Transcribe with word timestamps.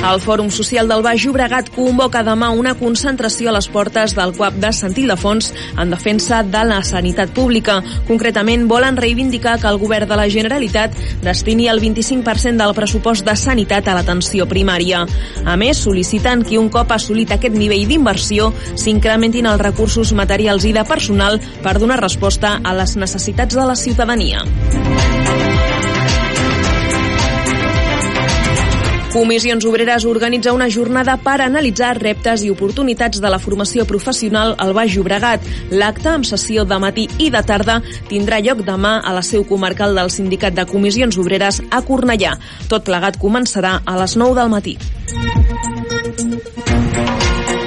El 0.00 0.16
Fòrum 0.24 0.48
Social 0.48 0.88
del 0.88 1.02
Baix 1.04 1.20
Llobregat 1.26 1.68
convoca 1.74 2.22
demà 2.24 2.48
una 2.56 2.72
concentració 2.78 3.50
a 3.50 3.52
les 3.58 3.66
portes 3.68 4.14
del 4.16 4.32
CUAP 4.32 4.56
de 4.62 4.70
Sant 4.72 4.96
Ildefons 4.96 5.50
en 5.76 5.92
defensa 5.92 6.40
de 6.42 6.62
la 6.64 6.78
sanitat 6.88 7.34
pública. 7.36 7.76
Concretament, 8.08 8.64
volen 8.70 8.96
reivindicar 8.96 9.58
que 9.60 9.68
el 9.68 9.78
govern 9.82 10.08
de 10.08 10.16
la 10.16 10.26
Generalitat 10.32 10.96
destini 11.22 11.68
el 11.68 11.84
25% 11.84 12.56
del 12.64 12.74
pressupost 12.74 13.28
de 13.28 13.36
sanitat 13.36 13.92
a 13.92 13.98
l'atenció 13.98 14.48
primària. 14.48 15.04
A 15.44 15.58
més, 15.60 15.84
sol·liciten 15.84 16.46
que 16.48 16.58
un 16.58 16.72
cop 16.72 16.96
assolit 16.96 17.36
aquest 17.36 17.60
nivell 17.60 17.84
d'inversió 17.90 18.54
s'incrementin 18.72 19.52
els 19.52 19.60
recursos 19.60 20.14
materials 20.16 20.64
i 20.64 20.72
de 20.72 20.86
personal 20.88 21.36
per 21.60 21.76
donar 21.78 22.00
resposta 22.00 22.56
a 22.64 22.76
les 22.80 22.96
necessitats 22.96 23.54
de 23.54 23.68
la 23.68 23.76
ciutadania. 23.76 24.46
Comissions 29.12 29.64
Obreres 29.64 30.04
organitza 30.04 30.52
una 30.52 30.68
jornada 30.70 31.16
per 31.18 31.40
analitzar 31.42 31.96
reptes 31.98 32.44
i 32.46 32.50
oportunitats 32.52 33.18
de 33.18 33.32
la 33.32 33.40
formació 33.42 33.82
professional 33.82 34.54
al 34.62 34.70
Baix 34.76 34.94
Llobregat. 34.94 35.42
L'acte, 35.74 36.12
amb 36.12 36.28
sessió 36.28 36.62
de 36.62 36.78
matí 36.78 37.08
i 37.18 37.26
de 37.34 37.42
tarda, 37.42 37.80
tindrà 38.06 38.38
lloc 38.38 38.62
demà 38.62 39.00
a 39.02 39.16
la 39.16 39.24
seu 39.26 39.42
comarcal 39.42 39.98
del 39.98 40.14
Sindicat 40.14 40.54
de 40.54 40.66
Comissions 40.70 41.18
Obreres 41.18 41.58
a 41.70 41.82
Cornellà. 41.82 42.36
Tot 42.70 42.86
plegat 42.86 43.18
començarà 43.18 43.80
a 43.82 43.98
les 43.98 44.14
9 44.14 44.38
del 44.38 44.54
matí. 44.54 44.78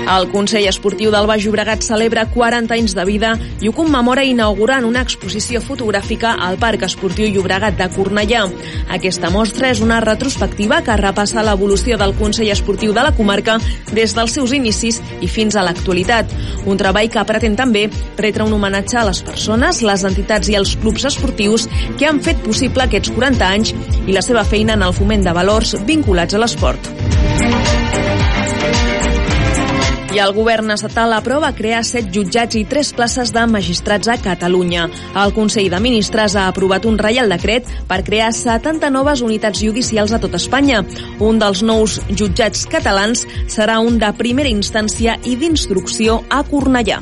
El 0.04 0.28
Consell 0.34 0.68
Esportiu 0.68 1.12
del 1.14 1.28
Baix 1.30 1.46
Llobregat 1.46 1.84
celebra 1.86 2.26
40 2.28 2.76
anys 2.76 2.94
de 2.98 3.06
vida 3.08 3.32
i 3.64 3.70
ho 3.70 3.74
commemora 3.76 4.26
inaugurant 4.28 4.84
una 4.84 5.02
exposició 5.06 5.62
fotogràfica 5.64 6.34
al 6.44 6.58
Parc 6.60 6.84
Esportiu 6.90 7.30
Llobregat 7.32 7.78
de 7.80 7.88
Cornellà. 7.94 8.44
Aquesta 8.98 9.32
mostra 9.32 9.72
és 9.72 9.80
una 9.86 10.02
retrospectiva 10.04 10.82
que 10.84 10.98
repassa 11.00 11.46
l'evolució 11.48 11.98
del 12.02 12.16
Consell 12.20 12.52
Esportiu 12.52 12.92
de 12.94 13.06
la 13.08 13.14
comarca 13.16 13.58
des 13.94 14.16
dels 14.18 14.36
seus 14.36 14.52
inicis 14.54 15.00
i 15.22 15.32
fins 15.32 15.56
a 15.56 15.64
l'actualitat. 15.64 16.36
Un 16.68 16.78
treball 16.78 17.10
que 17.14 17.24
pretén 17.30 17.56
també 17.56 17.88
retre 18.20 18.44
un 18.44 18.54
homenatge 18.60 19.00
a 19.00 19.08
les 19.08 19.24
persones, 19.24 19.82
les 19.88 20.04
entitats 20.10 20.52
i 20.52 20.60
els 20.60 20.76
clubs 20.84 21.08
esportius 21.08 21.70
que 21.98 22.10
han 22.12 22.20
fet 22.20 22.44
possible 22.44 22.84
aquests 22.84 23.16
40 23.16 23.54
anys 23.56 23.74
i 24.04 24.12
la 24.12 24.26
seva 24.26 24.44
feina 24.44 24.76
en 24.76 24.84
el 24.84 24.94
foment 24.94 25.24
de 25.24 25.38
valors 25.40 25.78
vinculats 25.88 26.36
a 26.36 26.44
l'esport. 26.44 26.92
I 30.14 30.20
el 30.22 30.30
govern 30.36 30.70
estatal 30.70 31.10
aprova 31.16 31.50
crear 31.58 31.80
set 31.90 32.12
jutjats 32.14 32.54
i 32.60 32.62
tres 32.70 32.92
places 32.94 33.32
de 33.34 33.48
magistrats 33.50 34.12
a 34.14 34.20
Catalunya. 34.22 34.84
El 35.18 35.34
Consell 35.34 35.72
de 35.74 35.80
Ministres 35.82 36.36
ha 36.38 36.44
aprovat 36.52 36.86
un 36.86 37.00
reial 37.02 37.34
decret 37.34 37.66
per 37.90 38.04
crear 38.06 38.30
70 38.38 38.92
noves 38.94 39.26
unitats 39.26 39.64
judicials 39.66 40.14
a 40.14 40.22
tot 40.22 40.38
Espanya. 40.38 40.84
Un 41.18 41.42
dels 41.42 41.66
nous 41.66 41.98
jutjats 42.14 42.68
catalans 42.70 43.26
serà 43.50 43.80
un 43.82 43.98
de 43.98 44.14
primera 44.22 44.54
instància 44.54 45.18
i 45.26 45.34
d'instrucció 45.34 46.22
a 46.30 46.44
Cornellà. 46.46 47.02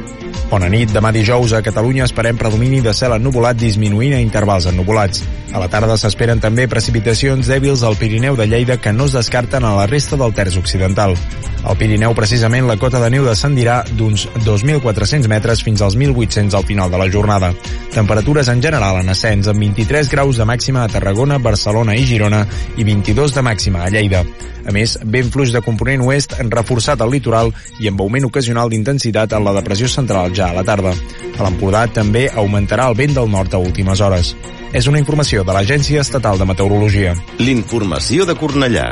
Bona 0.51 0.67
nit. 0.67 0.89
Demà 0.91 1.13
dijous 1.15 1.53
a 1.55 1.61
Catalunya 1.63 2.03
esperem 2.03 2.35
predomini 2.35 2.81
de 2.83 2.91
cel 2.91 3.13
ennuvolat 3.15 3.55
disminuint 3.55 4.17
a 4.17 4.19
intervals 4.19 4.67
ennuvolats. 4.67 5.23
A 5.55 5.61
la 5.63 5.69
tarda 5.71 5.95
s'esperen 5.95 6.43
també 6.43 6.65
precipitacions 6.67 7.47
dèbils 7.47 7.85
al 7.87 7.95
Pirineu 7.95 8.35
de 8.35 8.49
Lleida 8.51 8.75
que 8.83 8.91
no 8.91 9.07
es 9.07 9.15
descarten 9.15 9.63
a 9.63 9.71
la 9.77 9.87
resta 9.87 10.19
del 10.19 10.35
terç 10.35 10.59
occidental. 10.59 11.15
Al 11.63 11.77
Pirineu, 11.77 12.11
precisament, 12.17 12.67
la 12.67 12.75
cota 12.81 12.99
de 12.99 13.09
neu 13.13 13.23
descendirà 13.27 13.81
d'uns 13.95 14.27
2.400 14.43 15.31
metres 15.31 15.63
fins 15.63 15.83
als 15.85 15.95
1.800 15.95 16.57
al 16.57 16.67
final 16.67 16.91
de 16.91 16.99
la 16.99 17.07
jornada. 17.11 17.53
Temperatures 17.93 18.49
en 18.51 18.63
general 18.63 18.99
en 18.99 19.11
ascens, 19.13 19.47
amb 19.47 19.63
23 19.63 20.09
graus 20.11 20.41
de 20.41 20.47
màxima 20.47 20.83
a 20.83 20.91
Tarragona, 20.91 21.39
Barcelona 21.39 21.95
i 21.95 22.07
Girona 22.07 22.43
i 22.75 22.87
22 22.87 23.37
de 23.37 23.45
màxima 23.45 23.85
a 23.85 23.91
Lleida. 23.93 24.25
A 24.65 24.73
més, 24.73 24.97
vent 25.03 25.29
fluix 25.33 25.53
de 25.53 25.61
component 25.65 26.03
oest 26.05 26.35
reforçat 26.49 27.01
al 27.01 27.13
litoral 27.13 27.53
i 27.81 27.89
amb 27.89 28.01
augment 28.01 28.27
ocasional 28.29 28.69
d'intensitat 28.69 29.33
en 29.37 29.45
la 29.45 29.55
depressió 29.57 29.89
central 29.89 30.33
ja 30.41 30.49
a 30.49 30.57
la 30.57 30.65
tarda. 30.65 30.93
A 31.37 31.45
l'Empordà 31.45 31.85
també 31.93 32.25
augmentarà 32.29 32.89
el 32.89 32.97
vent 32.97 33.13
del 33.17 33.29
nord 33.31 33.53
a 33.53 33.61
últimes 33.61 34.01
hores. 34.01 34.33
És 34.73 34.87
una 34.87 35.01
informació 35.01 35.45
de 35.45 35.55
l'Agència 35.55 36.01
Estatal 36.05 36.39
de 36.39 36.47
Meteorologia. 36.49 37.13
L'informació 37.43 38.25
de 38.29 38.37
Cornellà. 38.39 38.87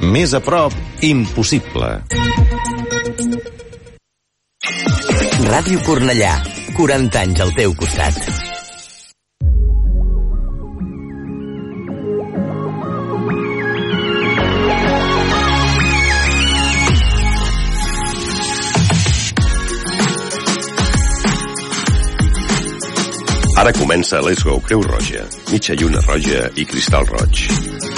Més 0.00 0.34
a 0.34 0.42
prop, 0.44 0.74
impossible. 1.06 1.90
Ràdio 5.50 5.82
Cornellà. 5.88 6.36
40 6.76 7.26
anys 7.26 7.44
al 7.44 7.52
teu 7.56 7.76
costat. 7.76 8.49
Ara 23.60 23.74
comença 23.76 24.22
Let's 24.24 24.40
Go 24.40 24.54
Creu 24.64 24.80
Roja, 24.80 25.26
mitja 25.52 25.74
lluna 25.76 26.00
roja 26.06 26.46
i 26.56 26.64
cristal 26.64 27.04
roig, 27.04 27.42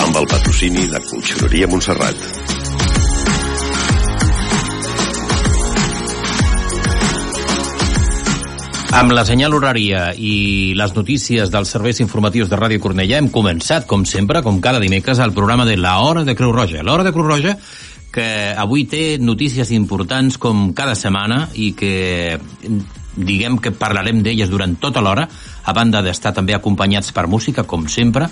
amb 0.03 0.17
el 0.19 0.25
patrocini 0.27 0.89
de 0.91 0.99
Conxoreria 1.07 1.69
Montserrat. 1.71 2.25
Amb 8.99 9.15
la 9.15 9.23
senyal 9.23 9.55
horària 9.55 10.09
i 10.19 10.75
les 10.75 10.97
notícies 10.99 11.55
dels 11.55 11.71
serveis 11.77 12.03
informatius 12.03 12.51
de 12.51 12.59
Ràdio 12.59 12.83
Cornellà 12.83 13.23
hem 13.23 13.31
començat, 13.31 13.87
com 13.87 14.03
sempre, 14.03 14.43
com 14.43 14.59
cada 14.59 14.83
dimecres, 14.83 15.23
el 15.23 15.31
programa 15.31 15.69
de 15.71 15.79
La 15.79 16.01
Hora 16.03 16.27
de 16.27 16.35
Creu 16.35 16.51
Roja. 16.51 16.83
La 16.83 16.97
Hora 16.97 17.07
de 17.07 17.15
Creu 17.15 17.31
Roja 17.31 17.55
que 18.13 18.27
avui 18.59 18.83
té 18.91 19.17
notícies 19.23 19.71
importants 19.73 20.37
com 20.43 20.73
cada 20.77 20.99
setmana 20.99 21.47
i 21.55 21.71
que 21.73 21.95
diguem 23.17 23.59
que 23.59 23.73
parlarem 23.77 24.23
d'elles 24.23 24.51
durant 24.51 24.75
tota 24.81 25.03
l'hora, 25.05 25.29
a 25.65 25.73
banda 25.73 26.03
d'estar 26.03 26.33
també 26.35 26.55
acompanyats 26.57 27.13
per 27.13 27.29
música, 27.29 27.65
com 27.65 27.89
sempre, 27.89 28.29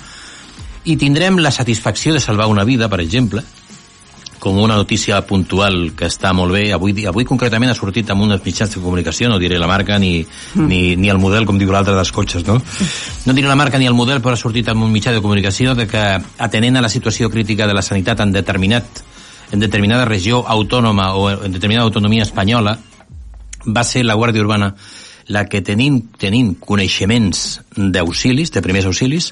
i 0.84 0.96
tindrem 0.96 1.38
la 1.38 1.52
satisfacció 1.52 2.14
de 2.14 2.20
salvar 2.20 2.48
una 2.48 2.64
vida, 2.64 2.88
per 2.88 3.00
exemple, 3.00 3.44
com 4.41 4.56
una 4.56 4.74
notícia 4.74 5.20
puntual 5.28 5.92
que 5.94 6.08
està 6.08 6.32
molt 6.32 6.54
bé. 6.56 6.70
Avui, 6.72 6.94
avui 7.06 7.26
concretament 7.28 7.70
ha 7.70 7.76
sortit 7.76 8.08
amb 8.10 8.24
uns 8.24 8.41
mitjans 8.42 8.72
de 8.72 8.80
comunicació, 8.80 9.28
no 9.28 9.38
diré 9.38 9.60
la 9.60 9.68
marca 9.68 9.98
ni, 10.00 10.24
mm. 10.24 10.66
ni, 10.66 10.80
ni 10.97 11.12
el 11.12 11.20
model, 11.20 11.44
com 11.47 11.60
diu 11.60 11.70
l'altre 11.70 11.94
dels 11.94 12.10
cotxes, 12.10 12.47
no? 12.48 12.56
No 13.26 13.36
diré 13.36 13.47
la 13.47 13.58
marca 13.60 13.78
ni 13.78 13.86
el 13.86 13.94
model, 13.94 14.24
però 14.24 14.34
ha 14.34 14.41
sortit 14.41 14.72
amb 14.72 14.82
un 14.86 14.91
mitjà 14.91 15.12
de 15.12 15.20
comunicació 15.20 15.76
de 15.76 15.86
que, 15.86 16.04
atenent 16.41 16.80
a 16.80 16.84
la 16.88 16.88
situació 16.88 17.28
crítica 17.30 17.68
de 17.68 17.76
la 17.76 17.84
sanitat 17.84 18.24
en 18.24 18.32
determinat 18.32 19.04
en 19.50 19.58
determinada 19.58 20.04
regió 20.06 20.44
autònoma 20.47 21.15
o 21.18 21.24
en 21.30 21.53
determinada 21.53 21.84
autonomia 21.84 22.22
espanyola, 22.22 22.76
va 23.66 23.84
ser 23.84 24.04
la 24.04 24.16
Guàrdia 24.16 24.42
Urbana 24.42 24.74
la 25.30 25.45
que 25.47 25.60
tenint, 25.62 26.01
tenint 26.18 26.54
coneixements 26.59 27.60
d'auxilis, 27.77 28.51
de 28.51 28.62
primers 28.65 28.89
auxilis, 28.91 29.30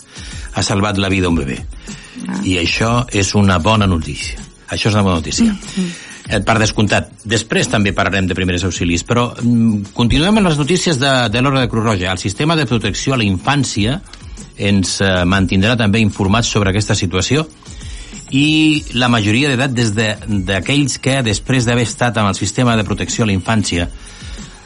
ha 0.55 0.63
salvat 0.63 0.99
la 0.99 1.11
vida 1.11 1.27
a 1.27 1.33
un 1.33 1.41
bebè. 1.41 1.59
Ah. 1.59 2.39
I 2.47 2.59
això 2.63 2.93
és 3.11 3.35
una 3.39 3.59
bona 3.63 3.89
notícia. 3.91 4.39
Això 4.69 4.93
és 4.93 4.95
una 4.95 5.03
bona 5.03 5.19
notícia. 5.19 5.51
Mm 5.53 5.59
-hmm. 5.59 6.45
Per 6.45 6.59
descomptat. 6.59 7.11
Després 7.25 7.69
també 7.69 7.93
parlarem 7.93 8.27
de 8.27 8.35
primers 8.35 8.65
auxilis, 8.65 9.03
però 9.03 9.33
mm, 9.43 9.93
continuem 9.95 10.37
amb 10.37 10.47
les 10.47 10.59
notícies 10.59 10.99
de, 10.99 11.29
de 11.31 11.41
l'Hora 11.41 11.61
de 11.61 11.69
Cruz 11.69 11.85
Roja. 11.85 12.13
El 12.13 12.19
sistema 12.19 12.55
de 12.55 12.67
protecció 12.67 13.15
a 13.15 13.17
la 13.17 13.25
infància 13.25 14.03
ens 14.57 15.01
eh, 15.01 15.25
mantindrà 15.25 15.77
també 15.77 16.01
informats 16.01 16.49
sobre 16.49 16.71
aquesta 16.71 16.95
situació 16.95 17.49
i 18.31 18.85
la 18.93 19.09
majoria 19.09 19.49
d'edat 19.49 19.73
des 19.73 19.95
d'aquells 19.95 20.95
de, 20.95 21.01
que 21.01 21.23
després 21.23 21.65
d'haver 21.65 21.85
estat 21.85 22.17
amb 22.19 22.29
el 22.29 22.35
sistema 22.35 22.77
de 22.77 22.85
protecció 22.85 23.25
a 23.25 23.27
la 23.27 23.33
infància 23.33 23.89
eh, 23.89 24.18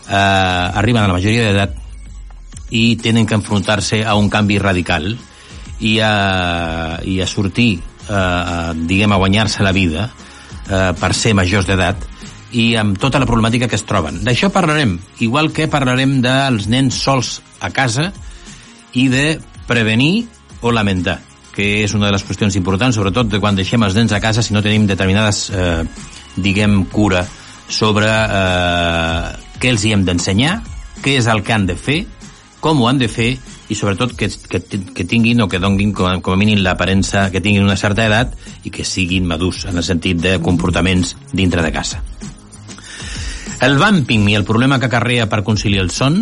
arriben 0.08 1.02
a 1.02 1.06
la 1.06 1.14
majoria 1.14 1.46
d'edat 1.46 1.76
i 2.72 2.96
tenen 2.96 3.26
que 3.28 3.36
enfrontar-se 3.36 4.02
a 4.04 4.16
un 4.16 4.30
canvi 4.32 4.58
radical 4.58 5.12
i 5.82 5.98
a, 6.00 6.98
i 7.04 7.20
a 7.20 7.28
sortir 7.28 7.76
eh, 7.78 8.14
a, 8.14 8.72
diguem, 8.74 9.12
a 9.12 9.20
guanyar-se 9.20 9.62
la 9.62 9.74
vida 9.76 10.08
eh, 10.08 10.92
per 10.98 11.12
ser 11.14 11.34
majors 11.36 11.68
d'edat 11.68 12.08
i 12.52 12.72
amb 12.76 12.98
tota 13.00 13.20
la 13.20 13.28
problemàtica 13.28 13.68
que 13.68 13.78
es 13.78 13.86
troben. 13.88 14.20
D'això 14.24 14.50
parlarem, 14.52 14.98
igual 15.24 15.52
que 15.56 15.70
parlarem 15.72 16.20
dels 16.24 16.68
nens 16.68 17.00
sols 17.00 17.40
a 17.60 17.70
casa 17.72 18.10
i 18.92 19.08
de 19.12 19.38
prevenir 19.68 20.26
o 20.60 20.72
lamentar, 20.72 21.18
que 21.52 21.82
és 21.84 21.94
una 21.96 22.08
de 22.08 22.16
les 22.16 22.24
qüestions 22.24 22.56
importants, 22.60 22.96
sobretot 22.96 23.30
de 23.32 23.40
quan 23.40 23.56
deixem 23.56 23.82
els 23.84 23.96
nens 23.96 24.12
a 24.12 24.20
casa 24.20 24.44
si 24.44 24.56
no 24.56 24.64
tenim 24.64 24.86
determinades, 24.88 25.46
eh, 25.50 25.84
diguem, 26.36 26.84
cura 26.92 27.24
sobre 27.72 28.08
eh, 28.08 29.41
què 29.62 29.70
els 29.70 29.84
hi 29.86 29.92
hem 29.94 30.02
d'ensenyar, 30.02 30.56
què 31.04 31.14
és 31.20 31.28
el 31.30 31.44
que 31.46 31.54
han 31.54 31.68
de 31.68 31.76
fer, 31.78 32.00
com 32.62 32.80
ho 32.82 32.88
han 32.90 32.98
de 32.98 33.06
fer 33.10 33.30
i 33.70 33.76
sobretot 33.78 34.16
que, 34.18 34.26
que, 34.50 34.60
que 34.62 35.04
tinguin 35.06 35.40
o 35.42 35.48
que 35.50 35.60
donguin 35.62 35.94
com, 35.94 36.18
com 36.22 36.34
a 36.34 36.38
mínim 36.38 36.60
l'aparença 36.62 37.28
que 37.30 37.40
tinguin 37.42 37.62
una 37.66 37.78
certa 37.78 38.06
edat 38.06 38.34
i 38.66 38.74
que 38.74 38.86
siguin 38.86 39.26
madurs 39.26 39.64
en 39.70 39.78
el 39.78 39.86
sentit 39.86 40.18
de 40.22 40.36
comportaments 40.42 41.14
dintre 41.32 41.62
de 41.62 41.72
casa. 41.74 42.02
El 43.62 43.78
vamping 43.78 44.28
i 44.30 44.34
el 44.34 44.46
problema 44.46 44.80
que 44.82 44.90
acarrea 44.90 45.28
per 45.30 45.44
conciliar 45.46 45.86
el 45.86 45.90
son, 45.94 46.18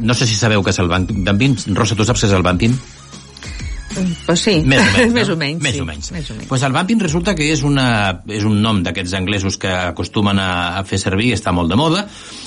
no 0.00 0.14
sé 0.16 0.24
si 0.24 0.36
sabeu 0.36 0.64
què 0.64 0.72
és 0.72 0.80
el 0.80 0.88
vamping. 0.88 1.56
Rosa, 1.76 1.96
tu 1.96 2.08
saps 2.08 2.24
què 2.24 2.30
és 2.30 2.36
el 2.36 2.44
vamping? 2.46 2.72
Pues 4.26 4.40
sí, 4.40 4.60
més 4.64 4.82
o 4.82 4.92
menys. 4.96 5.12
més 5.14 5.28
no? 5.28 5.34
o 5.34 5.38
menys, 5.40 5.62
més 5.62 5.76
sí. 5.76 5.80
o 5.80 5.86
menys. 5.88 6.10
Més 6.12 6.30
o 6.30 6.36
menys. 6.36 6.48
Pues 6.50 6.64
el 6.66 6.74
vamping 6.76 7.00
resulta 7.02 7.34
que 7.38 7.48
és, 7.52 7.62
una, 7.66 7.86
és 8.28 8.44
un 8.48 8.60
nom 8.62 8.82
d'aquests 8.84 9.16
anglesos 9.18 9.58
que 9.62 9.72
acostumen 9.72 10.40
a, 10.42 10.50
a 10.80 10.84
fer 10.88 11.00
servir, 11.02 11.32
està 11.36 11.54
molt 11.56 11.72
de 11.72 11.78
moda, 11.80 12.04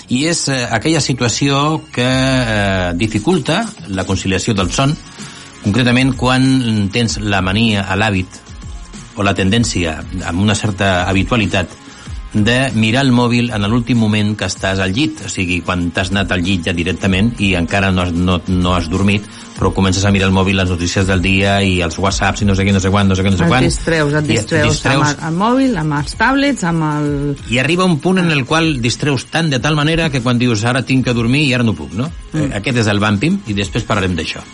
i 0.10 0.26
és 0.30 0.46
eh, 0.54 0.62
aquella 0.70 1.02
situació 1.02 1.82
que 1.94 2.06
eh, 2.06 2.92
dificulta 3.00 3.64
la 3.96 4.06
conciliació 4.10 4.56
del 4.58 4.72
son, 4.76 4.96
concretament 5.64 6.16
quan 6.16 6.90
tens 6.94 7.20
la 7.20 7.42
mania 7.46 7.84
a 7.90 7.98
l'hàbit 8.00 8.40
o 9.20 9.26
la 9.26 9.36
tendència 9.36 9.98
amb 10.30 10.40
una 10.40 10.56
certa 10.56 11.04
habitualitat 11.10 11.89
de 12.34 12.72
mirar 12.78 13.04
el 13.06 13.12
mòbil 13.12 13.50
en 13.56 13.66
l'últim 13.66 13.98
moment 13.98 14.36
que 14.38 14.46
estàs 14.50 14.80
al 14.84 14.94
llit, 14.94 15.24
o 15.26 15.30
sigui, 15.32 15.60
quan 15.66 15.88
t'has 15.94 16.12
anat 16.14 16.32
al 16.32 16.44
llit 16.46 16.68
ja 16.68 16.74
directament 16.78 17.34
i 17.42 17.56
encara 17.58 17.90
no 17.92 18.04
has, 18.04 18.14
no, 18.14 18.38
no 18.48 18.76
has 18.76 18.90
dormit, 18.90 19.26
però 19.58 19.74
comences 19.76 20.06
a 20.06 20.12
mirar 20.14 20.30
el 20.30 20.36
mòbil, 20.36 20.58
les 20.62 20.70
notícies 20.70 21.08
del 21.10 21.24
dia 21.26 21.58
i 21.66 21.80
els 21.86 21.98
whatsapps 21.98 22.44
i 22.44 22.48
no 22.48 22.56
sé 22.56 22.68
què, 22.68 22.74
no 22.76 22.84
sé 22.84 22.94
quan, 22.94 23.10
no 23.10 23.18
sé 23.18 23.26
què, 23.26 23.34
no 23.34 23.40
sé 23.40 23.48
Et 23.48 23.52
quan. 23.52 23.66
distreus, 23.66 24.14
et 24.22 24.30
distreus, 24.30 24.74
distreus 24.76 25.02
amb 25.02 25.10
el, 25.10 25.28
el 25.32 25.40
mòbil, 25.42 25.78
amb 25.82 26.00
els 26.00 26.18
tablets, 26.22 26.66
amb 26.70 26.88
el... 26.92 27.12
i 27.50 27.60
arriba 27.60 27.90
un 27.90 27.98
punt 28.04 28.22
en 28.22 28.30
el 28.36 28.46
qual 28.46 28.76
distreus 28.82 29.26
tant 29.34 29.50
de 29.50 29.60
tal 29.60 29.80
manera 29.80 30.12
que 30.14 30.22
quan 30.22 30.40
dius 30.40 30.64
ara 30.70 30.86
tinc 30.86 31.10
que 31.10 31.18
dormir 31.18 31.48
i 31.50 31.56
ara 31.58 31.66
no 31.66 31.74
puc, 31.74 31.96
no? 31.98 32.12
Mm. 32.32 32.46
Eh, 32.46 32.52
aquest 32.62 32.86
és 32.86 32.94
el 32.94 33.02
vamping 33.02 33.42
i 33.50 33.58
després 33.58 33.90
parlarem 33.90 34.16
d'això. 34.16 34.46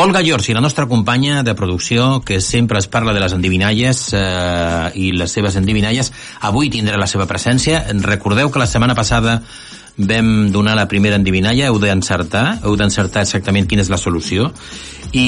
Olga 0.00 0.22
Giorgi, 0.22 0.54
la 0.54 0.60
nostra 0.60 0.86
companya 0.86 1.42
de 1.42 1.56
producció, 1.56 2.22
que 2.24 2.40
sempre 2.40 2.78
es 2.78 2.86
parla 2.86 3.12
de 3.12 3.18
les 3.18 3.32
endivinalles 3.34 4.12
eh, 4.14 4.90
i 4.94 5.08
les 5.10 5.32
seves 5.34 5.56
endivinalles, 5.58 6.12
avui 6.46 6.70
tindrà 6.70 6.94
la 7.02 7.08
seva 7.10 7.26
presència. 7.26 7.80
Recordeu 8.04 8.52
que 8.54 8.62
la 8.62 8.68
setmana 8.70 8.94
passada 8.94 9.40
vam 9.96 10.52
donar 10.54 10.76
la 10.78 10.86
primera 10.86 11.18
endivinalla, 11.18 11.66
heu 11.66 11.82
d'encertar, 11.82 12.60
heu 12.62 12.78
d'encertar 12.78 13.26
exactament 13.26 13.66
quina 13.66 13.82
és 13.82 13.90
la 13.90 13.98
solució 13.98 14.52
i, 15.10 15.26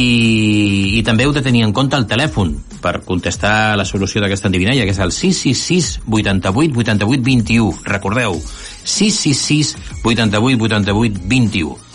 i 1.01 1.03
també 1.03 1.27
heu 1.27 1.35
de 1.35 1.43
tenir 1.43 1.67
en 1.67 1.75
compte 1.75 1.99
el 1.99 2.07
telèfon 2.07 2.55
per 2.79 3.01
contestar 3.03 3.75
la 3.75 3.91
solució 3.91 4.23
d'aquesta 4.23 4.55
endivinalla, 4.55 4.87
que 4.87 4.95
és 4.95 5.03
el 5.03 5.11
666 5.11 6.07
88 6.07 6.79
88 6.87 7.27
21. 7.27 7.75
Recordeu, 7.91 8.39
666 8.87 9.75
88 10.07 10.69
88 10.71 11.25
21. 11.27 11.90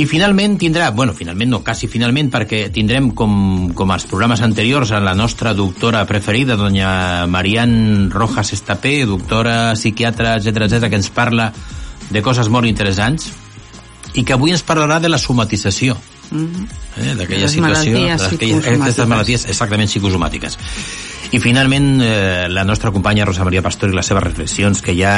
I 0.00 0.06
finalment 0.08 0.54
tindrà, 0.56 0.86
bueno, 0.96 1.12
finalment 1.12 1.50
no, 1.52 1.58
quasi 1.60 1.84
finalment, 1.90 2.30
perquè 2.32 2.62
tindrem 2.72 3.10
com, 3.12 3.34
com 3.76 3.90
els 3.92 4.06
programes 4.08 4.40
anteriors 4.40 4.94
a 4.96 5.00
la 5.04 5.12
nostra 5.18 5.52
doctora 5.52 6.06
preferida, 6.08 6.56
doña 6.56 7.26
Marian 7.28 8.08
Rojas 8.08 8.54
Estapé, 8.56 9.04
doctora, 9.04 9.74
psiquiatra, 9.76 10.38
etc 10.38 10.64
etc 10.70 10.88
que 10.88 10.96
ens 10.96 11.10
parla 11.12 11.50
de 12.08 12.22
coses 12.24 12.48
molt 12.48 12.70
interessants 12.70 13.28
i 14.16 14.24
que 14.24 14.38
avui 14.38 14.54
ens 14.56 14.64
parlarà 14.64 15.02
de 15.04 15.12
la 15.12 15.18
somatització. 15.20 15.98
Mm 16.30 16.46
-hmm. 16.46 16.66
Eh, 16.96 17.14
d'aquella 17.16 17.48
situació, 17.48 17.60
malalties 17.60 18.22
d'aquelles- 18.22 18.28
psicosomàtiques. 18.30 18.80
aquestes 18.80 19.06
malalties 19.06 19.44
exactament 19.46 19.90
psicosomàtiques. 19.90 20.58
I 21.30 21.38
finalment 21.38 22.00
eh, 22.02 22.48
la 22.50 22.64
nostra 22.66 22.90
companya 22.90 23.24
Rosa 23.24 23.44
Maria 23.46 23.62
Pastor 23.62 23.92
i 23.92 23.94
les 23.94 24.08
seves 24.10 24.24
reflexions, 24.24 24.80
que 24.82 24.96
ja 24.98 25.14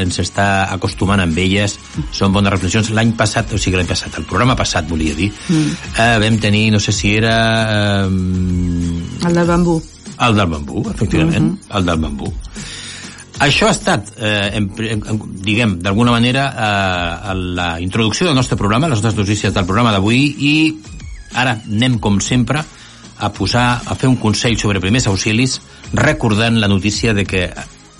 ens 0.00 0.16
està 0.22 0.72
acostumant 0.72 1.20
amb 1.20 1.36
elles, 1.36 1.76
són 2.16 2.32
bones 2.32 2.54
reflexions. 2.54 2.88
L'any 2.96 3.12
passat, 3.18 3.52
o 3.52 3.60
sigui 3.60 3.76
l'any 3.76 3.90
passat, 3.90 4.16
el 4.16 4.24
programa 4.30 4.56
passat 4.56 4.88
volia 4.88 5.12
dir, 5.18 5.28
mm. 5.28 5.92
eh, 5.92 6.16
vam 6.24 6.40
tenir, 6.40 6.70
no 6.72 6.80
sé 6.80 6.96
si 6.96 7.12
era... 7.18 7.36
Eh, 7.68 9.28
El 9.28 9.36
del 9.36 9.46
bambú. 9.46 9.80
el 10.20 10.36
del 10.36 10.46
bambú, 10.48 10.84
efectivament, 10.90 11.44
mm 11.44 11.58
-hmm. 11.58 11.76
el 11.76 11.86
del 11.86 11.98
bambú. 11.98 12.32
Això 13.40 13.68
ha 13.68 13.70
estat, 13.70 14.12
eh, 14.18 14.50
en, 14.52 14.70
en, 14.78 15.20
diguem, 15.40 15.78
d'alguna 15.80 16.10
manera, 16.10 16.42
eh, 16.56 17.34
la 17.34 17.80
introducció 17.80 18.26
del 18.26 18.34
nostre 18.34 18.56
programa, 18.56 18.88
les 18.88 19.02
nostres 19.02 19.26
notícies 19.26 19.54
del 19.54 19.64
programa 19.64 19.92
d'avui, 19.92 20.36
i 20.38 20.78
ara 21.34 21.60
anem, 21.64 21.98
com 21.98 22.20
sempre, 22.20 22.64
a 23.20 23.32
posar, 23.32 23.82
a 23.84 23.94
fer 23.94 24.08
un 24.08 24.16
consell 24.16 24.58
sobre 24.58 24.80
primers 24.80 25.06
auxilis, 25.10 25.60
recordant 25.92 26.58
la 26.60 26.68
notícia 26.68 27.14
de 27.14 27.26
que 27.26 27.46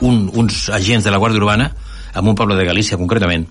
un, 0.01 0.31
uns 0.35 0.69
agents 0.73 1.05
de 1.05 1.13
la 1.13 1.21
Guàrdia 1.21 1.43
Urbana, 1.43 1.71
en 2.15 2.27
un 2.27 2.35
poble 2.35 2.57
de 2.57 2.67
Galícia 2.67 2.99
concretament, 2.99 3.47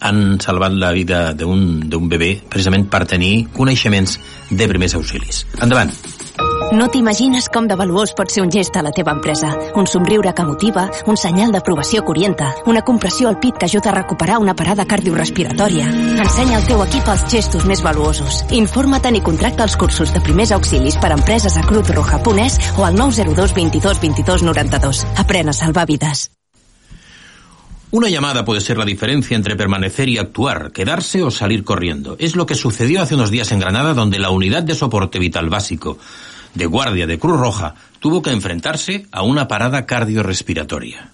han 0.00 0.40
salvat 0.40 0.72
la 0.72 0.92
vida 0.96 1.34
d'un 1.36 2.08
bebè 2.08 2.32
precisament 2.48 2.88
per 2.90 3.04
tenir 3.06 3.50
coneixements 3.56 4.18
de 4.50 4.68
primers 4.68 4.96
auxilis. 4.96 5.44
Endavant. 5.60 5.92
No 6.70 6.86
t'imagines 6.86 7.48
com 7.50 7.66
de 7.66 7.74
valuós 7.74 8.12
pot 8.14 8.30
ser 8.30 8.44
un 8.44 8.50
gest 8.54 8.76
a 8.78 8.82
la 8.86 8.92
teva 8.94 9.10
empresa. 9.16 9.48
Un 9.74 9.88
somriure 9.90 10.30
que 10.30 10.44
motiva, 10.46 10.84
un 11.10 11.16
senyal 11.18 11.50
d'aprovació 11.50 12.04
que 12.06 12.12
orienta, 12.14 12.52
una 12.70 12.84
compressió 12.86 13.26
al 13.28 13.40
pit 13.42 13.58
que 13.58 13.66
ajuda 13.66 13.90
a 13.90 13.94
recuperar 13.96 14.38
una 14.38 14.54
parada 14.54 14.86
cardiorrespiratòria. 14.86 15.88
Ensenya 16.22 16.60
al 16.60 16.68
teu 16.70 16.84
equip 16.86 17.10
els 17.10 17.26
gestos 17.32 17.66
més 17.66 17.82
valuosos. 17.82 18.44
Informa't 18.54 19.18
i 19.18 19.22
contracta 19.26 19.66
els 19.66 19.74
cursos 19.74 20.14
de 20.14 20.22
primers 20.22 20.54
auxilis 20.54 20.98
per 21.02 21.10
a 21.10 21.16
empreses 21.18 21.58
a 21.58 21.66
Crut 21.66 21.90
Roja 21.90 22.22
Punès 22.22 22.60
o 22.78 22.86
al 22.86 22.94
902 22.94 23.54
22 23.58 24.00
22 24.06 24.44
92. 24.46 25.06
Aprèn 25.18 25.50
a 25.50 25.56
salvar 25.56 25.88
vides. 25.90 26.28
Una 27.90 28.08
llamada 28.08 28.44
puede 28.44 28.60
ser 28.60 28.78
la 28.78 28.84
diferencia 28.84 29.36
entre 29.36 29.56
permanecer 29.56 30.08
y 30.08 30.18
actuar, 30.18 30.70
quedarse 30.70 31.24
o 31.24 31.32
salir 31.32 31.64
corriendo. 31.64 32.14
Es 32.20 32.36
lo 32.36 32.46
que 32.46 32.54
sucedió 32.54 33.02
hace 33.02 33.16
unos 33.16 33.32
días 33.32 33.50
en 33.50 33.58
Granada, 33.58 33.94
donde 33.94 34.20
la 34.20 34.30
unidad 34.30 34.62
de 34.62 34.76
soporte 34.76 35.18
vital 35.18 35.48
básico 35.50 35.98
de 36.54 36.66
guardia 36.66 37.06
de 37.06 37.18
Cruz 37.18 37.38
Roja 37.38 37.74
tuvo 37.98 38.22
que 38.22 38.30
enfrentarse 38.30 39.06
a 39.12 39.22
una 39.22 39.48
parada 39.48 39.86
cardiorrespiratoria. 39.86 41.10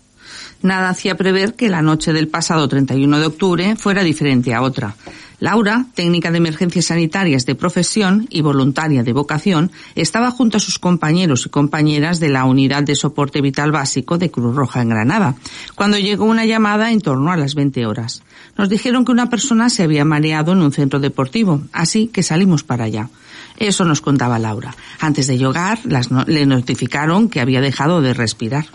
Nada 0.62 0.88
hacía 0.88 1.16
prever 1.16 1.55
que 1.55 1.69
la 1.69 1.83
noche 1.83 2.12
del 2.12 2.28
pasado 2.28 2.66
31 2.69 3.21
de 3.21 3.26
octubre 3.26 3.76
fuera 3.76 4.02
diferente 4.02 4.55
a 4.55 4.62
otra. 4.62 4.97
Laura, 5.38 5.85
técnica 5.95 6.31
de 6.31 6.38
emergencias 6.38 6.87
sanitarias 6.87 7.45
de 7.45 7.55
profesión 7.55 8.26
y 8.31 8.40
voluntaria 8.40 9.02
de 9.02 9.12
vocación, 9.12 9.71
estaba 9.95 10.31
junto 10.31 10.57
a 10.57 10.61
sus 10.61 10.78
compañeros 10.78 11.45
y 11.45 11.50
compañeras 11.50 12.21
de 12.21 12.31
la 12.31 12.47
Unidad 12.47 12.85
de 12.85 12.95
Soporte 12.95 13.43
Vital 13.43 13.71
Básico 13.71 14.16
de 14.16 14.31
Cruz 14.31 14.57
Roja 14.57 14.81
en 14.81 14.88
Granada, 14.88 15.35
cuando 15.75 15.99
llegó 15.99 16.25
una 16.25 16.47
llamada 16.47 16.90
en 16.90 17.02
torno 17.02 17.33
a 17.33 17.37
las 17.37 17.55
20 17.55 17.85
horas. 17.85 18.23
Nos 18.57 18.71
dijeron 18.71 19.05
que 19.05 19.12
una 19.12 19.28
persona 19.28 19.69
se 19.69 19.83
había 19.83 20.07
mareado 20.07 20.52
en 20.52 20.62
un 20.62 20.73
centro 20.73 21.00
deportivo, 21.00 21.61
así 21.71 22.09
que 22.09 22.23
salimos 22.23 22.64
para 22.64 22.85
allá. 22.85 23.11
Eso 23.57 23.85
nos 23.85 24.01
contaba 24.01 24.39
Laura. 24.39 24.75
Antes 25.01 25.27
de 25.27 25.39
llegar, 25.39 25.79
las 25.85 26.11
no- 26.11 26.25
le 26.27 26.47
notificaron 26.47 27.29
que 27.29 27.41
había 27.41 27.61
dejado 27.61 28.01
de 28.03 28.15
respirar. 28.15 28.67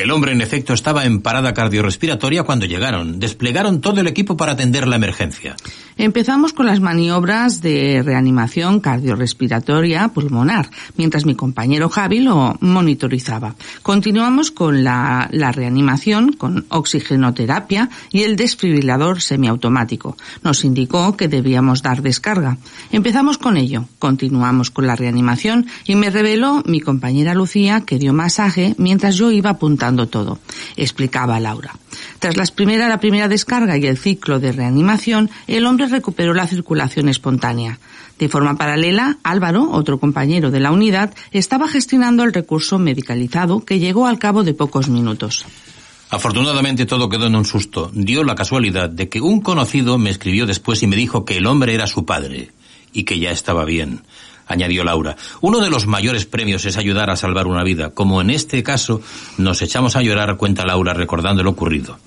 El 0.00 0.12
hombre, 0.12 0.32
en 0.32 0.40
efecto, 0.40 0.72
estaba 0.72 1.04
en 1.04 1.20
parada 1.20 1.52
cardiorrespiratoria 1.52 2.44
cuando 2.44 2.64
llegaron. 2.64 3.20
Desplegaron 3.20 3.82
todo 3.82 4.00
el 4.00 4.06
equipo 4.06 4.34
para 4.34 4.52
atender 4.52 4.88
la 4.88 4.96
emergencia. 4.96 5.56
Empezamos 5.98 6.54
con 6.54 6.64
las 6.64 6.80
maniobras 6.80 7.60
de 7.60 8.02
reanimación 8.02 8.80
cardiorrespiratoria 8.80 10.08
pulmonar, 10.08 10.70
mientras 10.96 11.26
mi 11.26 11.34
compañero 11.34 11.90
Javi 11.90 12.20
lo 12.20 12.56
monitorizaba. 12.60 13.56
Continuamos 13.82 14.50
con 14.50 14.82
la, 14.82 15.28
la 15.32 15.52
reanimación 15.52 16.32
con 16.32 16.64
oxigenoterapia 16.70 17.90
y 18.10 18.22
el 18.22 18.36
desfibrilador 18.36 19.20
semiautomático. 19.20 20.16
Nos 20.42 20.64
indicó 20.64 21.14
que 21.18 21.28
debíamos 21.28 21.82
dar 21.82 22.00
descarga. 22.00 22.56
Empezamos 22.90 23.36
con 23.36 23.58
ello, 23.58 23.84
continuamos 23.98 24.70
con 24.70 24.86
la 24.86 24.96
reanimación 24.96 25.66
y 25.84 25.96
me 25.96 26.08
reveló 26.08 26.62
mi 26.64 26.80
compañera 26.80 27.34
Lucía 27.34 27.82
que 27.82 27.98
dio 27.98 28.14
masaje 28.14 28.74
mientras 28.78 29.16
yo 29.16 29.30
iba 29.30 29.50
apuntando 29.50 29.89
todo. 30.08 30.38
Explicaba 30.76 31.40
Laura. 31.40 31.74
Tras 32.18 32.36
la 32.36 32.44
primera 33.00 33.28
descarga 33.28 33.76
y 33.78 33.86
el 33.86 33.98
ciclo 33.98 34.40
de 34.40 34.52
reanimación, 34.52 35.30
el 35.46 35.66
hombre 35.66 35.88
recuperó 35.88 36.34
la 36.34 36.46
circulación 36.46 37.08
espontánea. 37.08 37.78
De 38.18 38.28
forma 38.28 38.56
paralela, 38.56 39.16
Álvaro, 39.22 39.70
otro 39.70 39.98
compañero 39.98 40.50
de 40.50 40.60
la 40.60 40.72
unidad, 40.72 41.14
estaba 41.32 41.68
gestionando 41.68 42.22
el 42.22 42.34
recurso 42.34 42.78
medicalizado 42.78 43.64
que 43.64 43.78
llegó 43.78 44.06
al 44.06 44.18
cabo 44.18 44.44
de 44.44 44.52
pocos 44.52 44.88
minutos. 44.88 45.46
Afortunadamente 46.10 46.86
todo 46.86 47.08
quedó 47.08 47.28
en 47.28 47.36
un 47.36 47.44
susto. 47.44 47.90
Dio 47.94 48.24
la 48.24 48.34
casualidad 48.34 48.90
de 48.90 49.08
que 49.08 49.20
un 49.20 49.40
conocido 49.40 49.96
me 49.96 50.10
escribió 50.10 50.44
después 50.44 50.82
y 50.82 50.86
me 50.86 50.96
dijo 50.96 51.24
que 51.24 51.36
el 51.36 51.46
hombre 51.46 51.72
era 51.72 51.86
su 51.86 52.04
padre 52.04 52.50
y 52.92 53.04
que 53.04 53.18
ya 53.18 53.30
estaba 53.30 53.64
bien. 53.64 54.02
Añadió 54.50 54.84
Laura. 54.84 55.16
Uno 55.40 55.60
de 55.60 55.70
los 55.70 55.86
mayores 55.86 56.26
premios 56.26 56.64
es 56.66 56.76
ayudar 56.76 57.08
a 57.08 57.16
salvar 57.16 57.46
una 57.46 57.64
vida. 57.64 57.90
Como 57.90 58.20
en 58.20 58.30
este 58.30 58.62
caso, 58.62 59.00
nos 59.38 59.62
echamos 59.62 59.96
a 59.96 60.02
llorar, 60.02 60.36
cuenta 60.36 60.66
Laura, 60.66 60.92
recordando 60.92 61.42
lo 61.42 61.50
ocurrido. 61.50 61.98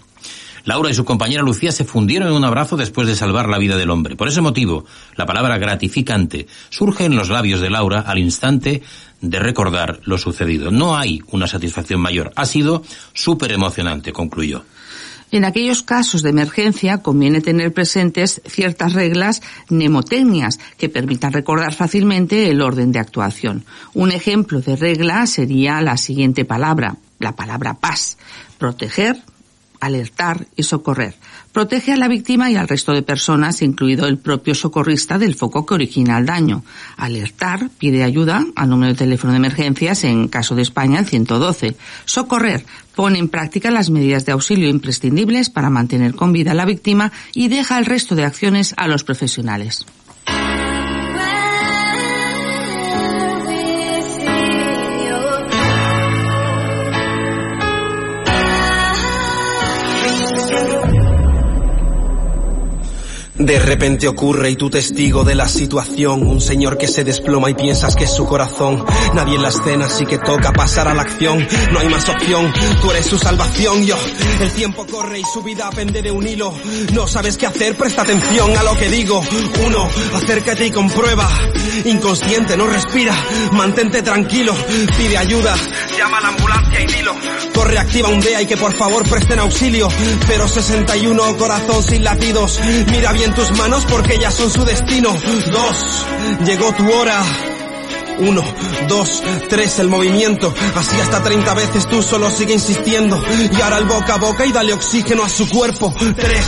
Laura 0.65 0.89
y 0.89 0.93
su 0.93 1.03
compañera 1.03 1.43
Lucía 1.43 1.73
se 1.73 1.83
fundieron 1.83 2.29
en 2.29 2.35
un 2.35 2.45
abrazo 2.45 2.77
después 2.77 3.07
de 3.07 3.15
salvar 3.15 3.49
la 3.49 3.57
vida 3.57 3.75
del 3.75 3.89
hombre. 3.89 4.15
Por 4.15 4.29
ese 4.29 4.39
motivo, 4.39 4.85
la 5.15 5.25
palabra 5.25 5.57
gratificante 5.57 6.47
surge 6.69 7.05
en 7.05 7.15
los 7.15 7.29
labios 7.29 7.59
de 7.59 7.69
Laura 7.69 8.01
al 8.01 8.19
instante 8.19 8.81
de 9.19 9.39
recordar 9.39 9.99
lo 10.03 10.17
sucedido. 10.17 10.71
No 10.71 10.95
hay 10.95 11.21
una 11.31 11.47
satisfacción 11.47 11.99
mayor. 11.99 12.31
Ha 12.35 12.45
sido 12.45 12.83
súper 13.13 13.51
emocionante, 13.51 14.13
concluyó. 14.13 14.63
En 15.33 15.45
aquellos 15.45 15.81
casos 15.81 16.21
de 16.21 16.29
emergencia 16.29 16.99
conviene 16.99 17.41
tener 17.41 17.73
presentes 17.73 18.39
ciertas 18.45 18.93
reglas 18.93 19.41
mnemotecnias 19.67 20.59
que 20.77 20.89
permitan 20.89 21.33
recordar 21.33 21.73
fácilmente 21.73 22.51
el 22.51 22.61
orden 22.61 22.91
de 22.91 22.99
actuación. 22.99 23.65
Un 23.95 24.11
ejemplo 24.11 24.61
de 24.61 24.75
regla 24.75 25.25
sería 25.25 25.81
la 25.81 25.97
siguiente 25.97 26.45
palabra, 26.45 26.97
la 27.17 27.35
palabra 27.35 27.73
paz. 27.73 28.19
Proteger, 28.59 29.23
alertar 29.79 30.45
y 30.55 30.61
socorrer. 30.61 31.15
Protege 31.53 31.93
a 31.93 31.97
la 31.97 32.07
víctima 32.07 32.49
y 32.49 32.55
al 32.55 32.67
resto 32.67 32.93
de 32.93 33.03
personas, 33.03 33.61
incluido 33.61 34.07
el 34.07 34.17
propio 34.17 34.55
socorrista 34.55 35.19
del 35.19 35.35
foco 35.35 35.67
que 35.67 35.75
origina 35.75 36.17
el 36.17 36.25
daño. 36.25 36.63
Alertar 36.97 37.69
pide 37.77 38.03
ayuda 38.03 38.43
al 38.55 38.69
número 38.69 38.93
de 38.93 38.97
teléfono 38.97 39.33
de 39.33 39.37
emergencias, 39.37 40.03
en 40.03 40.29
caso 40.29 40.55
de 40.55 40.63
España, 40.63 40.97
el 40.97 41.05
112. 41.05 41.75
Socorrer 42.05 42.65
pone 42.95 43.19
en 43.19 43.29
práctica 43.29 43.69
las 43.69 43.91
medidas 43.91 44.25
de 44.25 44.31
auxilio 44.31 44.67
imprescindibles 44.67 45.51
para 45.51 45.69
mantener 45.69 46.15
con 46.15 46.33
vida 46.33 46.51
a 46.51 46.55
la 46.55 46.65
víctima 46.65 47.11
y 47.35 47.49
deja 47.49 47.77
el 47.77 47.85
resto 47.85 48.15
de 48.15 48.25
acciones 48.25 48.73
a 48.75 48.87
los 48.87 49.03
profesionales. 49.03 49.85
De 63.43 63.59
repente 63.59 64.07
ocurre 64.07 64.51
y 64.51 64.55
tú 64.55 64.69
testigo 64.69 65.25
de 65.25 65.35
la 65.35 65.49
situación, 65.49 66.25
un 66.25 66.39
señor 66.39 66.77
que 66.77 66.87
se 66.87 67.03
desploma 67.03 67.49
y 67.49 67.53
piensas 67.53 67.93
que 67.93 68.05
es 68.05 68.09
su 68.09 68.25
corazón. 68.25 68.85
Nadie 69.15 69.35
en 69.35 69.41
la 69.41 69.49
escena, 69.49 69.87
así 69.87 70.05
que 70.05 70.17
toca 70.17 70.53
pasar 70.53 70.87
a 70.87 70.93
la 70.93 71.01
acción. 71.01 71.45
No 71.73 71.79
hay 71.79 71.89
más 71.89 72.07
opción, 72.07 72.53
tú 72.81 72.91
eres 72.91 73.05
su 73.05 73.17
salvación. 73.17 73.85
Yo, 73.85 73.97
el 74.39 74.49
tiempo 74.51 74.87
corre 74.89 75.19
y 75.19 75.23
su 75.25 75.43
vida 75.43 75.69
pende 75.71 76.01
de 76.01 76.09
un 76.09 76.25
hilo. 76.25 76.53
No 76.93 77.05
sabes 77.05 77.35
qué 77.35 77.45
hacer, 77.45 77.75
presta 77.75 78.03
atención 78.03 78.55
a 78.55 78.63
lo 78.63 78.77
que 78.77 78.87
digo. 78.87 79.21
Uno, 79.65 79.89
acércate 80.13 80.67
y 80.67 80.71
comprueba. 80.71 81.29
Inconsciente, 81.83 82.55
no 82.55 82.65
respira, 82.67 83.13
mantente 83.51 84.01
tranquilo, 84.01 84.55
pide 84.97 85.17
ayuda, 85.17 85.53
llama 85.97 86.19
a 86.19 86.21
la 86.21 86.27
ambulancia 86.29 86.81
y 86.81 86.85
dilo. 86.85 87.13
Corre, 87.53 87.77
activa 87.77 88.07
un 88.07 88.21
DEA 88.21 88.41
y 88.41 88.45
que 88.45 88.57
por 88.57 88.73
favor 88.73 89.07
presten 89.07 89.39
auxilio. 89.39 89.89
Pero 90.27 90.47
61, 90.47 91.37
corazón 91.37 91.83
sin 91.83 92.03
latidos. 92.05 92.59
Mira 92.89 93.11
bien 93.11 93.32
tus 93.33 93.51
manos 93.57 93.85
porque 93.89 94.17
ya 94.17 94.31
son 94.31 94.49
su 94.49 94.63
destino. 94.65 95.09
Dos, 95.51 96.05
llegó 96.45 96.71
tu 96.73 96.91
hora. 96.91 97.23
Uno, 98.19 98.43
dos, 98.87 99.23
tres, 99.49 99.79
el 99.79 99.89
movimiento. 99.89 100.53
Así 100.75 100.99
hasta 100.99 101.23
30 101.23 101.53
veces 101.55 101.87
tú 101.87 102.01
solo 102.03 102.29
sigue 102.29 102.53
insistiendo. 102.53 103.21
Y 103.51 103.61
ahora 103.61 103.79
el 103.79 103.85
boca 103.85 104.15
a 104.15 104.17
boca 104.17 104.45
y 104.45 104.51
dale 104.51 104.73
oxígeno 104.73 105.23
a 105.23 105.29
su 105.29 105.49
cuerpo. 105.49 105.93
Tres. 106.15 106.45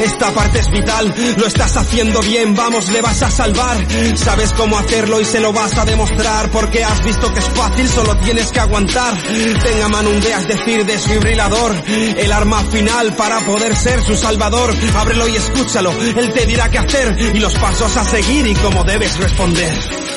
Esta 0.00 0.30
parte 0.32 0.60
es 0.60 0.70
vital, 0.70 1.14
lo 1.36 1.46
estás 1.46 1.76
haciendo 1.76 2.20
bien, 2.20 2.54
vamos, 2.54 2.88
le 2.88 3.00
vas 3.00 3.22
a 3.22 3.30
salvar. 3.30 3.76
Sabes 4.16 4.52
cómo 4.52 4.78
hacerlo 4.78 5.20
y 5.20 5.24
se 5.24 5.40
lo 5.40 5.52
vas 5.52 5.76
a 5.76 5.84
demostrar, 5.84 6.50
porque 6.50 6.84
has 6.84 7.04
visto 7.04 7.32
que 7.32 7.40
es 7.40 7.48
fácil, 7.48 7.88
solo 7.88 8.16
tienes 8.18 8.50
que 8.52 8.60
aguantar. 8.60 9.16
Tenga 9.62 9.88
mano 9.88 10.10
un 10.10 10.20
es 10.20 10.48
decir, 10.48 10.86
desfibrilador, 10.86 11.74
el 11.86 12.32
arma 12.32 12.62
final 12.64 13.14
para 13.16 13.40
poder 13.40 13.74
ser 13.74 14.02
su 14.04 14.16
salvador. 14.16 14.74
Ábrelo 14.96 15.26
y 15.28 15.36
escúchalo, 15.36 15.92
él 15.92 16.32
te 16.32 16.46
dirá 16.46 16.70
qué 16.70 16.78
hacer 16.78 17.16
y 17.34 17.38
los 17.38 17.54
pasos 17.54 17.96
a 17.96 18.04
seguir 18.04 18.46
y 18.46 18.54
cómo 18.54 18.84
debes 18.84 19.16
responder. 19.18 20.09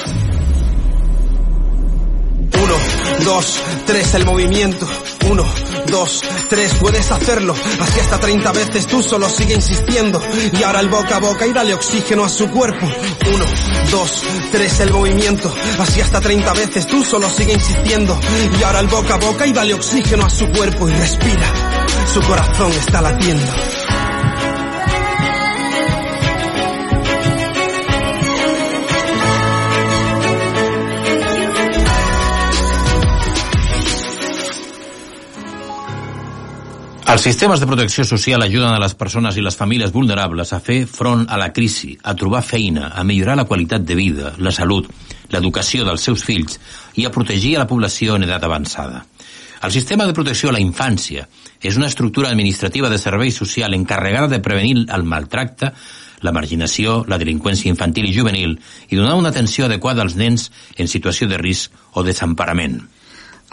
Dos, 3.23 3.59
tres, 3.85 4.13
el 4.15 4.25
movimiento. 4.25 4.87
Uno, 5.29 5.45
dos, 5.87 6.21
tres, 6.49 6.73
puedes 6.75 7.11
hacerlo. 7.11 7.55
Así 7.79 7.99
hasta 7.99 8.19
30 8.19 8.51
veces 8.51 8.87
tú 8.87 9.01
solo 9.01 9.29
sigue 9.29 9.55
insistiendo. 9.55 10.21
Y 10.57 10.63
ahora 10.63 10.79
el 10.81 10.89
boca 10.89 11.17
a 11.17 11.19
boca 11.19 11.47
y 11.47 11.53
dale 11.53 11.73
oxígeno 11.73 12.23
a 12.23 12.29
su 12.29 12.49
cuerpo. 12.49 12.85
Uno, 13.33 13.45
dos, 13.91 14.23
tres, 14.51 14.79
el 14.81 14.91
movimiento. 14.91 15.53
Así 15.79 16.01
hasta 16.01 16.19
30 16.19 16.53
veces 16.53 16.87
tú 16.87 17.03
solo 17.03 17.29
sigue 17.29 17.53
insistiendo. 17.53 18.19
Y 18.59 18.63
ahora 18.63 18.79
el 18.79 18.87
boca 18.87 19.15
a 19.15 19.17
boca 19.17 19.47
y 19.47 19.53
dale 19.53 19.73
oxígeno 19.73 20.25
a 20.25 20.29
su 20.29 20.49
cuerpo 20.49 20.89
y 20.89 20.93
respira. 20.93 21.53
Su 22.13 22.21
corazón 22.21 22.71
está 22.71 23.01
latiendo. 23.01 23.51
Els 37.03 37.25
sistemes 37.27 37.59
de 37.59 37.67
protecció 37.67 38.05
social 38.07 38.41
ajuden 38.45 38.71
a 38.71 38.79
les 38.79 38.93
persones 38.95 39.35
i 39.35 39.41
les 39.43 39.57
famílies 39.59 39.91
vulnerables 39.91 40.53
a 40.55 40.61
fer 40.63 40.85
front 40.87 41.25
a 41.27 41.35
la 41.37 41.49
crisi, 41.51 41.97
a 41.99 42.13
trobar 42.15 42.39
feina, 42.47 42.93
a 42.95 43.03
millorar 43.03 43.35
la 43.35 43.45
qualitat 43.49 43.83
de 43.83 43.97
vida, 43.99 44.31
la 44.39 44.53
salut, 44.55 44.87
l'educació 45.33 45.83
dels 45.83 46.07
seus 46.07 46.23
fills 46.23 46.55
i 46.95 47.03
a 47.03 47.11
protegir 47.11 47.57
a 47.57 47.65
la 47.65 47.67
població 47.67 48.15
en 48.15 48.23
edat 48.23 48.47
avançada. 48.47 49.03
El 49.63 49.75
sistema 49.75 50.07
de 50.07 50.15
protecció 50.15 50.49
a 50.49 50.55
la 50.55 50.63
infància 50.63 51.27
és 51.59 51.75
una 51.75 51.91
estructura 51.91 52.31
administrativa 52.31 52.89
de 52.89 52.97
servei 52.97 53.35
social 53.35 53.75
encarregada 53.75 54.31
de 54.31 54.39
prevenir 54.39 54.87
el 54.87 55.03
maltracte, 55.03 55.73
la 56.23 56.31
marginació, 56.31 57.01
la 57.07 57.19
delinqüència 57.19 57.71
infantil 57.71 58.07
i 58.07 58.15
juvenil 58.15 58.57
i 58.89 58.95
donar 58.95 59.19
una 59.19 59.35
atenció 59.35 59.67
adequada 59.67 60.07
als 60.07 60.15
nens 60.15 60.49
en 60.79 60.87
situació 60.87 61.27
de 61.27 61.39
risc 61.39 61.71
o 61.93 62.03
desemparament. 62.07 62.79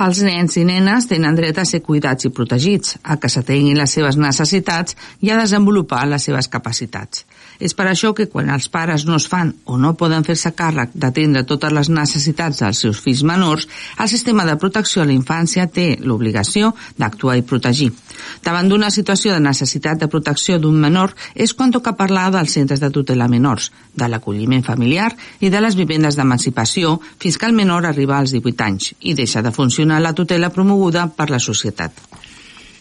Els 0.00 0.22
nens 0.24 0.56
i 0.56 0.62
nenes 0.64 1.10
tenen 1.10 1.36
dret 1.36 1.58
a 1.60 1.66
ser 1.68 1.82
cuidats 1.84 2.24
i 2.24 2.30
protegits, 2.32 2.96
a 3.04 3.18
que 3.20 3.28
s'atenguin 3.28 3.76
les 3.76 3.92
seves 3.98 4.16
necessitats 4.16 4.96
i 5.20 5.28
a 5.28 5.36
desenvolupar 5.36 6.06
les 6.08 6.24
seves 6.24 6.48
capacitats. 6.48 7.26
És 7.60 7.74
per 7.76 7.86
això 7.90 8.14
que 8.16 8.26
quan 8.32 8.48
els 8.50 8.70
pares 8.72 9.04
no 9.06 9.18
es 9.20 9.26
fan 9.28 9.52
o 9.68 9.76
no 9.78 9.92
poden 10.00 10.24
fer-se 10.24 10.54
càrrec 10.56 10.94
d'atendre 10.94 11.44
totes 11.48 11.74
les 11.76 11.90
necessitats 11.92 12.62
dels 12.62 12.80
seus 12.84 13.00
fills 13.04 13.22
menors, 13.22 13.68
el 14.00 14.08
sistema 14.08 14.46
de 14.48 14.56
protecció 14.56 15.02
a 15.02 15.08
la 15.08 15.16
infància 15.16 15.68
té 15.68 15.92
l'obligació 16.00 16.72
d'actuar 16.98 17.36
i 17.38 17.44
protegir. 17.44 17.90
Davant 18.44 18.68
d'una 18.68 18.90
situació 18.90 19.34
de 19.34 19.44
necessitat 19.44 20.00
de 20.00 20.08
protecció 20.08 20.58
d'un 20.58 20.80
menor 20.80 21.14
és 21.34 21.52
quan 21.54 21.70
toca 21.70 21.96
parlar 21.98 22.30
dels 22.32 22.56
centres 22.56 22.80
de 22.80 22.90
tutela 22.90 23.28
menors, 23.28 23.70
de 23.94 24.08
l'acolliment 24.08 24.64
familiar 24.64 25.10
i 25.40 25.52
de 25.52 25.60
les 25.60 25.76
vivendes 25.76 26.16
d'emancipació 26.16 26.96
fins 27.20 27.36
que 27.36 27.46
el 27.50 27.56
menor 27.56 27.86
arriba 27.86 28.18
als 28.18 28.32
18 28.36 28.64
anys 28.64 28.94
i 29.00 29.14
deixa 29.14 29.42
de 29.42 29.52
funcionar 29.52 30.00
la 30.00 30.14
tutela 30.16 30.50
promoguda 30.50 31.08
per 31.16 31.30
la 31.30 31.38
societat. 31.38 31.92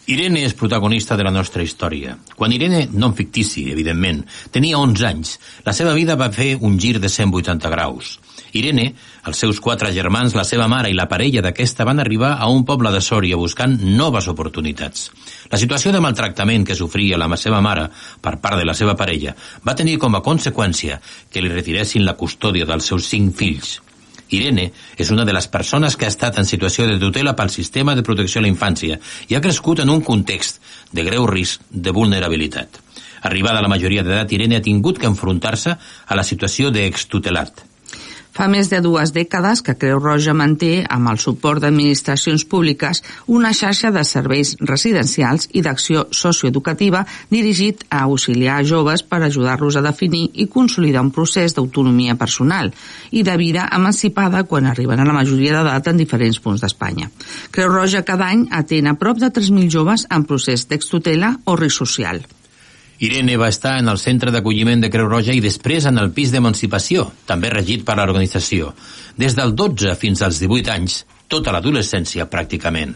Irene 0.09 0.41
és 0.41 0.55
protagonista 0.57 1.13
de 1.13 1.21
la 1.21 1.29
nostra 1.29 1.61
història. 1.61 2.15
Quan 2.35 2.49
Irene, 2.55 2.87
no 2.89 3.11
en 3.11 3.13
fictici, 3.13 3.67
evidentment, 3.69 4.23
tenia 4.49 4.79
11 4.81 5.05
anys, 5.05 5.33
la 5.67 5.73
seva 5.77 5.91
vida 5.93 6.15
va 6.17 6.31
fer 6.33 6.55
un 6.65 6.79
gir 6.81 6.95
de 6.97 7.11
180 7.13 7.69
graus. 7.69 8.15
Irene, 8.57 8.87
els 9.29 9.37
seus 9.37 9.59
quatre 9.61 9.91
germans, 9.93 10.33
la 10.33 10.47
seva 10.49 10.65
mare 10.71 10.89
i 10.89 10.95
la 10.97 11.05
parella 11.11 11.43
d'aquesta 11.45 11.85
van 11.85 12.01
arribar 12.01 12.31
a 12.41 12.47
un 12.49 12.63
poble 12.65 12.89
de 12.89 13.03
Sòria 13.05 13.37
buscant 13.37 13.75
noves 13.99 14.31
oportunitats. 14.33 15.11
La 15.51 15.59
situació 15.61 15.93
de 15.93 16.01
maltractament 16.01 16.65
que 16.65 16.79
sofria 16.79 17.19
la 17.21 17.29
seva 17.37 17.61
mare 17.61 17.91
per 18.21 18.39
part 18.41 18.57
de 18.57 18.65
la 18.65 18.73
seva 18.73 18.97
parella 18.97 19.35
va 19.61 19.77
tenir 19.77 19.99
com 20.01 20.17
a 20.17 20.23
conseqüència 20.25 20.97
que 21.29 21.45
li 21.45 21.53
retiressin 21.53 22.07
la 22.07 22.17
custòdia 22.17 22.65
dels 22.65 22.89
seus 22.89 23.05
cinc 23.13 23.37
fills. 23.37 23.77
Irene 24.35 24.69
és 24.97 25.11
una 25.11 25.25
de 25.25 25.33
les 25.33 25.47
persones 25.47 25.95
que 25.95 26.05
ha 26.05 26.13
estat 26.13 26.37
en 26.37 26.47
situació 26.49 26.87
de 26.87 26.99
tutela 27.01 27.35
pel 27.35 27.49
sistema 27.53 27.95
de 27.95 28.05
protecció 28.05 28.41
a 28.41 28.45
la 28.45 28.51
infància 28.51 28.99
i 29.27 29.35
ha 29.35 29.41
crescut 29.41 29.81
en 29.83 29.89
un 29.89 30.03
context 30.05 30.61
de 30.91 31.05
greu 31.07 31.27
risc 31.27 31.65
de 31.69 31.93
vulnerabilitat. 31.95 32.81
Arribada 33.21 33.59
a 33.59 33.65
la 33.65 33.71
majoria 33.71 34.03
d'edat, 34.03 34.31
Irene 34.31 34.59
ha 34.59 34.65
tingut 34.65 34.99
que 34.99 35.09
enfrontar-se 35.09 35.75
a 35.75 36.15
la 36.15 36.23
situació 36.23 36.71
d'extutelat. 36.71 37.68
Fa 38.35 38.45
més 38.47 38.69
de 38.69 38.79
dues 38.81 39.11
dècades 39.15 39.63
que 39.65 39.75
Creu 39.79 39.99
Roja 39.99 40.35
manté, 40.37 40.83
amb 40.85 41.09
el 41.11 41.19
suport 41.19 41.63
d'administracions 41.63 42.45
públiques, 42.49 43.01
una 43.27 43.51
xarxa 43.57 43.91
de 43.95 44.03
serveis 44.05 44.53
residencials 44.61 45.49
i 45.53 45.63
d'acció 45.65 46.05
socioeducativa 46.13 47.03
dirigit 47.33 47.83
a 47.89 48.03
auxiliar 48.05 48.61
joves 48.63 49.03
per 49.03 49.21
ajudar-los 49.25 49.79
a 49.79 49.85
definir 49.85 50.29
i 50.33 50.47
consolidar 50.47 51.03
un 51.07 51.11
procés 51.11 51.57
d'autonomia 51.57 52.15
personal 52.21 52.71
i 53.11 53.25
de 53.25 53.37
vida 53.41 53.67
emancipada 53.75 54.45
quan 54.45 54.69
arriben 54.69 54.99
a 54.99 55.07
la 55.09 55.15
majoria 55.19 55.57
d'edat 55.57 55.91
en 55.91 55.99
diferents 55.99 56.39
punts 56.39 56.61
d'Espanya. 56.61 57.09
Creu 57.51 57.73
Roja 57.73 58.05
cada 58.05 58.29
any 58.29 58.47
atén 58.51 58.87
a 58.87 58.97
prop 58.99 59.17
de 59.17 59.33
3.000 59.33 59.73
joves 59.73 60.05
en 60.09 60.29
procés 60.29 60.69
d'extutela 60.69 61.35
o 61.45 61.57
risc 61.57 61.81
social. 61.81 62.21
Irene 62.99 63.37
va 63.39 63.47
estar 63.47 63.77
en 63.79 63.87
el 63.87 63.97
centre 63.97 64.31
d'acolliment 64.31 64.81
de 64.83 64.89
Creu 64.91 65.07
Roja 65.07 65.31
i 65.31 65.39
després 65.39 65.85
en 65.87 66.01
el 66.01 66.11
pis 66.11 66.33
d'emancipació, 66.33 67.05
també 67.29 67.47
regit 67.53 67.85
per 67.87 67.95
l'organització. 67.95 68.73
Des 69.15 69.37
del 69.37 69.55
12 69.55 69.95
fins 70.01 70.23
als 70.25 70.41
18 70.43 70.73
anys, 70.73 70.97
tota 71.29 71.53
l'adolescència 71.53 72.25
pràcticament. 72.27 72.91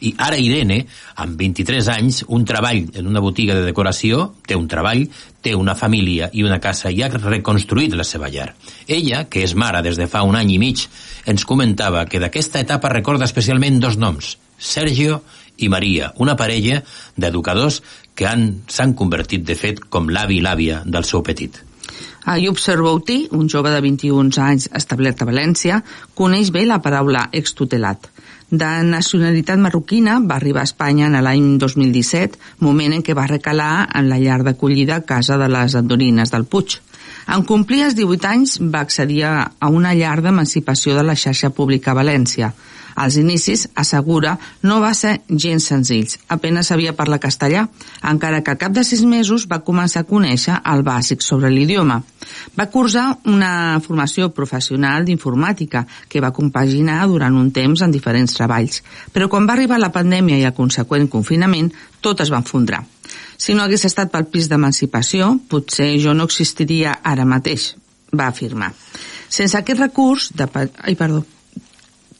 I 0.00 0.10
ara 0.26 0.40
Irene, 0.42 0.80
amb 1.22 1.38
23 1.38 1.90
anys, 1.92 2.22
un 2.34 2.46
treball 2.48 2.88
en 2.96 3.06
una 3.06 3.22
botiga 3.22 3.54
de 3.54 3.62
decoració, 3.68 4.32
té 4.42 4.56
un 4.58 4.66
treball, 4.66 5.04
té 5.44 5.54
una 5.54 5.76
família 5.78 6.30
i 6.32 6.42
una 6.42 6.58
casa 6.58 6.90
i 6.90 7.02
ha 7.04 7.12
reconstruït 7.12 7.94
la 7.94 8.08
seva 8.08 8.32
llar. 8.32 8.48
Ella, 8.88 9.26
que 9.30 9.44
és 9.46 9.54
mare 9.54 9.84
des 9.86 10.00
de 10.00 10.08
fa 10.10 10.24
un 10.26 10.34
any 10.34 10.56
i 10.56 10.58
mig, 10.58 10.88
ens 11.30 11.46
comentava 11.46 12.06
que 12.10 12.18
d'aquesta 12.18 12.64
etapa 12.64 12.90
recorda 12.90 13.28
especialment 13.28 13.78
dos 13.78 14.00
noms, 14.00 14.34
Sergio 14.58 15.20
i 15.60 15.68
Maria, 15.68 16.10
una 16.16 16.34
parella 16.36 16.82
d'educadors 17.16 17.82
que 18.16 18.32
s'han 18.72 18.96
convertit, 18.98 19.44
de 19.46 19.54
fet, 19.54 19.84
com 19.92 20.08
l'avi 20.08 20.40
i 20.40 20.44
l'àvia 20.44 20.82
del 20.84 21.04
seu 21.04 21.22
petit. 21.22 21.62
Ayub 22.26 22.58
Serbouti, 22.58 23.28
un 23.38 23.46
jove 23.46 23.70
de 23.70 23.80
21 23.84 24.32
anys 24.42 24.66
establert 24.74 25.20
a 25.22 25.28
València, 25.28 25.82
coneix 26.18 26.50
bé 26.50 26.64
la 26.66 26.80
paraula 26.82 27.28
extutelat. 27.30 28.08
De 28.50 28.70
nacionalitat 28.86 29.58
marroquina, 29.62 30.16
va 30.22 30.36
arribar 30.40 30.64
a 30.64 30.68
Espanya 30.70 31.06
en 31.06 31.18
l'any 31.22 31.46
2017, 31.62 32.40
moment 32.66 32.96
en 32.96 33.04
què 33.06 33.14
va 33.14 33.28
recalar 33.30 33.86
en 33.94 34.10
la 34.10 34.18
llar 34.22 34.40
d'acollida 34.46 35.04
Casa 35.06 35.38
de 35.38 35.48
les 35.50 35.74
Andorines 35.78 36.34
del 36.34 36.46
Puig. 36.50 36.80
En 37.30 37.42
complir 37.46 37.84
els 37.86 37.94
18 37.98 38.28
anys 38.30 38.58
va 38.74 38.82
accedir 38.86 39.22
a 39.26 39.70
una 39.70 39.94
llar 39.98 40.20
d'emancipació 40.22 40.94
de 40.94 41.02
la 41.06 41.14
xarxa 41.18 41.50
pública 41.50 41.90
a 41.90 41.98
València, 41.98 42.52
als 42.96 43.18
inicis, 43.20 43.66
assegura, 43.76 44.38
no 44.64 44.80
va 44.80 44.94
ser 44.96 45.20
gens 45.28 45.68
senzills. 45.68 46.16
Apenas 46.32 46.72
sabia 46.72 46.96
parlar 46.96 47.20
castellà, 47.20 47.66
encara 48.02 48.40
que 48.42 48.54
al 48.54 48.58
cap 48.58 48.72
de 48.72 48.82
sis 48.88 49.04
mesos 49.04 49.44
va 49.50 49.60
començar 49.66 50.02
a 50.02 50.08
conèixer 50.08 50.56
el 50.72 50.82
bàsic 50.86 51.22
sobre 51.22 51.52
l'idioma. 51.52 52.00
Va 52.56 52.68
cursar 52.72 53.04
una 53.28 53.78
formació 53.84 54.30
professional 54.34 55.04
d'informàtica 55.04 55.84
que 56.08 56.24
va 56.24 56.32
compaginar 56.32 57.04
durant 57.06 57.36
un 57.36 57.52
temps 57.52 57.84
en 57.84 57.92
diferents 57.92 58.34
treballs. 58.34 58.82
Però 59.12 59.28
quan 59.28 59.46
va 59.46 59.54
arribar 59.54 59.78
la 59.78 59.92
pandèmia 59.92 60.40
i 60.40 60.48
el 60.48 60.56
conseqüent 60.56 61.06
confinament, 61.12 61.70
tot 62.00 62.24
es 62.24 62.32
va 62.32 62.40
enfondrar. 62.40 62.82
Si 63.36 63.54
no 63.54 63.62
hagués 63.62 63.84
estat 63.84 64.10
pel 64.10 64.26
pis 64.32 64.48
d'emancipació, 64.48 65.34
potser 65.52 65.92
jo 66.00 66.16
no 66.16 66.24
existiria 66.24 66.96
ara 67.04 67.28
mateix, 67.28 67.74
va 68.16 68.32
afirmar. 68.32 68.72
Sense 69.28 69.58
aquest 69.58 69.80
recurs 69.80 70.30
de... 70.32 70.48
Ai, 70.80 70.96
perdó 70.96 71.24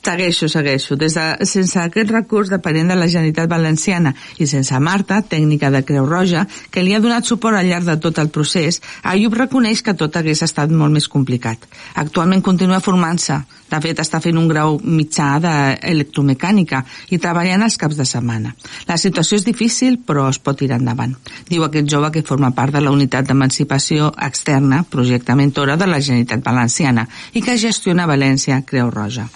Segueixo, 0.06 0.46
segueixo. 0.46 0.94
Des 0.94 1.16
de, 1.18 1.22
sense 1.50 1.80
aquest 1.82 2.12
recurs 2.14 2.50
depenent 2.52 2.92
de 2.92 2.94
la 2.94 3.08
Generalitat 3.10 3.48
Valenciana 3.50 4.12
i 4.38 4.46
sense 4.46 4.78
Marta, 4.78 5.18
tècnica 5.26 5.66
de 5.75 5.80
Creu 5.82 6.04
Roja, 6.06 6.44
que 6.70 6.84
li 6.84 6.92
ha 6.94 7.00
donat 7.02 7.26
suport 7.26 7.58
al 7.58 7.66
llarg 7.66 7.88
de 7.88 7.96
tot 8.04 8.20
el 8.22 8.28
procés, 8.30 8.78
Ayub 9.02 9.34
reconeix 9.34 9.80
que 9.82 9.96
tot 9.98 10.14
hagués 10.14 10.44
estat 10.46 10.70
molt 10.70 10.94
més 10.94 11.08
complicat. 11.10 11.64
Actualment 11.98 12.44
continua 12.46 12.78
formant-se. 12.84 13.40
De 13.66 13.80
fet, 13.82 13.98
està 13.98 14.20
fent 14.22 14.38
un 14.38 14.46
grau 14.46 14.76
mitjà 14.78 15.40
d'electromecànica 15.42 16.84
i 17.10 17.18
treballant 17.18 17.64
els 17.66 17.78
caps 17.80 17.98
de 17.98 18.06
setmana. 18.06 18.52
La 18.86 18.98
situació 19.02 19.40
és 19.40 19.46
difícil, 19.48 19.96
però 20.06 20.28
es 20.30 20.38
pot 20.38 20.60
tirar 20.60 20.78
endavant. 20.78 21.16
Diu 21.50 21.64
aquest 21.66 21.90
jove 21.90 22.12
que 22.14 22.22
forma 22.22 22.52
part 22.54 22.76
de 22.76 22.84
la 22.84 22.92
unitat 22.94 23.26
d'emancipació 23.26 24.12
externa, 24.28 24.84
projecte 24.86 25.34
mentora 25.34 25.75
de 25.75 25.90
la 25.90 25.98
Generalitat 25.98 26.46
Valenciana, 26.46 27.08
i 27.34 27.42
que 27.42 27.58
gestiona 27.58 28.06
València 28.06 28.60
Creu 28.62 28.94
Roja. 28.94 29.26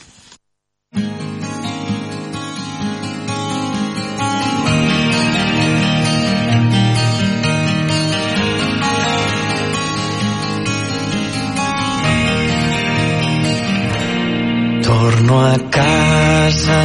Torno 14.82 15.46
a 15.46 15.58
casa, 15.68 16.82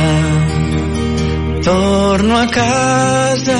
torno 1.64 2.38
a 2.38 2.46
casa, 2.46 3.58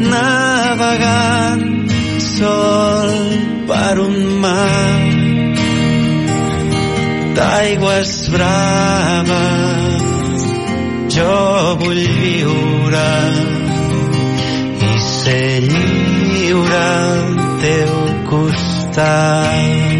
navegant 0.00 1.88
sol 2.18 3.64
per 3.66 3.98
un 4.00 4.38
mar 4.40 5.15
d'aigües 7.36 8.12
braves. 8.34 9.96
Jo 11.16 11.36
vull 11.82 12.04
viure 12.20 13.10
i 14.88 14.94
ser 15.08 15.60
lliure 15.68 16.80
al 16.86 17.36
teu 17.66 17.94
costat 18.32 19.95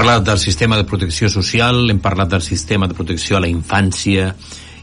parlat 0.00 0.24
del 0.24 0.38
sistema 0.38 0.78
de 0.78 0.86
protecció 0.88 1.28
social, 1.28 1.82
hem 1.92 1.98
parlat 2.00 2.30
del 2.32 2.40
sistema 2.40 2.86
de 2.88 2.94
protecció 2.96 3.36
a 3.36 3.40
la 3.44 3.50
infància 3.52 4.30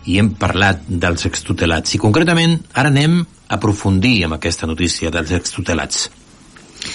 i 0.06 0.20
hem 0.22 0.28
parlat 0.38 0.84
dels 0.86 1.26
extutelats. 1.26 1.96
I 1.98 2.02
concretament, 2.04 2.54
ara 2.78 2.92
anem 2.94 3.16
a 3.24 3.56
aprofundir 3.58 4.28
amb 4.28 4.38
aquesta 4.38 4.70
notícia 4.70 5.10
dels 5.10 5.34
extutelats. 5.34 6.04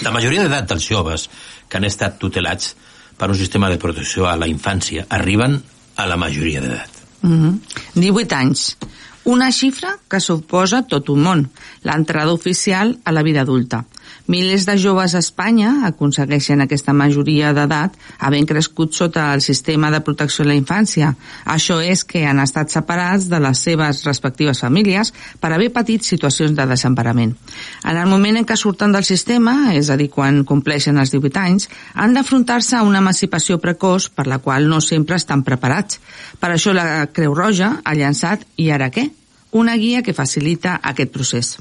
La 0.07 0.13
majoria 0.15 0.45
d'edat 0.45 0.69
dels 0.71 0.87
joves 0.87 1.27
que 1.67 1.81
han 1.81 1.89
estat 1.89 2.15
tutelats 2.21 2.77
per 3.19 3.27
un 3.27 3.35
sistema 3.35 3.67
de 3.67 3.81
protecció 3.81 4.29
a 4.31 4.37
la 4.39 4.47
infància 4.47 5.03
arriben 5.09 5.59
a 5.99 6.07
la 6.07 6.15
majoria 6.15 6.61
d'edat. 6.63 7.03
Mm 7.23 7.39
-hmm. 7.41 7.59
18 7.99 8.35
anys. 8.35 8.77
Una 9.25 9.51
xifra 9.51 9.97
que 10.07 10.19
suposa 10.21 10.83
tot 10.83 11.09
un 11.09 11.23
món, 11.23 11.49
l'entrada 11.83 12.31
oficial 12.31 12.99
a 13.03 13.11
la 13.11 13.21
vida 13.21 13.41
adulta. 13.41 13.83
Milers 14.25 14.63
de 14.65 14.77
joves 14.79 15.15
a 15.15 15.19
Espanya 15.19 15.83
aconsegueixen 15.89 16.63
aquesta 16.63 16.93
majoria 16.95 17.49
d'edat 17.51 17.97
havent 18.23 18.47
crescut 18.47 18.95
sota 18.95 19.25
el 19.35 19.41
sistema 19.43 19.89
de 19.91 19.99
protecció 19.99 20.45
a 20.45 20.47
la 20.47 20.55
infància. 20.55 21.09
Això 21.43 21.81
és 21.83 22.05
que 22.07 22.21
han 22.23 22.39
estat 22.39 22.71
separats 22.71 23.27
de 23.27 23.41
les 23.43 23.59
seves 23.67 24.05
respectives 24.07 24.63
famílies 24.63 25.11
per 25.43 25.51
haver 25.51 25.73
patit 25.75 26.07
situacions 26.07 26.55
de 26.55 26.69
desemparament. 26.71 27.35
En 27.83 27.99
el 27.99 28.07
moment 28.07 28.39
en 28.39 28.47
què 28.47 28.55
surten 28.55 28.95
del 28.95 29.03
sistema, 29.03 29.73
és 29.75 29.91
a 29.91 29.99
dir, 29.99 30.07
quan 30.09 30.45
compleixen 30.47 30.97
els 31.03 31.11
18 31.11 31.43
anys, 31.43 31.67
han 31.93 32.15
d'afrontar-se 32.15 32.79
a 32.79 32.87
una 32.87 33.03
emancipació 33.03 33.59
precoç 33.59 34.07
per 34.15 34.29
la 34.31 34.39
qual 34.39 34.69
no 34.71 34.79
sempre 34.79 35.19
estan 35.19 35.43
preparats. 35.43 35.99
Per 36.39 36.53
això 36.53 36.71
la 36.71 37.09
Creu 37.11 37.35
Roja 37.35 37.81
ha 37.83 37.95
llançat 37.99 38.47
I 38.55 38.71
ara 38.71 38.87
què? 38.87 39.09
Una 39.51 39.75
guia 39.75 40.01
que 40.01 40.15
facilita 40.15 40.79
aquest 40.81 41.11
procés. 41.11 41.57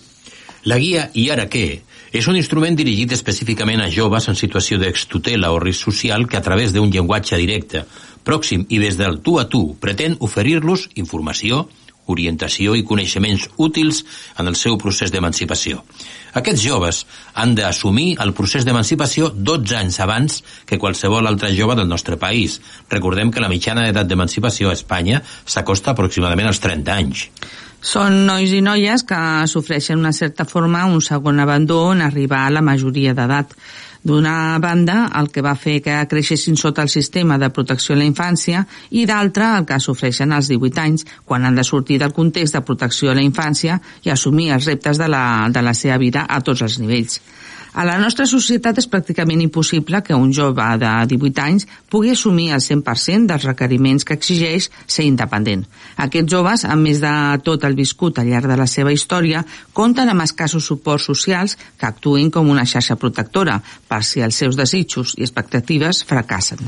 La 0.63 0.79
guia 0.79 1.11
I 1.19 1.33
ara 1.35 1.51
què 1.51 1.67
és 2.13 2.27
un 2.29 2.37
instrument 2.37 2.77
dirigit 2.77 3.13
específicament 3.17 3.81
a 3.81 3.91
joves 3.91 4.29
en 4.29 4.37
situació 4.37 4.77
d'extutela 4.79 5.53
o 5.53 5.61
risc 5.63 5.89
social 5.89 6.27
que 6.29 6.37
a 6.37 6.45
través 6.45 6.75
d'un 6.75 6.91
llenguatge 6.93 7.39
directe, 7.41 7.87
pròxim 8.23 8.67
i 8.69 8.79
des 8.83 8.99
del 9.01 9.23
tu 9.25 9.39
a 9.41 9.49
tu 9.49 9.63
pretén 9.81 10.19
oferir-los 10.21 10.91
informació, 11.01 11.67
orientació 12.13 12.75
i 12.77 12.85
coneixements 12.85 13.49
útils 13.57 14.03
en 14.37 14.51
el 14.51 14.59
seu 14.59 14.77
procés 14.77 15.13
d'emancipació. 15.15 15.85
Aquests 16.37 16.65
joves 16.65 17.03
han 17.39 17.55
d'assumir 17.57 18.17
el 18.25 18.35
procés 18.37 18.67
d'emancipació 18.69 19.31
12 19.33 19.77
anys 19.79 20.01
abans 20.05 20.43
que 20.69 20.81
qualsevol 20.83 21.29
altre 21.31 21.53
jove 21.57 21.77
del 21.79 21.89
nostre 21.89 22.19
país. 22.21 22.61
Recordem 22.91 23.31
que 23.31 23.41
la 23.41 23.53
mitjana 23.53 23.87
d'edat 23.87 24.09
d'emancipació 24.09 24.69
a 24.69 24.77
Espanya 24.77 25.23
s'acosta 25.45 25.93
aproximadament 25.93 26.53
als 26.53 26.61
30 26.61 26.97
anys. 26.97 27.29
Són 27.83 28.21
nois 28.29 28.53
i 28.55 28.61
noies 28.63 29.03
que 29.03 29.19
sofreixen 29.51 29.99
una 29.99 30.13
certa 30.15 30.45
forma 30.47 30.85
un 30.87 31.01
segon 31.03 31.41
abandó 31.43 31.81
en 31.91 32.05
arribar 32.07 32.45
a 32.47 32.53
la 32.55 32.63
majoria 32.63 33.11
d'edat. 33.13 33.57
D'una 34.07 34.59
banda, 34.63 35.09
el 35.19 35.29
que 35.35 35.43
va 35.43 35.57
fer 35.59 35.81
que 35.83 35.97
creixessin 36.11 36.55
sota 36.59 36.87
el 36.87 36.91
sistema 36.95 37.41
de 37.43 37.51
protecció 37.51 37.97
a 37.97 37.99
la 37.99 38.07
infància 38.07 38.63
i 38.91 39.03
d'altra, 39.07 39.57
el 39.59 39.67
que 39.67 39.81
sofreixen 39.83 40.31
als 40.31 40.51
18 40.51 40.83
anys, 40.83 41.07
quan 41.27 41.43
han 41.45 41.59
de 41.59 41.67
sortir 41.67 41.99
del 41.99 42.15
context 42.15 42.55
de 42.55 42.63
protecció 42.67 43.11
a 43.11 43.19
la 43.19 43.27
infància 43.27 43.81
i 44.07 44.15
assumir 44.15 44.53
els 44.55 44.71
reptes 44.71 45.03
de 45.03 45.11
la, 45.11 45.25
de 45.51 45.63
la 45.63 45.75
seva 45.75 45.99
vida 45.99 46.27
a 46.29 46.39
tots 46.41 46.63
els 46.63 46.79
nivells. 46.79 47.19
A 47.73 47.87
la 47.89 47.95
nostra 47.97 48.27
societat 48.29 48.77
és 48.83 48.87
pràcticament 48.93 49.41
impossible 49.41 50.03
que 50.05 50.17
un 50.17 50.33
jove 50.37 50.65
de 50.81 50.91
18 51.09 51.41
anys 51.41 51.65
pugui 51.89 52.11
assumir 52.13 52.51
el 52.53 52.61
100% 52.61 53.31
dels 53.31 53.47
requeriments 53.49 54.05
que 54.05 54.13
exigeix 54.19 54.67
ser 54.85 55.07
independent. 55.09 55.63
Aquests 56.05 56.35
joves, 56.35 56.67
a 56.69 56.77
més 56.77 57.01
de 57.01 57.13
tot 57.47 57.65
el 57.65 57.79
viscut 57.79 58.21
al 58.21 58.29
llarg 58.29 58.51
de 58.51 58.59
la 58.61 58.69
seva 58.69 58.93
història, 58.93 59.41
compten 59.73 60.13
amb 60.13 60.27
escassos 60.27 60.69
suports 60.69 61.09
socials 61.09 61.57
que 61.81 61.89
actuïn 61.89 62.29
com 62.31 62.53
una 62.53 62.67
xarxa 62.69 62.99
protectora 63.01 63.57
per 63.89 64.03
si 64.05 64.21
els 64.21 64.37
seus 64.37 64.61
desitjos 64.61 65.17
i 65.17 65.25
expectatives 65.25 66.05
fracassen. 66.05 66.61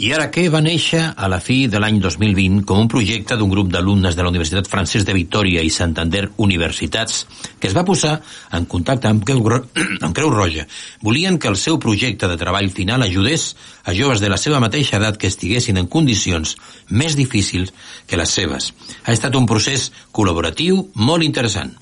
I 0.00 0.14
ara 0.16 0.30
què 0.32 0.46
va 0.48 0.62
néixer 0.64 1.00
a 1.12 1.26
la 1.28 1.42
fi 1.44 1.66
de 1.68 1.76
l'any 1.82 1.98
2020 2.00 2.62
com 2.64 2.78
un 2.80 2.88
projecte 2.88 3.36
d'un 3.36 3.50
grup 3.52 3.68
d'alumnes 3.68 4.14
de 4.16 4.24
la 4.24 4.30
Universitat 4.32 4.68
Francesc 4.72 5.04
de 5.04 5.12
Vitoria 5.12 5.60
i 5.60 5.68
Santander 5.68 6.22
Universitats 6.40 7.26
que 7.60 7.68
es 7.68 7.74
va 7.76 7.84
posar 7.84 8.14
en 8.56 8.64
contacte 8.64 9.10
amb 9.10 9.26
Creu, 9.28 9.42
amb 10.06 10.14
Creu 10.16 10.32
Roja. 10.32 10.64
Volien 11.04 11.36
que 11.36 11.50
el 11.52 11.58
seu 11.60 11.76
projecte 11.84 12.30
de 12.32 12.38
treball 12.40 12.70
final 12.72 13.04
ajudés 13.04 13.50
a 13.84 13.92
joves 13.92 14.24
de 14.24 14.30
la 14.32 14.40
seva 14.40 14.62
mateixa 14.64 14.96
edat 14.96 15.20
que 15.20 15.28
estiguessin 15.28 15.76
en 15.76 15.90
condicions 15.92 16.56
més 16.88 17.18
difícils 17.20 17.74
que 18.08 18.16
les 18.16 18.32
seves. 18.40 18.72
Ha 19.04 19.12
estat 19.12 19.36
un 19.36 19.44
procés 19.44 19.90
col·laboratiu 20.16 20.80
molt 20.94 21.28
interessant. 21.28 21.76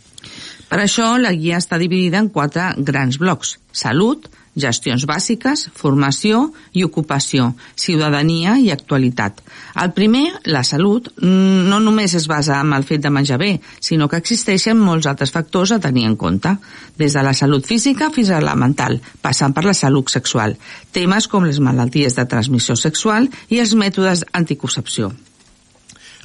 Per 0.66 0.82
això, 0.82 1.14
la 1.22 1.30
guia 1.38 1.62
està 1.62 1.78
dividida 1.78 2.18
en 2.18 2.34
quatre 2.34 2.72
grans 2.82 3.22
blocs. 3.22 3.60
Salut, 3.70 4.26
gestions 4.56 5.04
bàsiques, 5.08 5.68
formació 5.74 6.48
i 6.72 6.84
ocupació, 6.86 7.52
ciutadania 7.76 8.56
i 8.58 8.70
actualitat. 8.74 9.42
El 9.78 9.92
primer, 9.96 10.24
la 10.46 10.64
salut, 10.64 11.10
no 11.20 11.80
només 11.84 12.14
es 12.18 12.26
basa 12.30 12.60
en 12.64 12.72
el 12.76 12.86
fet 12.88 13.04
de 13.04 13.12
menjar 13.14 13.38
bé, 13.38 13.52
sinó 13.80 14.08
que 14.08 14.20
existeixen 14.22 14.78
molts 14.80 15.06
altres 15.10 15.32
factors 15.34 15.72
a 15.72 15.80
tenir 15.82 16.08
en 16.08 16.16
compte, 16.16 16.56
des 16.98 17.14
de 17.14 17.22
la 17.22 17.34
salut 17.34 17.66
física 17.66 18.10
fins 18.14 18.30
a 18.30 18.42
la 18.42 18.56
mental, 18.58 19.00
passant 19.22 19.54
per 19.54 19.66
la 19.68 19.76
salut 19.76 20.10
sexual, 20.10 20.56
temes 20.92 21.28
com 21.28 21.46
les 21.46 21.60
malalties 21.60 22.18
de 22.18 22.26
transmissió 22.26 22.76
sexual 22.76 23.30
i 23.48 23.62
els 23.62 23.74
mètodes 23.78 24.26
d'anticoncepció. 24.26 25.12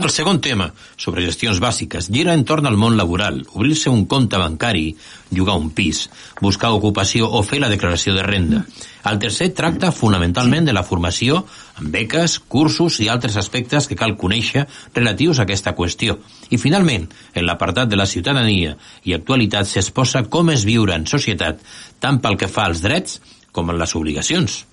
El 0.01 0.09
segon 0.09 0.39
tema, 0.41 0.71
sobre 0.97 1.21
gestions 1.21 1.59
bàsiques, 1.61 2.07
gira 2.09 2.33
entorn 2.33 2.65
al 2.65 2.79
món 2.81 2.95
laboral, 2.97 3.43
obrir-se 3.53 3.91
un 3.93 4.07
compte 4.09 4.39
bancari, 4.41 4.95
llogar 5.29 5.53
un 5.61 5.67
pis, 5.69 6.07
buscar 6.41 6.71
ocupació 6.73 7.27
o 7.29 7.43
fer 7.45 7.59
la 7.61 7.69
declaració 7.69 8.15
de 8.15 8.23
renda. 8.25 8.63
El 9.05 9.19
tercer 9.21 9.51
tracta 9.53 9.91
fonamentalment 9.93 10.65
de 10.65 10.73
la 10.73 10.81
formació 10.87 11.43
amb 11.77 11.93
beques, 11.93 12.39
cursos 12.39 12.97
i 13.05 13.11
altres 13.13 13.37
aspectes 13.37 13.85
que 13.85 13.99
cal 13.99 14.17
conèixer 14.17 14.65
relatius 14.95 15.37
a 15.37 15.45
aquesta 15.45 15.75
qüestió. 15.77 16.17
I 16.49 16.57
finalment, 16.57 17.05
en 17.35 17.45
l'apartat 17.45 17.93
de 17.93 17.99
la 17.99 18.09
ciutadania 18.09 18.73
i 19.05 19.13
actualitat 19.13 19.69
s'exposa 19.69 20.25
com 20.25 20.49
es 20.49 20.65
viure 20.65 20.97
en 20.97 21.05
societat, 21.05 21.61
tant 22.01 22.17
pel 22.17 22.41
que 22.41 22.49
fa 22.49 22.65
als 22.65 22.81
drets 22.81 23.21
com 23.53 23.69
en 23.69 23.77
les 23.77 23.93
obligacions. 23.93 24.63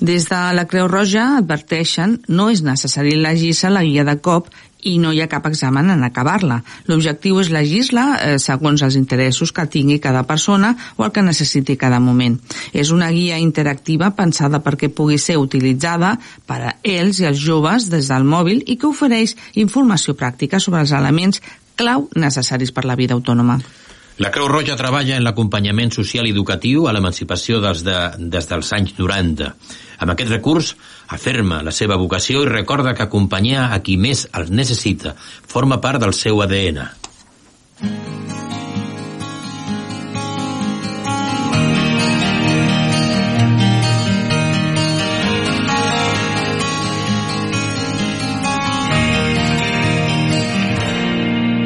Des 0.00 0.28
de 0.30 0.38
la 0.54 0.62
Creu 0.70 0.86
Roja 0.86 1.24
adverteixen 1.40 2.20
no 2.30 2.48
és 2.52 2.62
necessari 2.62 3.16
llegir-se 3.18 3.70
la 3.72 3.82
guia 3.82 4.04
de 4.06 4.14
cop 4.22 4.46
i 4.86 4.92
no 5.02 5.10
hi 5.10 5.18
ha 5.18 5.26
cap 5.26 5.48
examen 5.48 5.90
en 5.90 6.04
acabar-la. 6.06 6.60
L'objectiu 6.86 7.40
és 7.42 7.50
llegir-la 7.50 8.04
eh, 8.14 8.36
segons 8.38 8.84
els 8.86 8.94
interessos 9.00 9.50
que 9.50 9.66
tingui 9.66 9.98
cada 9.98 10.22
persona 10.28 10.70
o 10.96 11.04
el 11.04 11.10
que 11.10 11.24
necessiti 11.26 11.76
cada 11.76 11.98
moment. 11.98 12.38
És 12.72 12.92
una 12.94 13.10
guia 13.10 13.40
interactiva 13.42 14.12
pensada 14.14 14.62
perquè 14.62 14.86
pugui 14.88 15.18
ser 15.18 15.40
utilitzada 15.42 16.14
per 16.46 16.60
a 16.62 16.76
ells 16.84 17.18
i 17.18 17.26
els 17.26 17.42
joves 17.42 17.90
des 17.90 18.12
del 18.12 18.22
mòbil 18.22 18.62
i 18.66 18.78
que 18.78 18.86
ofereix 18.86 19.34
informació 19.58 20.14
pràctica 20.14 20.62
sobre 20.62 20.86
els 20.86 20.94
elements 20.94 21.42
clau 21.74 22.06
necessaris 22.14 22.70
per 22.70 22.86
la 22.86 22.94
vida 22.94 23.18
autònoma. 23.18 23.58
La 24.18 24.32
Creu 24.34 24.48
Roja 24.50 24.74
treballa 24.74 25.14
en 25.14 25.22
l'acompanyament 25.22 25.92
social 25.94 26.26
i 26.26 26.32
educatiu 26.34 26.88
a 26.88 26.94
l'emancipació 26.94 27.60
dels 27.62 27.84
de, 27.86 27.98
des 28.18 28.48
dels 28.50 28.72
anys 28.74 28.96
90. 28.98 29.52
Amb 30.02 30.14
aquest 30.14 30.32
recurs 30.34 30.72
aferma 31.14 31.60
la 31.62 31.70
seva 31.70 31.98
vocació 32.02 32.42
i 32.42 32.50
recorda 32.50 32.96
que 32.98 33.06
acompanyar 33.06 33.68
a 33.70 33.78
qui 33.78 33.94
més 33.96 34.26
els 34.34 34.50
necessita 34.50 35.14
forma 35.22 35.78
part 35.78 36.02
del 36.02 36.16
seu 36.18 36.42
ADN. 36.42 36.82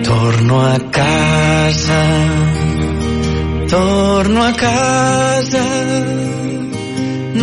Torno 0.05 0.61
a 0.69 0.79
casa, 0.93 2.42
torno 3.73 4.45
a 4.45 4.53
casa, 4.53 5.65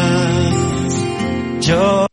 Jo 1.62 2.09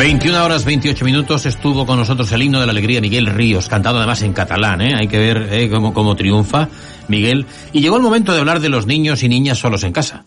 21 0.00 0.42
horas 0.42 0.64
28 0.64 1.04
minutos 1.04 1.44
estuvo 1.44 1.84
con 1.84 1.98
nosotros 1.98 2.32
el 2.32 2.40
himno 2.40 2.58
de 2.58 2.64
la 2.64 2.72
alegría 2.72 3.02
Miguel 3.02 3.26
Ríos, 3.26 3.68
cantado 3.68 3.98
además 3.98 4.22
en 4.22 4.32
catalán, 4.32 4.80
¿eh? 4.80 4.94
hay 4.94 5.08
que 5.08 5.18
ver 5.18 5.48
¿eh? 5.52 5.68
cómo, 5.68 5.92
cómo 5.92 6.16
triunfa 6.16 6.70
Miguel. 7.08 7.44
Y 7.74 7.82
llegó 7.82 7.98
el 7.98 8.02
momento 8.02 8.32
de 8.32 8.38
hablar 8.38 8.60
de 8.60 8.70
los 8.70 8.86
niños 8.86 9.22
y 9.22 9.28
niñas 9.28 9.58
solos 9.58 9.84
en 9.84 9.92
casa. 9.92 10.24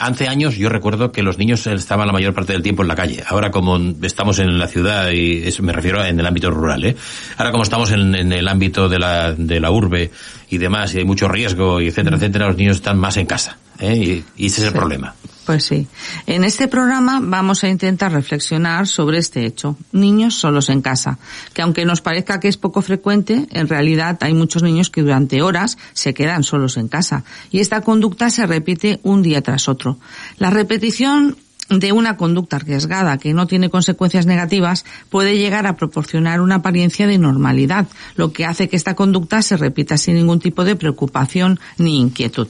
Hace 0.00 0.28
años 0.28 0.56
yo 0.56 0.68
recuerdo 0.68 1.12
que 1.12 1.22
los 1.22 1.38
niños 1.38 1.66
estaban 1.66 2.06
la 2.06 2.12
mayor 2.12 2.34
parte 2.34 2.52
del 2.52 2.62
tiempo 2.62 2.82
en 2.82 2.88
la 2.88 2.94
calle. 2.94 3.24
Ahora 3.26 3.50
como 3.50 3.78
estamos 4.02 4.38
en 4.38 4.58
la 4.58 4.68
ciudad, 4.68 5.10
y 5.12 5.42
me 5.62 5.72
refiero 5.72 6.04
en 6.04 6.20
el 6.20 6.26
ámbito 6.26 6.50
rural, 6.50 6.84
¿eh? 6.84 6.94
ahora 7.38 7.52
como 7.52 7.62
estamos 7.62 7.90
en, 7.90 8.14
en 8.14 8.32
el 8.32 8.46
ámbito 8.46 8.90
de 8.90 8.98
la, 8.98 9.32
de 9.32 9.60
la 9.60 9.70
urbe 9.70 10.10
y 10.50 10.58
demás, 10.58 10.94
y 10.94 10.98
hay 10.98 11.04
mucho 11.04 11.28
riesgo, 11.28 11.80
y 11.80 11.88
etcétera, 11.88 12.16
etcétera, 12.16 12.46
los 12.48 12.56
niños 12.56 12.76
están 12.76 12.98
más 12.98 13.16
en 13.16 13.26
casa. 13.26 13.58
¿eh? 13.78 13.96
Y, 14.36 14.42
y 14.44 14.46
ese 14.46 14.60
es 14.60 14.66
el 14.68 14.72
Sí. 14.72 14.78
problema. 14.78 15.14
Pues 15.44 15.64
sí. 15.64 15.86
En 16.26 16.42
este 16.42 16.68
programa 16.68 17.20
vamos 17.22 17.64
a 17.64 17.68
intentar 17.68 18.10
reflexionar 18.12 18.86
sobre 18.86 19.18
este 19.18 19.44
hecho. 19.44 19.76
Niños 19.92 20.36
solos 20.36 20.70
en 20.70 20.80
casa. 20.80 21.18
Que 21.52 21.60
aunque 21.60 21.84
nos 21.84 22.00
parezca 22.00 22.40
que 22.40 22.48
es 22.48 22.56
poco 22.56 22.80
frecuente, 22.80 23.46
en 23.50 23.68
realidad 23.68 24.16
hay 24.22 24.32
muchos 24.32 24.62
niños 24.62 24.88
que 24.88 25.02
durante 25.02 25.42
horas 25.42 25.76
se 25.92 26.14
quedan 26.14 26.44
solos 26.44 26.78
en 26.78 26.88
casa. 26.88 27.24
Y 27.50 27.60
esta 27.60 27.82
conducta 27.82 28.30
se 28.30 28.46
repite 28.46 29.00
un 29.02 29.20
día 29.20 29.42
tras 29.42 29.68
otro. 29.68 29.98
La 30.38 30.48
repetición 30.48 31.36
de 31.68 31.92
una 31.92 32.16
conducta 32.16 32.56
arriesgada 32.56 33.18
que 33.18 33.32
no 33.32 33.46
tiene 33.46 33.70
consecuencias 33.70 34.26
negativas 34.26 34.84
puede 35.08 35.38
llegar 35.38 35.66
a 35.66 35.76
proporcionar 35.76 36.40
una 36.40 36.56
apariencia 36.56 37.06
de 37.06 37.18
normalidad, 37.18 37.86
lo 38.16 38.32
que 38.32 38.44
hace 38.44 38.68
que 38.68 38.76
esta 38.76 38.94
conducta 38.94 39.42
se 39.42 39.56
repita 39.56 39.96
sin 39.96 40.16
ningún 40.16 40.40
tipo 40.40 40.64
de 40.64 40.76
preocupación 40.76 41.58
ni 41.78 42.00
inquietud. 42.00 42.48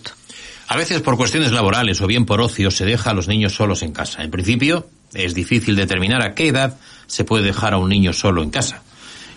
A 0.66 0.76
veces 0.76 1.02
por 1.02 1.16
cuestiones 1.16 1.52
laborales 1.52 2.00
o 2.00 2.06
bien 2.06 2.24
por 2.24 2.40
ocio 2.40 2.70
se 2.70 2.84
deja 2.84 3.10
a 3.10 3.14
los 3.14 3.28
niños 3.28 3.54
solos 3.54 3.82
en 3.82 3.92
casa. 3.92 4.22
En 4.22 4.30
principio, 4.30 4.86
es 5.12 5.34
difícil 5.34 5.76
determinar 5.76 6.22
a 6.22 6.34
qué 6.34 6.48
edad 6.48 6.78
se 7.06 7.24
puede 7.24 7.44
dejar 7.44 7.74
a 7.74 7.78
un 7.78 7.90
niño 7.90 8.12
solo 8.12 8.42
en 8.42 8.50
casa. 8.50 8.82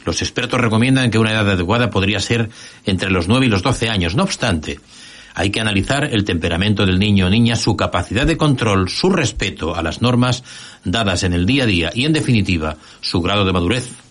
Los 0.06 0.22
expertos 0.22 0.62
recomiendan 0.62 1.12
que 1.12 1.20
una 1.20 1.32
edad 1.32 1.50
adecuada 1.50 1.90
podría 1.90 2.22
ser 2.22 2.50
entre 2.86 3.12
los 3.12 3.28
9 3.28 3.46
y 3.46 3.50
los 3.50 3.62
12 3.62 3.90
años. 3.90 4.16
No 4.16 4.24
obstante, 4.24 4.80
hay 5.38 5.52
que 5.52 5.62
analizar 5.62 6.04
el 6.04 6.26
temperamento 6.26 6.84
del 6.84 6.98
niño 6.98 7.28
o 7.28 7.30
niña, 7.30 7.56
su 7.56 7.78
capacidad 7.78 8.26
de 8.26 8.38
control, 8.38 8.90
su 8.90 9.12
respeto 9.12 9.76
a 9.76 9.84
las 9.84 10.02
normas 10.02 10.44
dadas 10.84 11.22
en 11.22 11.34
el 11.34 11.46
día 11.46 11.66
a 11.66 11.68
día 11.68 11.92
y, 11.94 12.06
en 12.06 12.14
definitiva, 12.14 12.78
su 13.02 13.22
grado 13.22 13.46
de 13.46 13.54
madurez. 13.54 14.07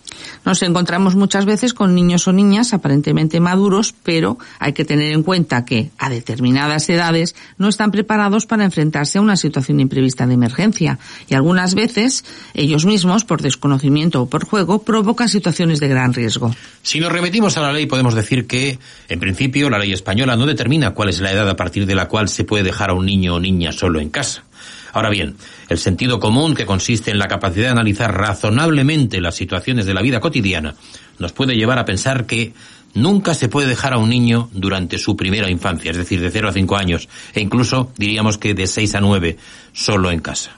Nos 0.47 0.63
encontramos 0.63 1.17
muchas 1.17 1.45
veces 1.45 1.75
con 1.75 1.93
niños 1.97 2.29
o 2.29 2.33
niñas 2.33 2.73
aparentemente 2.73 3.41
maduros, 3.41 3.93
pero 4.05 4.39
hay 4.61 4.75
que 4.75 4.85
tener 4.85 5.11
en 5.11 5.25
cuenta 5.25 5.65
que 5.65 5.91
a 5.99 6.09
determinadas 6.09 6.89
edades 6.89 7.35
no 7.59 7.69
están 7.69 7.91
preparados 7.91 8.47
para 8.47 8.65
enfrentarse 8.65 9.19
a 9.19 9.23
una 9.23 9.37
situación 9.37 9.81
imprevista 9.81 10.25
de 10.25 10.35
emergencia 10.35 11.01
y 11.29 11.35
algunas 11.35 11.75
veces 11.75 12.25
ellos 12.55 12.87
mismos, 12.87 13.25
por 13.25 13.43
desconocimiento 13.43 14.23
o 14.23 14.29
por 14.29 14.45
juego, 14.45 14.83
provocan 14.85 15.29
situaciones 15.29 15.81
de 15.81 15.89
gran 15.89 16.15
riesgo. 16.15 16.55
Si 16.81 17.01
nos 17.01 17.11
remitimos 17.11 17.57
a 17.57 17.63
la 17.63 17.73
ley, 17.73 17.87
podemos 17.87 18.15
decir 18.15 18.47
que, 18.47 18.79
en 19.09 19.19
principio, 19.19 19.69
la 19.69 19.81
ley 19.81 19.93
española 19.93 20.37
no 20.37 20.47
determina 20.47 20.93
cuál 20.93 21.09
es 21.09 21.21
la 21.21 21.33
edad 21.33 21.51
a 21.51 21.57
partir 21.57 21.87
de 21.87 21.97
la 21.97 22.07
cual 22.07 22.29
se 22.29 22.45
puede 22.45 22.63
dejar 22.63 22.91
a 22.91 22.95
un 22.95 23.05
niño 23.05 23.35
o 23.35 23.41
niña 23.41 23.73
solo 23.73 23.99
en 23.99 24.11
casa. 24.11 24.45
Ahora 24.93 25.11
bien, 25.11 25.37
el 25.69 25.79
sentido 25.79 26.21
común, 26.21 26.55
que 26.55 26.67
consiste 26.67 27.11
en 27.11 27.19
la 27.19 27.29
capacidad 27.29 27.67
de 27.67 27.73
analizar 27.73 28.17
razonablemente 28.17 29.21
las 29.21 29.35
situaciones 29.35 29.87
de 29.87 29.95
la 29.95 30.03
vida 30.03 30.21
cotidiana, 30.21 30.75
nos 31.19 31.33
puede 31.33 31.57
llevar 31.57 31.79
a 31.79 31.85
pensar 31.85 32.27
que 32.27 32.53
nunca 32.95 33.35
se 33.35 33.49
puede 33.49 33.69
dejar 33.69 33.93
a 33.93 33.99
un 33.99 34.11
niño 34.11 34.49
durante 34.53 34.99
su 34.99 35.17
primera 35.17 35.51
infancia, 35.51 35.91
es 35.91 35.97
decir, 35.97 36.21
de 36.21 36.31
0 36.31 36.49
a 36.49 36.53
5 36.53 36.77
años, 36.77 37.09
e 37.35 37.41
incluso 37.41 37.93
diríamos 37.97 38.39
que 38.39 38.55
de 38.55 38.67
6 38.67 38.95
a 38.95 39.01
9, 39.01 39.37
solo 39.73 40.11
en 40.11 40.21
casa. 40.21 40.57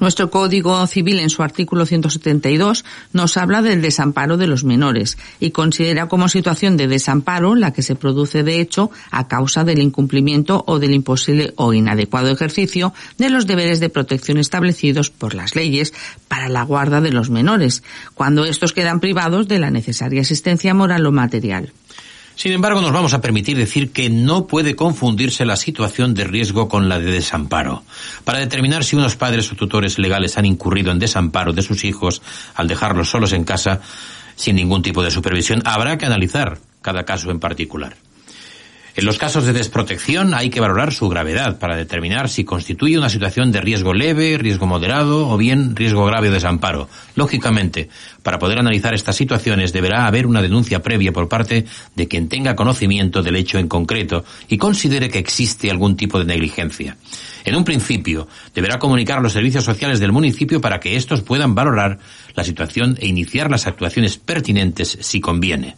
Nuestro 0.00 0.30
Código 0.30 0.86
Civil, 0.86 1.20
en 1.20 1.28
su 1.28 1.42
artículo 1.42 1.84
172, 1.84 2.86
nos 3.12 3.36
habla 3.36 3.60
del 3.60 3.82
desamparo 3.82 4.38
de 4.38 4.46
los 4.46 4.64
menores 4.64 5.18
y 5.38 5.50
considera 5.50 6.08
como 6.08 6.30
situación 6.30 6.78
de 6.78 6.88
desamparo 6.88 7.54
la 7.54 7.74
que 7.74 7.82
se 7.82 7.96
produce 7.96 8.42
de 8.42 8.60
hecho 8.62 8.90
a 9.10 9.28
causa 9.28 9.62
del 9.62 9.80
incumplimiento 9.80 10.64
o 10.66 10.78
del 10.78 10.94
imposible 10.94 11.52
o 11.56 11.74
inadecuado 11.74 12.30
ejercicio 12.30 12.94
de 13.18 13.28
los 13.28 13.46
deberes 13.46 13.78
de 13.78 13.90
protección 13.90 14.38
establecidos 14.38 15.10
por 15.10 15.34
las 15.34 15.54
leyes 15.54 15.92
para 16.28 16.48
la 16.48 16.62
guarda 16.62 17.02
de 17.02 17.12
los 17.12 17.28
menores, 17.28 17.82
cuando 18.14 18.46
estos 18.46 18.72
quedan 18.72 19.00
privados 19.00 19.48
de 19.48 19.58
la 19.58 19.70
necesaria 19.70 20.22
asistencia 20.22 20.72
moral 20.72 21.04
o 21.04 21.12
material. 21.12 21.72
Sin 22.40 22.52
embargo, 22.52 22.80
nos 22.80 22.92
vamos 22.92 23.12
a 23.12 23.20
permitir 23.20 23.54
decir 23.58 23.92
que 23.92 24.08
no 24.08 24.46
puede 24.46 24.74
confundirse 24.74 25.44
la 25.44 25.56
situación 25.56 26.14
de 26.14 26.24
riesgo 26.24 26.70
con 26.70 26.88
la 26.88 26.98
de 26.98 27.12
desamparo. 27.12 27.82
Para 28.24 28.38
determinar 28.38 28.82
si 28.82 28.96
unos 28.96 29.14
padres 29.14 29.52
o 29.52 29.56
tutores 29.56 29.98
legales 29.98 30.38
han 30.38 30.46
incurrido 30.46 30.90
en 30.90 30.98
desamparo 30.98 31.52
de 31.52 31.60
sus 31.60 31.84
hijos 31.84 32.22
al 32.54 32.66
dejarlos 32.66 33.10
solos 33.10 33.34
en 33.34 33.44
casa 33.44 33.82
sin 34.36 34.56
ningún 34.56 34.80
tipo 34.80 35.02
de 35.02 35.10
supervisión, 35.10 35.60
habrá 35.66 35.98
que 35.98 36.06
analizar 36.06 36.56
cada 36.80 37.04
caso 37.04 37.30
en 37.30 37.40
particular. 37.40 37.94
En 38.96 39.04
los 39.04 39.18
casos 39.18 39.44
de 39.44 39.52
desprotección 39.52 40.34
hay 40.34 40.50
que 40.50 40.60
valorar 40.60 40.92
su 40.92 41.08
gravedad 41.08 41.58
para 41.58 41.76
determinar 41.76 42.28
si 42.28 42.44
constituye 42.44 42.98
una 42.98 43.08
situación 43.08 43.52
de 43.52 43.60
riesgo 43.60 43.94
leve, 43.94 44.36
riesgo 44.36 44.66
moderado 44.66 45.28
o 45.28 45.36
bien 45.36 45.76
riesgo 45.76 46.04
grave 46.04 46.28
o 46.28 46.32
desamparo. 46.32 46.88
Lógicamente, 47.14 47.88
para 48.22 48.38
poder 48.38 48.58
analizar 48.58 48.92
estas 48.92 49.16
situaciones 49.16 49.72
deberá 49.72 50.06
haber 50.06 50.26
una 50.26 50.42
denuncia 50.42 50.82
previa 50.82 51.12
por 51.12 51.28
parte 51.28 51.66
de 51.94 52.08
quien 52.08 52.28
tenga 52.28 52.56
conocimiento 52.56 53.22
del 53.22 53.36
hecho 53.36 53.58
en 53.58 53.68
concreto 53.68 54.24
y 54.48 54.58
considere 54.58 55.08
que 55.08 55.18
existe 55.18 55.70
algún 55.70 55.96
tipo 55.96 56.18
de 56.18 56.24
negligencia. 56.24 56.96
En 57.44 57.54
un 57.54 57.64
principio, 57.64 58.28
deberá 58.54 58.78
comunicar 58.78 59.18
a 59.18 59.22
los 59.22 59.32
servicios 59.32 59.64
sociales 59.64 60.00
del 60.00 60.12
municipio 60.12 60.60
para 60.60 60.80
que 60.80 60.96
estos 60.96 61.22
puedan 61.22 61.54
valorar 61.54 61.98
la 62.34 62.44
situación 62.44 62.96
e 63.00 63.06
iniciar 63.06 63.50
las 63.50 63.66
actuaciones 63.66 64.18
pertinentes 64.18 64.98
si 65.00 65.20
conviene. 65.20 65.76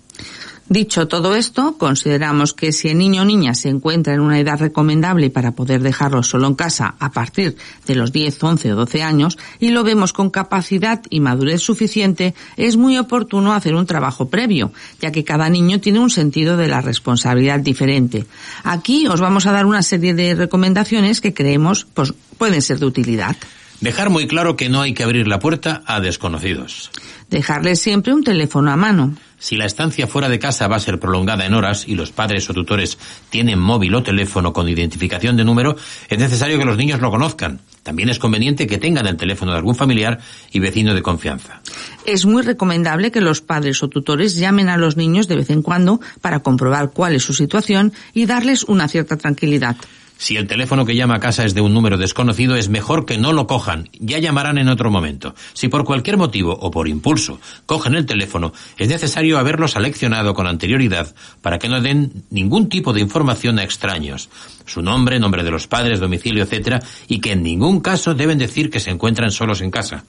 Dicho 0.72 1.06
todo 1.06 1.35
esto, 1.35 1.76
consideramos 1.76 2.54
que 2.54 2.72
si 2.72 2.88
el 2.88 2.96
niño 2.96 3.22
o 3.22 3.24
niña 3.26 3.54
se 3.54 3.68
encuentra 3.68 4.14
en 4.14 4.20
una 4.20 4.40
edad 4.40 4.58
recomendable 4.58 5.28
para 5.28 5.52
poder 5.52 5.82
dejarlo 5.82 6.22
solo 6.22 6.46
en 6.46 6.54
casa 6.54 6.94
a 6.98 7.12
partir 7.12 7.58
de 7.87 7.94
los 7.94 8.11
10, 8.11 8.42
11 8.42 8.72
o 8.72 8.76
12 8.76 9.02
años 9.02 9.37
y 9.61 9.68
lo 9.68 9.85
vemos 9.85 10.14
con 10.14 10.30
capacidad 10.30 11.02
y 11.11 11.20
madurez 11.20 11.61
suficiente, 11.61 12.35
es 12.56 12.78
muy 12.78 12.96
oportuno 12.96 13.52
hacer 13.52 13.74
un 13.74 13.85
trabajo 13.85 14.30
previo, 14.30 14.72
ya 14.98 15.12
que 15.12 15.24
cada 15.24 15.50
niño 15.50 15.78
tiene 15.78 16.00
un 16.00 16.08
sentido 16.08 16.56
de 16.56 16.68
la 16.68 16.80
responsabilidad 16.80 17.61
diferente. 17.61 18.24
Aquí 18.64 19.06
os 19.08 19.20
vamos 19.20 19.44
a 19.44 19.52
dar 19.52 19.66
una 19.66 19.82
serie 19.82 20.14
de 20.14 20.35
recomendaciones 20.35 21.20
que 21.20 21.35
creemos 21.35 21.85
pues, 21.92 22.14
pueden 22.38 22.62
ser 22.62 22.78
de 22.78 22.87
utilidad. 22.87 23.37
Dejar 23.82 24.11
muy 24.11 24.28
claro 24.28 24.56
que 24.56 24.68
no 24.68 24.80
hay 24.80 24.94
que 24.94 25.02
abrir 25.02 25.26
la 25.26 25.40
puerta 25.40 25.82
a 25.87 26.00
desconocidos. 26.00 26.92
Dejarles 27.28 27.80
siempre 27.80 28.14
un 28.14 28.22
teléfono 28.22 28.70
a 28.70 28.76
mano. 28.76 29.16
Si 29.42 29.57
la 29.57 29.64
estancia 29.64 30.07
fuera 30.07 30.28
de 30.28 30.38
casa 30.38 30.68
va 30.68 30.76
a 30.76 30.81
ser 30.81 31.00
prolongada 31.00 31.44
en 31.44 31.55
horas 31.55 31.88
y 31.88 31.96
los 31.96 32.12
padres 32.12 32.48
o 32.48 32.55
tutores 32.55 32.96
tienen 33.28 33.59
móvil 33.59 33.92
o 33.96 34.02
teléfono 34.05 34.52
con 34.52 34.68
identificación 34.68 35.37
de 35.37 35.42
número, 35.42 35.74
es 36.09 36.16
necesario 36.16 36.59
que 36.59 36.64
los 36.64 36.76
niños 36.76 37.00
lo 37.00 37.11
conozcan. 37.11 37.59
También 37.83 38.09
es 38.09 38.20
conveniente 38.20 38.68
que 38.68 38.78
tengan 38.78 39.09
el 39.09 39.16
teléfono 39.16 39.50
de 39.50 39.59
algún 39.59 39.74
familiar 39.74 40.20
y 40.52 40.61
vecino 40.61 40.94
de 40.94 41.02
confianza. 41.02 41.61
Es 42.07 42.24
muy 42.24 42.42
recomendable 42.42 43.11
que 43.11 43.20
los 43.20 43.40
padres 43.40 43.83
o 43.83 43.88
tutores 43.88 44.37
llamen 44.37 44.68
a 44.68 44.76
los 44.76 44.96
niños 44.96 45.26
de 45.26 45.35
vez 45.35 45.50
en 45.50 45.62
cuando 45.62 46.00
para 46.20 46.38
comprobar 46.38 46.92
cuál 46.92 47.16
es 47.16 47.24
su 47.24 47.35
situación 47.35 47.92
y 48.14 48.26
darles 48.26 48.62
una 48.62 48.87
cierta 48.87 49.16
tranquilidad. 49.16 49.74
Si 50.22 50.37
el 50.37 50.46
teléfono 50.46 50.87
que 50.87 50.94
llama 50.94 51.16
a 51.16 51.18
casa 51.18 51.44
es 51.44 51.52
de 51.52 51.62
un 51.62 51.74
número 51.74 51.98
desconocido, 51.98 52.54
es 52.54 52.68
mejor 52.68 53.06
que 53.06 53.18
no 53.18 53.32
lo 53.32 53.48
cojan. 53.48 53.88
Ya 53.98 54.20
llamarán 54.20 54.56
en 54.56 54.68
otro 54.68 54.88
momento. 54.88 55.35
Si 55.52 55.66
por 55.66 55.82
cualquier 55.85 56.16
motivo 56.16 56.52
o 56.52 56.70
por 56.70 56.87
impulso 56.87 57.40
cogen 57.66 57.96
el 57.96 58.06
teléfono, 58.06 58.52
es 58.78 58.87
necesario 58.87 59.40
haberlo 59.40 59.66
seleccionado 59.66 60.32
con 60.32 60.46
anterioridad 60.46 61.12
para 61.40 61.58
que 61.58 61.68
no 61.68 61.80
den 61.80 62.22
ningún 62.30 62.68
tipo 62.68 62.92
de 62.92 63.00
información 63.00 63.58
a 63.58 63.64
extraños. 63.64 64.28
Su 64.64 64.80
nombre, 64.80 65.18
nombre 65.18 65.42
de 65.42 65.50
los 65.50 65.66
padres, 65.66 65.98
domicilio, 65.98 66.44
etcétera, 66.44 66.80
y 67.08 67.18
que 67.18 67.32
en 67.32 67.42
ningún 67.42 67.80
caso 67.80 68.14
deben 68.14 68.38
decir 68.38 68.70
que 68.70 68.78
se 68.78 68.90
encuentran 68.90 69.32
solos 69.32 69.61
en 69.61 69.72
casa. 69.72 70.04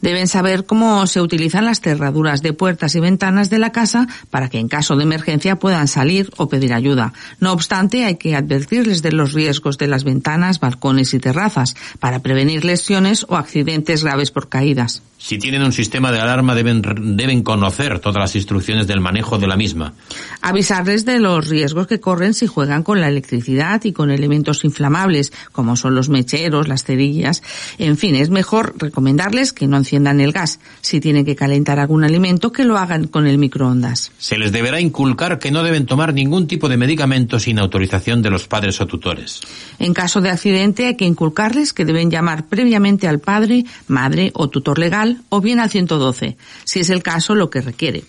Deben 0.00 0.26
saber 0.26 0.66
cómo 0.66 1.06
se 1.06 1.20
utilizan 1.20 1.66
las 1.66 1.80
cerraduras 1.80 2.42
de 2.42 2.52
puertas 2.52 2.96
y 2.96 3.00
ventanas 3.00 3.48
de 3.48 3.60
la 3.60 3.70
casa 3.70 4.08
para 4.28 4.48
que 4.48 4.58
en 4.58 4.66
caso 4.66 4.96
de 4.96 5.04
emergencia 5.04 5.54
puedan 5.60 5.86
salir 5.86 6.32
o 6.36 6.48
pedir 6.48 6.74
ayuda. 6.74 7.12
No 7.38 7.52
obstante, 7.52 8.04
hay 8.04 8.16
que 8.16 8.34
advertirles 8.34 9.02
de 9.02 9.12
los 9.12 9.32
riesgos 9.32 9.51
de 9.60 9.86
las 9.86 10.04
ventanas, 10.04 10.60
balcones 10.60 11.14
y 11.14 11.18
terrazas 11.18 11.76
para 12.00 12.20
prevenir 12.20 12.64
lesiones 12.64 13.26
o 13.28 13.36
accidentes 13.36 14.02
graves 14.02 14.30
por 14.30 14.48
caídas. 14.48 15.02
Si 15.22 15.38
tienen 15.38 15.62
un 15.62 15.70
sistema 15.70 16.10
de 16.10 16.18
alarma 16.18 16.56
deben, 16.56 16.82
deben 16.82 17.44
conocer 17.44 18.00
todas 18.00 18.20
las 18.20 18.34
instrucciones 18.34 18.88
del 18.88 19.00
manejo 19.00 19.38
de 19.38 19.46
la 19.46 19.56
misma. 19.56 19.94
Avisarles 20.40 21.04
de 21.04 21.20
los 21.20 21.48
riesgos 21.48 21.86
que 21.86 22.00
corren 22.00 22.34
si 22.34 22.48
juegan 22.48 22.82
con 22.82 23.00
la 23.00 23.06
electricidad 23.06 23.84
y 23.84 23.92
con 23.92 24.10
elementos 24.10 24.64
inflamables, 24.64 25.32
como 25.52 25.76
son 25.76 25.94
los 25.94 26.08
mecheros, 26.08 26.66
las 26.66 26.82
cerillas. 26.82 27.44
En 27.78 27.96
fin, 27.96 28.16
es 28.16 28.30
mejor 28.30 28.74
recomendarles 28.76 29.52
que 29.52 29.68
no 29.68 29.76
enciendan 29.76 30.20
el 30.20 30.32
gas. 30.32 30.58
Si 30.80 30.98
tienen 30.98 31.24
que 31.24 31.36
calentar 31.36 31.78
algún 31.78 32.02
alimento, 32.02 32.50
que 32.50 32.64
lo 32.64 32.76
hagan 32.76 33.06
con 33.06 33.28
el 33.28 33.38
microondas. 33.38 34.10
Se 34.18 34.36
les 34.36 34.50
deberá 34.50 34.80
inculcar 34.80 35.38
que 35.38 35.52
no 35.52 35.62
deben 35.62 35.86
tomar 35.86 36.14
ningún 36.14 36.48
tipo 36.48 36.68
de 36.68 36.76
medicamento 36.76 37.38
sin 37.38 37.60
autorización 37.60 38.22
de 38.22 38.30
los 38.30 38.48
padres 38.48 38.80
o 38.80 38.88
tutores. 38.88 39.40
En 39.78 39.94
caso 39.94 40.20
de 40.20 40.30
accidente, 40.30 40.86
hay 40.86 40.96
que 40.96 41.04
inculcarles 41.04 41.72
que 41.72 41.84
deben 41.84 42.10
llamar 42.10 42.46
previamente 42.46 43.06
al 43.06 43.20
padre, 43.20 43.64
madre 43.86 44.32
o 44.34 44.48
tutor 44.48 44.80
legal 44.80 45.11
o 45.28 45.40
bien 45.40 45.60
al 45.60 45.70
112, 45.70 46.36
si 46.64 46.80
es 46.80 46.90
el 46.90 47.02
caso 47.02 47.34
lo 47.34 47.50
que 47.50 47.60
requiere. 47.60 48.04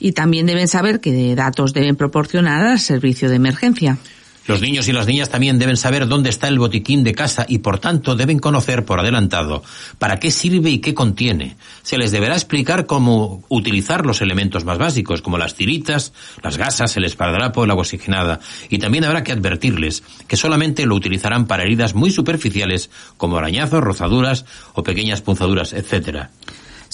Y 0.00 0.12
también 0.12 0.46
deben 0.46 0.68
saber 0.68 1.00
qué 1.00 1.34
datos 1.34 1.72
deben 1.72 1.96
proporcionar 1.96 2.66
al 2.66 2.80
servicio 2.80 3.28
de 3.28 3.36
emergencia. 3.36 3.98
Los 4.46 4.60
niños 4.60 4.88
y 4.88 4.92
las 4.92 5.06
niñas 5.06 5.30
también 5.30 5.58
deben 5.58 5.78
saber 5.78 6.06
dónde 6.06 6.28
está 6.28 6.48
el 6.48 6.58
botiquín 6.58 7.02
de 7.02 7.14
casa 7.14 7.46
y 7.48 7.58
por 7.58 7.78
tanto 7.78 8.14
deben 8.14 8.38
conocer 8.38 8.84
por 8.84 9.00
adelantado 9.00 9.62
para 9.98 10.18
qué 10.18 10.30
sirve 10.30 10.70
y 10.70 10.80
qué 10.80 10.92
contiene. 10.92 11.56
Se 11.82 11.96
les 11.96 12.12
deberá 12.12 12.34
explicar 12.34 12.84
cómo 12.84 13.42
utilizar 13.48 14.04
los 14.04 14.20
elementos 14.20 14.64
más 14.66 14.76
básicos 14.76 15.22
como 15.22 15.38
las 15.38 15.54
tiritas, 15.54 16.12
las 16.42 16.58
gasas, 16.58 16.94
el 16.96 17.04
esparadrapo, 17.04 17.64
el 17.64 17.70
agua 17.70 17.82
oxigenada 17.82 18.40
y 18.68 18.78
también 18.78 19.04
habrá 19.04 19.24
que 19.24 19.32
advertirles 19.32 20.02
que 20.28 20.36
solamente 20.36 20.84
lo 20.84 20.94
utilizarán 20.94 21.46
para 21.46 21.62
heridas 21.62 21.94
muy 21.94 22.10
superficiales 22.10 22.90
como 23.16 23.38
arañazos, 23.38 23.82
rozaduras 23.82 24.44
o 24.74 24.82
pequeñas 24.82 25.22
punzaduras, 25.22 25.72
etcétera. 25.72 26.30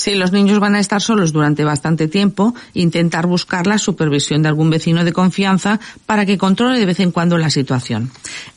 Si 0.01 0.15
los 0.15 0.33
niños 0.33 0.61
van 0.61 0.77
a 0.77 0.81
estar 0.81 1.03
solos 1.03 1.31
durante 1.31 1.63
bastante 1.63 2.09
tiempo, 2.09 2.55
intentar 2.73 3.27
buscar 3.27 3.67
la 3.67 3.77
supervisión 3.77 4.41
de 4.41 4.49
algún 4.49 4.71
vecino 4.71 5.05
de 5.05 5.13
confianza 5.13 5.79
para 6.07 6.25
que 6.25 6.39
controle 6.39 6.79
de 6.79 6.87
vez 6.87 7.01
en 7.01 7.11
cuando 7.11 7.37
la 7.37 7.51
situación. 7.51 8.11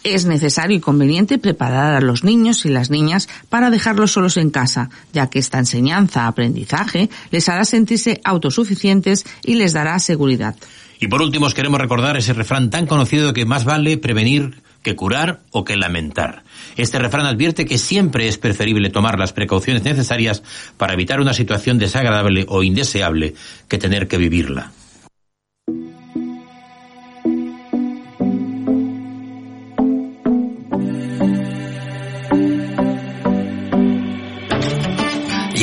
Es 0.06 0.26
necesario 0.26 0.78
y 0.78 0.80
conveniente 0.80 1.40
preparar 1.40 1.96
a 1.96 2.00
los 2.00 2.24
niños 2.24 2.66
y 2.66 2.70
las 2.70 2.90
niñas 2.90 3.28
para 3.50 3.72
dejarlos 3.72 4.14
solos 4.14 4.38
en 4.38 4.52
casa, 4.52 4.90
ya 5.12 5.30
que 5.30 5.40
esta 5.40 5.60
enseñanza, 5.60 6.28
aprendizaje, 6.28 7.10
les 7.30 7.50
hará 7.50 7.66
sentirse 7.66 8.22
autosuficientes 8.24 9.26
y 9.44 9.56
les 9.56 9.74
dará 9.74 10.00
seguridad. 10.00 10.56
Y 11.02 11.10
por 11.10 11.22
último, 11.22 11.48
os 11.48 11.54
queremos 11.54 11.82
recordar 11.82 12.16
ese 12.16 12.32
refrán 12.32 12.70
tan 12.70 12.88
conocido 12.88 13.34
que 13.34 13.44
más 13.44 13.66
vale 13.66 13.98
prevenir 13.98 14.64
que 14.84 14.96
curar 14.96 15.40
o 15.52 15.64
que 15.64 15.76
lamentar. 15.76 16.44
Este 16.76 17.00
refrán 17.00 17.26
advierte 17.26 17.66
que 17.66 17.78
siempre 17.78 18.28
es 18.28 18.38
preferible 18.38 18.90
tomar 18.90 19.18
las 19.18 19.34
precauciones 19.34 19.84
necesarias 19.84 20.44
para 20.78 20.94
evitar 20.94 21.20
una 21.20 21.34
situación 21.34 21.80
desagradable 21.80 22.46
o 22.48 22.62
indeseable 22.62 23.34
que 23.68 23.78
tener 23.80 24.08
que 24.08 24.18
vivirla. 24.18 24.72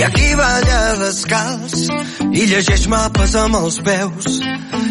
Ha 0.01 0.09
qui 0.15 0.29
balla 0.33 0.77
descalç 0.97 1.75
i 2.33 2.45
llegeix 2.49 2.87
mapes 2.89 3.35
amb 3.37 3.59
els 3.59 3.75
peus. 3.85 4.39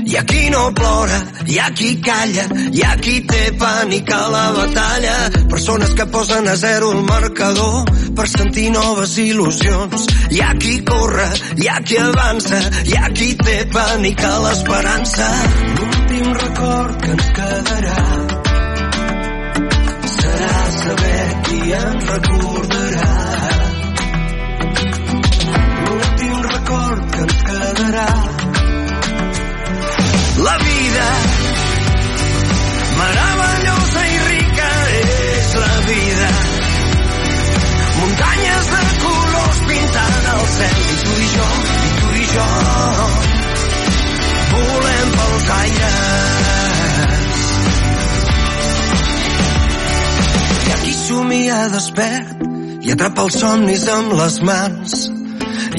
Hi 0.05 0.17
ha 0.19 0.21
qui 0.29 0.49
no 0.53 0.59
plora, 0.77 1.17
hi 1.49 1.57
ha 1.57 1.69
qui 1.79 1.95
calla, 2.05 2.43
hi 2.69 2.83
ha 2.85 2.91
qui 3.01 3.15
té 3.31 3.39
pànic 3.63 4.11
a 4.13 4.19
la 4.33 4.43
batalla. 4.57 5.15
Persones 5.53 5.95
que 5.97 6.05
posen 6.13 6.49
a 6.51 6.55
zero 6.61 6.91
el 6.97 7.01
marcador 7.07 7.89
per 8.19 8.27
sentir 8.29 8.67
noves 8.75 9.15
il·lusions. 9.23 10.05
Hi 10.29 10.43
ha 10.45 10.51
qui 10.61 10.75
corre, 10.91 11.27
hi 11.57 11.71
ha 11.73 11.79
qui 11.89 11.97
avança, 12.03 12.61
hi 12.85 12.97
ha 12.99 13.09
qui 13.17 13.31
té 13.41 13.57
pànic 13.73 14.23
a 14.29 14.35
l'esperança. 14.45 15.31
L'últim 15.79 16.29
record 16.43 17.01
que 17.01 17.15
ens 17.15 17.33
quedarà 17.39 17.97
serà 20.13 20.61
saber 20.77 21.25
qui 21.49 21.61
ens 21.81 22.13
recordarà. 22.13 22.88
Quedarà 27.89 28.05
la 30.45 30.57
vida 30.57 31.07
meravellosa 32.99 34.01
i 34.05 34.17
rica 34.27 34.69
és 34.99 35.49
la 35.55 35.75
vida. 35.89 36.29
Muntanyes 37.99 38.69
de 38.73 38.83
colors 39.03 39.59
pintant 39.71 40.29
el 40.35 40.45
cel. 40.55 40.79
I 40.93 40.97
tu 41.03 41.13
i 41.25 41.29
jo, 41.33 41.49
i 41.81 41.91
tu 41.99 42.07
i 42.13 42.25
jo 42.35 42.47
volem 44.53 45.07
pels 45.17 45.47
aires. 45.59 47.13
Hi 50.65 50.71
ha 50.71 50.81
qui 50.83 50.93
somia 51.03 51.61
despert 51.77 52.27
i 52.79 52.93
atrapa 52.97 53.25
els 53.25 53.39
somnis 53.45 53.87
amb 53.97 54.19
les 54.21 54.43
mans 54.45 55.09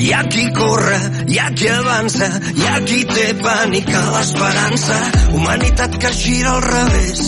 hi 0.00 0.12
ha 0.12 0.22
qui 0.32 0.46
corre, 0.56 0.98
hi 1.28 1.38
ha 1.38 1.50
qui 1.52 1.68
avança, 1.68 2.28
hi 2.56 2.66
ha 2.66 2.78
qui 2.88 3.00
té 3.10 3.26
pànic 3.42 3.90
a 3.92 4.04
l'esperança. 4.14 4.98
Humanitat 5.36 5.98
que 6.00 6.12
gira 6.16 6.54
al 6.56 6.62
revés 6.66 7.24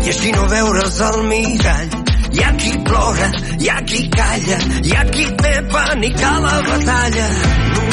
i 0.00 0.12
així 0.12 0.34
no 0.36 0.46
veure's 0.52 1.00
el 1.08 1.22
mirall. 1.30 1.96
Hi 2.30 2.44
ha 2.46 2.50
qui 2.62 2.76
plora, 2.86 3.30
hi 3.58 3.70
ha 3.72 3.80
qui 3.92 4.04
calla, 4.16 4.60
hi 4.84 4.96
ha 4.96 5.06
qui 5.14 5.30
té 5.42 5.54
pànic 5.72 6.26
a 6.32 6.34
la 6.44 6.58
batalla. 6.68 7.30
L'últim 7.30 7.89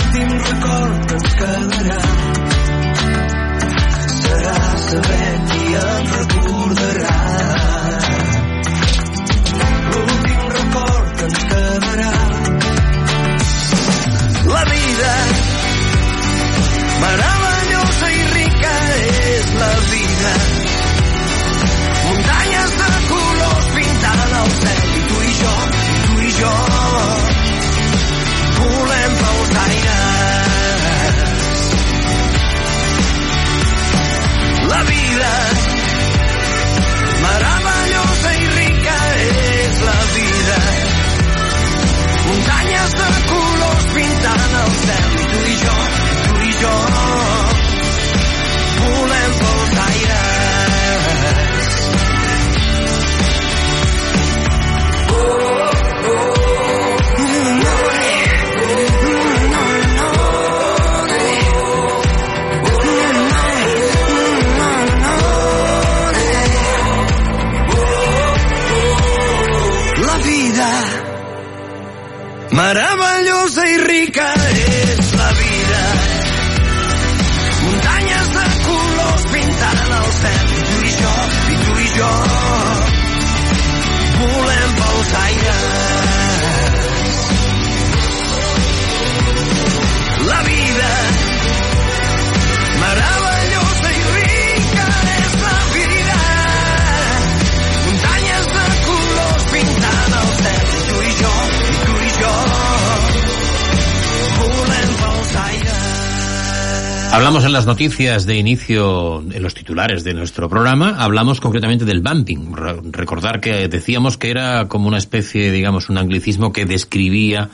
las 107.58 107.66
noticias 107.66 108.28
de 108.28 108.36
inicio, 108.38 109.24
en 109.32 109.41
los 109.41 109.55
titulares 109.55 110.03
de 110.03 110.14
nuestro 110.14 110.47
programa, 110.47 110.95
hablamos 110.99 111.41
concretamente 111.41 111.86
del 111.86 112.01
bumping. 112.01 112.53
Re- 112.55 112.82
Recordar 112.91 113.39
que 113.41 113.68
decíamos 113.68 114.16
que 114.16 114.30
era 114.30 114.68
como 114.68 114.88
una 114.88 114.99
especie, 114.99 115.51
digamos, 115.51 115.89
un 115.89 115.97
anglicismo 115.97 116.53
que 116.53 116.66
describía 116.66 117.49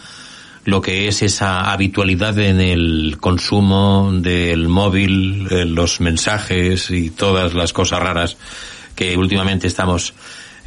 lo 0.66 0.82
que 0.82 1.08
es 1.08 1.22
esa 1.22 1.72
habitualidad 1.72 2.38
en 2.38 2.60
el 2.60 3.16
consumo 3.22 4.12
del 4.14 4.68
móvil, 4.68 5.47
eh, 5.49 5.64
los 5.64 6.01
mensajes 6.01 6.89
y 6.91 7.10
todas 7.10 7.54
las 7.54 7.72
cosas 7.72 7.99
raras 8.01 8.36
que 8.97 9.16
últimamente 9.16 9.68
estamos 9.68 10.14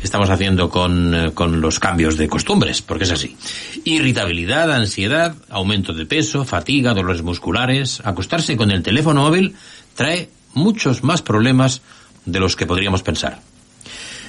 estamos 0.07 0.31
haciendo 0.31 0.71
con, 0.71 1.15
eh, 1.15 1.31
con 1.35 1.61
los 1.61 1.79
cambios 1.79 2.17
de 2.17 2.29
costumbres, 2.29 2.81
porque 2.81 3.05
es 3.05 3.11
así. 3.11 3.37
Irritabilidad, 3.85 4.73
ansiedad, 4.73 5.35
aumento 5.51 5.93
de 5.93 6.07
peso, 6.07 6.45
fatiga, 6.45 6.95
dolores 6.95 7.23
musculares. 7.23 8.01
Acostarse 8.05 8.57
con 8.57 8.71
el 8.71 8.83
teléfono 8.83 9.23
móvil 9.23 9.55
trae 9.95 10.31
muchos 10.55 11.05
más 11.05 11.23
problemas 11.23 11.83
de 12.25 12.41
los 12.41 12.57
que 12.57 12.67
podríamos 12.67 13.03
pensar. 13.03 13.41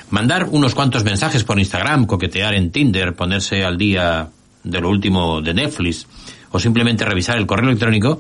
Mandar 0.10 0.48
unos 0.50 0.74
cuantos 0.74 1.04
mensajes 1.04 1.44
por 1.44 1.60
Instagram, 1.60 2.06
coquetear 2.06 2.54
en 2.54 2.72
Tinder, 2.72 3.14
ponerse 3.14 3.64
al 3.64 3.78
día 3.78 4.30
de 4.64 4.82
lo 4.82 4.90
último 4.90 5.42
de 5.42 5.54
Netflix 5.54 6.08
o 6.52 6.60
simplemente 6.60 7.06
revisar 7.06 7.38
el 7.38 7.46
correo 7.46 7.70
electrónico, 7.70 8.20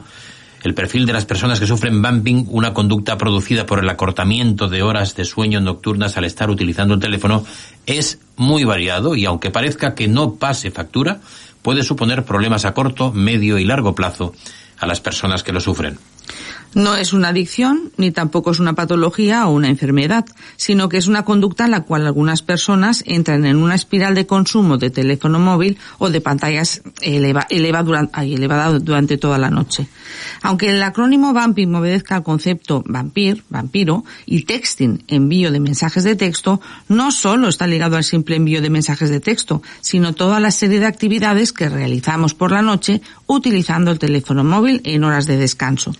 el 0.67 0.73
perfil 0.73 1.05
de 1.05 1.13
las 1.13 1.25
personas 1.25 1.61
que 1.61 1.65
sufren 1.65 2.01
bumping, 2.01 2.45
una 2.49 2.73
conducta 2.73 3.17
producida 3.17 3.65
por 3.65 3.79
el 3.79 3.89
acortamiento 3.89 4.67
de 4.67 4.83
horas 4.83 5.15
de 5.15 5.23
sueño 5.23 5.61
nocturnas 5.61 6.17
al 6.17 6.25
estar 6.25 6.49
utilizando 6.49 6.95
el 6.95 6.99
teléfono, 6.99 7.45
es 7.85 8.19
muy 8.35 8.65
variado 8.65 9.15
y 9.15 9.25
aunque 9.25 9.49
parezca 9.49 9.95
que 9.95 10.09
no 10.09 10.35
pase 10.35 10.69
factura, 10.69 11.21
puede 11.61 11.83
suponer 11.83 12.25
problemas 12.25 12.65
a 12.65 12.73
corto, 12.73 13.13
medio 13.13 13.57
y 13.57 13.63
largo 13.63 13.95
plazo 13.95 14.33
a 14.77 14.85
las 14.87 14.99
personas 14.99 15.41
que 15.41 15.53
lo 15.53 15.61
sufren. 15.61 15.97
No 16.77 16.95
es 16.95 17.11
una 17.11 17.29
adicción 17.29 17.91
ni 17.97 18.11
tampoco 18.11 18.51
es 18.51 18.59
una 18.59 18.73
patología 18.75 19.47
o 19.47 19.51
una 19.51 19.67
enfermedad, 19.67 20.25
sino 20.57 20.89
que 20.89 20.97
es 20.97 21.07
una 21.07 21.25
conducta 21.25 21.65
en 21.65 21.71
la 21.71 21.81
cual 21.81 22.05
algunas 22.05 22.43
personas 22.43 23.03
entran 23.07 23.47
en 23.47 23.57
una 23.57 23.73
espiral 23.73 24.13
de 24.13 24.27
consumo 24.27 24.77
de 24.77 24.91
teléfono 24.91 25.39
móvil 25.39 25.79
o 25.97 26.11
de 26.11 26.21
pantallas 26.21 26.83
eleva, 27.01 27.47
eleva 27.49 27.81
duran- 27.81 28.11
ay, 28.13 28.35
elevada 28.35 28.77
durante 28.77 29.17
toda 29.17 29.39
la 29.39 29.49
noche. 29.49 29.87
Aunque 30.43 30.69
el 30.69 30.83
acrónimo 30.83 31.33
bumping 31.33 31.73
obedezca 31.73 32.17
al 32.17 32.23
concepto 32.23 32.83
vampir, 32.85 33.43
vampiro, 33.49 34.05
y 34.27 34.43
texting, 34.43 35.03
envío 35.07 35.51
de 35.51 35.59
mensajes 35.59 36.03
de 36.03 36.15
texto, 36.15 36.61
no 36.89 37.09
solo 37.09 37.47
está 37.47 37.65
ligado 37.65 37.97
al 37.97 38.03
simple 38.03 38.35
envío 38.35 38.61
de 38.61 38.69
mensajes 38.69 39.09
de 39.09 39.19
texto, 39.19 39.63
sino 39.81 40.13
toda 40.13 40.39
la 40.39 40.51
serie 40.51 40.79
de 40.79 40.85
actividades 40.85 41.53
que 41.53 41.69
realizamos 41.69 42.35
por 42.35 42.51
la 42.51 42.61
noche 42.61 43.01
utilizando 43.25 43.89
el 43.89 43.97
teléfono 43.97 44.43
móvil 44.43 44.81
en 44.83 45.03
horas 45.03 45.25
de 45.25 45.37
descanso. 45.37 45.91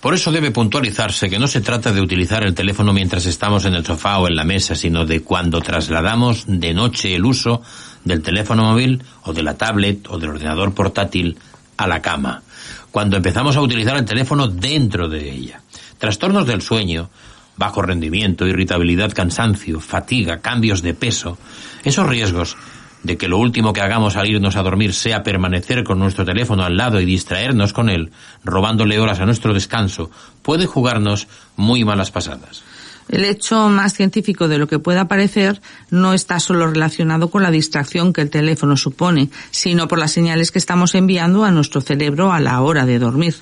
Por 0.00 0.14
eso 0.14 0.32
debe 0.32 0.50
puntualizarse 0.50 1.28
que 1.28 1.38
no 1.38 1.46
se 1.46 1.60
trata 1.60 1.92
de 1.92 2.00
utilizar 2.00 2.42
el 2.42 2.54
teléfono 2.54 2.94
mientras 2.94 3.26
estamos 3.26 3.66
en 3.66 3.74
el 3.74 3.84
sofá 3.84 4.18
o 4.18 4.28
en 4.28 4.34
la 4.34 4.44
mesa, 4.44 4.74
sino 4.74 5.04
de 5.04 5.22
cuando 5.22 5.60
trasladamos 5.60 6.44
de 6.46 6.72
noche 6.72 7.14
el 7.14 7.26
uso 7.26 7.62
del 8.02 8.22
teléfono 8.22 8.64
móvil 8.64 9.02
o 9.24 9.34
de 9.34 9.42
la 9.42 9.58
tablet 9.58 10.08
o 10.08 10.18
del 10.18 10.30
ordenador 10.30 10.72
portátil 10.72 11.36
a 11.76 11.86
la 11.86 12.00
cama. 12.00 12.42
Cuando 12.90 13.18
empezamos 13.18 13.56
a 13.56 13.60
utilizar 13.60 13.96
el 13.96 14.06
teléfono 14.06 14.48
dentro 14.48 15.06
de 15.06 15.30
ella. 15.30 15.60
Trastornos 15.98 16.46
del 16.46 16.62
sueño, 16.62 17.10
bajo 17.58 17.82
rendimiento, 17.82 18.46
irritabilidad, 18.46 19.12
cansancio, 19.12 19.80
fatiga, 19.80 20.40
cambios 20.40 20.80
de 20.80 20.94
peso. 20.94 21.36
Esos 21.84 22.08
riesgos 22.08 22.56
de 23.02 23.16
que 23.16 23.28
lo 23.28 23.38
último 23.38 23.72
que 23.72 23.80
hagamos 23.80 24.16
al 24.16 24.28
irnos 24.28 24.56
a 24.56 24.62
dormir 24.62 24.92
sea 24.92 25.22
permanecer 25.22 25.84
con 25.84 25.98
nuestro 25.98 26.24
teléfono 26.24 26.64
al 26.64 26.76
lado 26.76 27.00
y 27.00 27.04
distraernos 27.04 27.72
con 27.72 27.88
él, 27.88 28.10
robándole 28.44 28.98
horas 28.98 29.20
a 29.20 29.26
nuestro 29.26 29.54
descanso, 29.54 30.10
puede 30.42 30.66
jugarnos 30.66 31.28
muy 31.56 31.84
malas 31.84 32.10
pasadas. 32.10 32.62
El 33.08 33.24
hecho 33.24 33.68
más 33.68 33.94
científico 33.94 34.46
de 34.46 34.58
lo 34.58 34.68
que 34.68 34.78
pueda 34.78 35.08
parecer 35.08 35.60
no 35.90 36.14
está 36.14 36.38
solo 36.38 36.68
relacionado 36.68 37.28
con 37.28 37.42
la 37.42 37.50
distracción 37.50 38.12
que 38.12 38.20
el 38.20 38.30
teléfono 38.30 38.76
supone, 38.76 39.30
sino 39.50 39.88
por 39.88 39.98
las 39.98 40.12
señales 40.12 40.52
que 40.52 40.60
estamos 40.60 40.94
enviando 40.94 41.44
a 41.44 41.50
nuestro 41.50 41.80
cerebro 41.80 42.32
a 42.32 42.38
la 42.38 42.60
hora 42.60 42.86
de 42.86 43.00
dormir. 43.00 43.34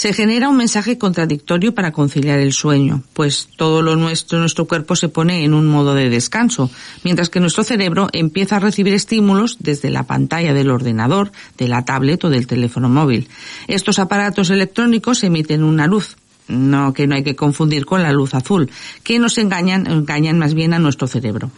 Se 0.00 0.14
genera 0.14 0.48
un 0.48 0.56
mensaje 0.56 0.96
contradictorio 0.96 1.74
para 1.74 1.92
conciliar 1.92 2.38
el 2.38 2.54
sueño, 2.54 3.02
pues 3.12 3.50
todo 3.54 3.82
lo 3.82 3.96
nuestro, 3.96 4.38
nuestro 4.38 4.64
cuerpo 4.64 4.96
se 4.96 5.10
pone 5.10 5.44
en 5.44 5.52
un 5.52 5.66
modo 5.66 5.94
de 5.94 6.08
descanso, 6.08 6.70
mientras 7.04 7.28
que 7.28 7.38
nuestro 7.38 7.64
cerebro 7.64 8.08
empieza 8.14 8.56
a 8.56 8.60
recibir 8.60 8.94
estímulos 8.94 9.58
desde 9.58 9.90
la 9.90 10.04
pantalla 10.04 10.54
del 10.54 10.70
ordenador, 10.70 11.32
de 11.58 11.68
la 11.68 11.84
tablet 11.84 12.24
o 12.24 12.30
del 12.30 12.46
teléfono 12.46 12.88
móvil. 12.88 13.28
Estos 13.68 13.98
aparatos 13.98 14.48
electrónicos 14.48 15.22
emiten 15.22 15.62
una 15.62 15.86
luz, 15.86 16.16
no 16.48 16.94
que 16.94 17.06
no 17.06 17.14
hay 17.14 17.22
que 17.22 17.36
confundir 17.36 17.84
con 17.84 18.02
la 18.02 18.10
luz 18.10 18.32
azul, 18.32 18.70
que 19.02 19.18
nos 19.18 19.36
engañan, 19.36 19.86
engañan 19.86 20.38
más 20.38 20.54
bien 20.54 20.72
a 20.72 20.78
nuestro 20.78 21.08
cerebro. 21.08 21.50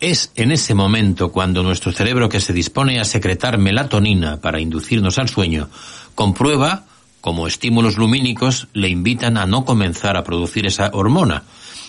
Es 0.00 0.32
en 0.34 0.50
ese 0.50 0.74
momento 0.74 1.30
cuando 1.30 1.62
nuestro 1.62 1.92
cerebro 1.92 2.28
que 2.28 2.40
se 2.40 2.52
dispone 2.52 2.98
a 2.98 3.04
secretar 3.04 3.56
melatonina 3.56 4.40
para 4.40 4.58
inducirnos 4.58 5.16
al 5.18 5.28
sueño, 5.28 5.68
comprueba 6.16 6.86
como 7.24 7.46
estímulos 7.46 7.96
lumínicos 7.96 8.68
le 8.74 8.90
invitan 8.90 9.38
a 9.38 9.46
no 9.46 9.64
comenzar 9.64 10.18
a 10.18 10.24
producir 10.24 10.66
esa 10.66 10.90
hormona. 10.92 11.44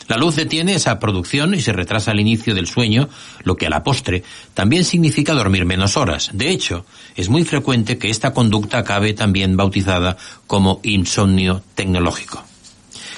La 0.07 0.15
luz 0.15 0.38
detiene 0.38 0.75
esa 0.75 0.97
producción 0.97 1.53
y 1.53 1.59
se 1.59 1.73
retrasa 1.73 2.13
el 2.13 2.21
inicio 2.21 2.55
del 2.55 2.67
sueño, 2.67 3.09
lo 3.43 3.57
que 3.57 3.65
a 3.67 3.69
la 3.69 3.83
postre 3.83 4.23
también 4.53 4.86
significa 4.86 5.33
dormir 5.33 5.65
menos 5.65 5.97
horas. 5.97 6.29
De 6.31 6.51
hecho, 6.51 6.86
es 7.17 7.27
muy 7.27 7.43
frecuente 7.43 7.97
que 7.97 8.09
esta 8.09 8.31
conducta 8.31 8.77
acabe 8.77 9.11
también 9.11 9.57
bautizada 9.57 10.15
como 10.47 10.79
insomnio 10.83 11.61
tecnológico. 11.75 12.41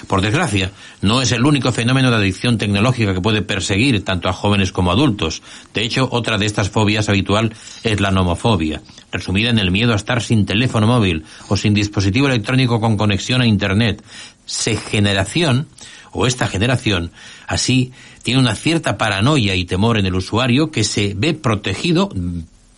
Por 0.05 0.21
desgracia, 0.21 0.71
no 1.01 1.21
es 1.21 1.31
el 1.31 1.45
único 1.45 1.71
fenómeno 1.71 2.11
de 2.11 2.17
adicción 2.17 2.57
tecnológica 2.57 3.13
que 3.13 3.21
puede 3.21 3.41
perseguir 3.41 4.03
tanto 4.05 4.29
a 4.29 4.33
jóvenes 4.33 4.71
como 4.71 4.91
a 4.91 4.93
adultos. 4.93 5.41
De 5.73 5.83
hecho, 5.83 6.07
otra 6.11 6.37
de 6.37 6.45
estas 6.45 6.69
fobias 6.69 7.09
habitual 7.09 7.53
es 7.83 7.99
la 7.99 8.11
nomofobia, 8.11 8.81
resumida 9.11 9.49
en 9.49 9.59
el 9.59 9.71
miedo 9.71 9.93
a 9.93 9.95
estar 9.95 10.21
sin 10.21 10.45
teléfono 10.45 10.87
móvil 10.87 11.25
o 11.47 11.57
sin 11.57 11.73
dispositivo 11.73 12.27
electrónico 12.27 12.79
con 12.79 12.97
conexión 12.97 13.41
a 13.41 13.47
Internet. 13.47 14.03
Se 14.45 14.77
generación, 14.77 15.67
o 16.11 16.27
esta 16.27 16.47
generación, 16.47 17.11
así, 17.47 17.91
tiene 18.23 18.39
una 18.39 18.55
cierta 18.55 18.97
paranoia 18.97 19.55
y 19.55 19.65
temor 19.65 19.97
en 19.97 20.05
el 20.05 20.15
usuario 20.15 20.71
que 20.71 20.83
se 20.83 21.13
ve 21.15 21.33
protegido, 21.33 22.09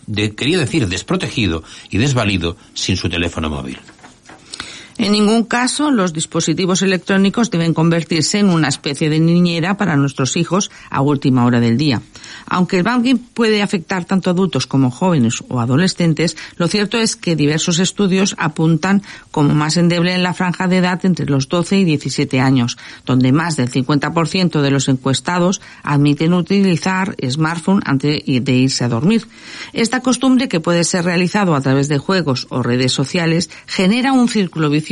de, 0.06 0.34
quería 0.34 0.58
decir 0.58 0.88
desprotegido 0.88 1.62
y 1.90 1.98
desvalido 1.98 2.56
sin 2.74 2.96
su 2.96 3.08
teléfono 3.08 3.50
móvil. 3.50 3.78
En 5.02 5.12
ningún 5.12 5.44
caso 5.44 5.90
los 5.90 6.12
dispositivos 6.12 6.82
electrónicos 6.82 7.50
deben 7.50 7.72
convertirse 7.72 8.38
en 8.38 8.50
una 8.50 8.68
especie 8.68 9.08
de 9.08 9.18
niñera 9.18 9.78
para 9.78 9.96
nuestros 9.96 10.36
hijos 10.36 10.70
a 10.90 11.00
última 11.00 11.46
hora 11.46 11.58
del 11.58 11.78
día. 11.78 12.02
Aunque 12.44 12.76
el 12.76 12.82
banking 12.82 13.16
puede 13.16 13.62
afectar 13.62 14.04
tanto 14.04 14.28
a 14.28 14.34
adultos 14.34 14.66
como 14.66 14.90
jóvenes 14.90 15.42
o 15.48 15.58
adolescentes, 15.58 16.36
lo 16.56 16.68
cierto 16.68 16.98
es 16.98 17.16
que 17.16 17.34
diversos 17.34 17.78
estudios 17.78 18.34
apuntan 18.36 19.02
como 19.30 19.54
más 19.54 19.78
endeble 19.78 20.14
en 20.14 20.22
la 20.22 20.34
franja 20.34 20.68
de 20.68 20.76
edad 20.76 21.00
entre 21.06 21.24
los 21.24 21.48
12 21.48 21.78
y 21.78 21.84
17 21.86 22.38
años, 22.38 22.76
donde 23.06 23.32
más 23.32 23.56
del 23.56 23.70
50% 23.70 24.60
de 24.60 24.70
los 24.70 24.86
encuestados 24.88 25.62
admiten 25.82 26.34
utilizar 26.34 27.16
smartphone 27.26 27.80
antes 27.86 28.22
de 28.26 28.52
irse 28.52 28.84
a 28.84 28.90
dormir. 28.90 29.26
Esta 29.72 30.00
costumbre, 30.00 30.48
que 30.48 30.60
puede 30.60 30.84
ser 30.84 31.06
realizado 31.06 31.54
a 31.54 31.62
través 31.62 31.88
de 31.88 31.96
juegos 31.96 32.48
o 32.50 32.62
redes 32.62 32.92
sociales, 32.92 33.48
genera 33.66 34.12
un 34.12 34.28
círculo 34.28 34.68
vicioso 34.68 34.89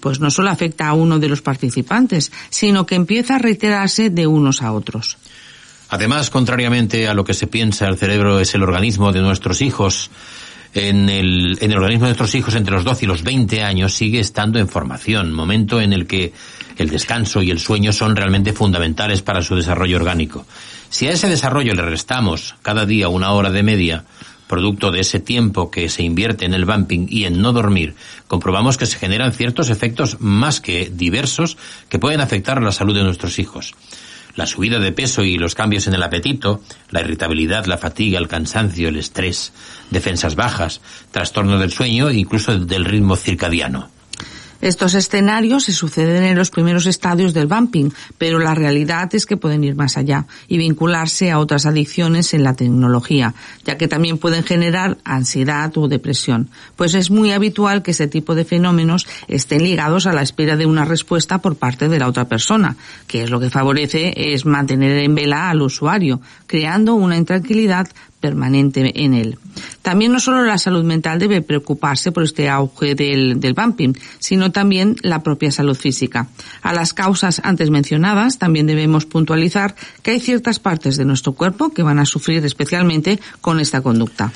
pues 0.00 0.20
no 0.20 0.30
solo 0.30 0.50
afecta 0.50 0.88
a 0.88 0.94
uno 0.94 1.18
de 1.18 1.28
los 1.28 1.42
participantes, 1.42 2.32
sino 2.50 2.86
que 2.86 2.94
empieza 2.94 3.36
a 3.36 3.38
reiterarse 3.38 4.10
de 4.10 4.26
unos 4.26 4.62
a 4.62 4.72
otros. 4.72 5.16
Además, 5.88 6.30
contrariamente 6.30 7.08
a 7.08 7.14
lo 7.14 7.24
que 7.24 7.34
se 7.34 7.46
piensa, 7.46 7.86
el 7.88 7.98
cerebro 7.98 8.38
es 8.38 8.54
el 8.54 8.62
organismo 8.62 9.12
de 9.12 9.20
nuestros 9.20 9.60
hijos. 9.60 10.10
En 10.72 11.08
el, 11.08 11.58
en 11.60 11.72
el 11.72 11.78
organismo 11.78 12.04
de 12.04 12.10
nuestros 12.10 12.32
hijos 12.36 12.54
entre 12.54 12.74
los 12.74 12.84
12 12.84 13.04
y 13.04 13.08
los 13.08 13.24
20 13.24 13.64
años 13.64 13.92
sigue 13.92 14.20
estando 14.20 14.60
en 14.60 14.68
formación, 14.68 15.32
momento 15.32 15.80
en 15.80 15.92
el 15.92 16.06
que 16.06 16.32
el 16.76 16.88
descanso 16.88 17.42
y 17.42 17.50
el 17.50 17.58
sueño 17.58 17.92
son 17.92 18.14
realmente 18.14 18.52
fundamentales 18.52 19.20
para 19.20 19.42
su 19.42 19.56
desarrollo 19.56 19.96
orgánico. 19.96 20.46
Si 20.88 21.08
a 21.08 21.10
ese 21.10 21.28
desarrollo 21.28 21.74
le 21.74 21.82
restamos 21.82 22.54
cada 22.62 22.86
día 22.86 23.08
una 23.08 23.32
hora 23.32 23.50
de 23.50 23.64
media, 23.64 24.04
producto 24.50 24.90
de 24.90 25.00
ese 25.00 25.20
tiempo 25.20 25.70
que 25.70 25.88
se 25.88 26.02
invierte 26.02 26.44
en 26.44 26.54
el 26.54 26.64
bumping 26.64 27.06
y 27.08 27.24
en 27.24 27.40
no 27.40 27.52
dormir, 27.52 27.94
comprobamos 28.26 28.76
que 28.76 28.86
se 28.86 28.98
generan 28.98 29.32
ciertos 29.32 29.70
efectos 29.70 30.16
más 30.18 30.60
que 30.60 30.90
diversos 30.92 31.56
que 31.88 32.00
pueden 32.00 32.20
afectar 32.20 32.60
la 32.60 32.72
salud 32.72 32.96
de 32.96 33.04
nuestros 33.04 33.38
hijos. 33.38 33.74
La 34.34 34.46
subida 34.46 34.80
de 34.80 34.90
peso 34.90 35.22
y 35.22 35.38
los 35.38 35.54
cambios 35.54 35.86
en 35.86 35.94
el 35.94 36.02
apetito, 36.02 36.62
la 36.90 37.00
irritabilidad, 37.00 37.66
la 37.66 37.78
fatiga, 37.78 38.18
el 38.18 38.26
cansancio, 38.26 38.88
el 38.88 38.96
estrés, 38.96 39.52
defensas 39.90 40.34
bajas, 40.34 40.80
trastorno 41.12 41.56
del 41.60 41.70
sueño 41.70 42.08
e 42.08 42.16
incluso 42.16 42.58
del 42.58 42.84
ritmo 42.84 43.14
circadiano. 43.14 43.99
Estos 44.60 44.94
escenarios 44.94 45.64
se 45.64 45.72
suceden 45.72 46.22
en 46.22 46.36
los 46.36 46.50
primeros 46.50 46.86
estadios 46.86 47.32
del 47.32 47.46
bumping, 47.46 47.90
pero 48.18 48.38
la 48.38 48.54
realidad 48.54 49.14
es 49.14 49.24
que 49.24 49.38
pueden 49.38 49.64
ir 49.64 49.74
más 49.74 49.96
allá 49.96 50.26
y 50.48 50.58
vincularse 50.58 51.30
a 51.30 51.38
otras 51.38 51.64
adicciones 51.64 52.34
en 52.34 52.44
la 52.44 52.54
tecnología, 52.54 53.34
ya 53.64 53.78
que 53.78 53.88
también 53.88 54.18
pueden 54.18 54.44
generar 54.44 54.98
ansiedad 55.04 55.72
o 55.78 55.88
depresión. 55.88 56.50
Pues 56.76 56.94
es 56.94 57.10
muy 57.10 57.32
habitual 57.32 57.82
que 57.82 57.92
ese 57.92 58.06
tipo 58.06 58.34
de 58.34 58.44
fenómenos 58.44 59.06
estén 59.28 59.62
ligados 59.62 60.06
a 60.06 60.12
la 60.12 60.22
espera 60.22 60.56
de 60.56 60.66
una 60.66 60.84
respuesta 60.84 61.38
por 61.38 61.56
parte 61.56 61.88
de 61.88 61.98
la 61.98 62.08
otra 62.08 62.26
persona, 62.26 62.76
que 63.06 63.22
es 63.22 63.30
lo 63.30 63.40
que 63.40 63.50
favorece 63.50 64.12
es 64.14 64.44
mantener 64.44 64.98
en 64.98 65.14
vela 65.14 65.48
al 65.48 65.62
usuario, 65.62 66.20
creando 66.46 66.94
una 66.94 67.16
intranquilidad 67.16 67.88
permanente 68.20 69.02
en 69.02 69.14
él. 69.14 69.38
También 69.82 70.12
no 70.12 70.20
solo 70.20 70.44
la 70.44 70.58
salud 70.58 70.84
mental 70.84 71.18
debe 71.18 71.42
preocuparse 71.42 72.12
por 72.12 72.22
este 72.22 72.48
auge 72.48 72.94
del, 72.94 73.40
del 73.40 73.54
bumping, 73.54 73.94
sino 74.18 74.52
también 74.52 74.96
la 75.02 75.22
propia 75.22 75.50
salud 75.50 75.76
física. 75.76 76.28
A 76.62 76.72
las 76.72 76.92
causas 76.92 77.40
antes 77.44 77.70
mencionadas 77.70 78.38
también 78.38 78.66
debemos 78.66 79.06
puntualizar 79.06 79.74
que 80.02 80.12
hay 80.12 80.20
ciertas 80.20 80.58
partes 80.58 80.96
de 80.96 81.04
nuestro 81.04 81.32
cuerpo 81.32 81.70
que 81.70 81.82
van 81.82 81.98
a 81.98 82.06
sufrir 82.06 82.44
especialmente 82.44 83.18
con 83.40 83.58
esta 83.60 83.80
conducta. 83.80 84.32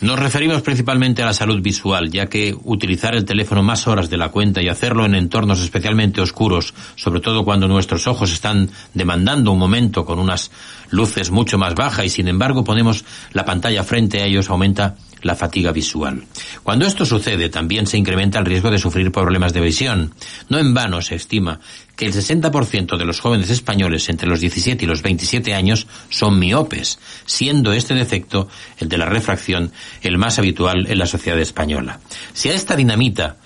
Nos 0.00 0.18
referimos 0.18 0.62
principalmente 0.62 1.22
a 1.22 1.26
la 1.26 1.34
salud 1.34 1.60
visual, 1.60 2.10
ya 2.10 2.24
que 2.24 2.56
utilizar 2.64 3.14
el 3.14 3.26
teléfono 3.26 3.62
más 3.62 3.86
horas 3.86 4.08
de 4.08 4.16
la 4.16 4.30
cuenta 4.30 4.62
y 4.62 4.68
hacerlo 4.68 5.04
en 5.04 5.14
entornos 5.14 5.60
especialmente 5.60 6.22
oscuros, 6.22 6.72
sobre 6.96 7.20
todo 7.20 7.44
cuando 7.44 7.68
nuestros 7.68 8.06
ojos 8.06 8.32
están 8.32 8.70
demandando 8.94 9.52
un 9.52 9.58
momento 9.58 10.06
con 10.06 10.18
unas 10.18 10.50
luces 10.88 11.30
mucho 11.30 11.58
más 11.58 11.74
bajas 11.74 12.06
y 12.06 12.08
sin 12.08 12.28
embargo 12.28 12.64
ponemos 12.64 13.04
la 13.34 13.44
pantalla 13.44 13.84
frente 13.84 14.22
a 14.22 14.24
ellos, 14.24 14.48
aumenta 14.48 14.96
la 15.22 15.34
fatiga 15.34 15.72
visual. 15.72 16.24
Cuando 16.62 16.86
esto 16.86 17.04
sucede, 17.04 17.48
también 17.48 17.86
se 17.86 17.98
incrementa 17.98 18.38
el 18.38 18.46
riesgo 18.46 18.70
de 18.70 18.78
sufrir 18.78 19.12
problemas 19.12 19.52
de 19.52 19.60
visión. 19.60 20.14
No 20.48 20.58
en 20.58 20.74
vano 20.74 21.02
se 21.02 21.14
estima 21.14 21.60
que 21.96 22.06
el 22.06 22.14
60% 22.14 22.96
de 22.96 23.04
los 23.04 23.20
jóvenes 23.20 23.50
españoles 23.50 24.08
entre 24.08 24.28
los 24.28 24.40
17 24.40 24.84
y 24.84 24.88
los 24.88 25.02
27 25.02 25.54
años 25.54 25.86
son 26.08 26.38
miopes, 26.38 26.98
siendo 27.26 27.72
este 27.72 27.94
defecto, 27.94 28.48
el 28.78 28.88
de 28.88 28.96
la 28.96 29.06
refracción, 29.06 29.72
el 30.00 30.16
más 30.16 30.38
habitual 30.38 30.86
en 30.88 30.98
la 30.98 31.06
sociedad 31.06 31.38
española. 31.38 32.00
Si 32.32 32.48
a 32.48 32.54
esta 32.54 32.74
dinamita 32.74 33.36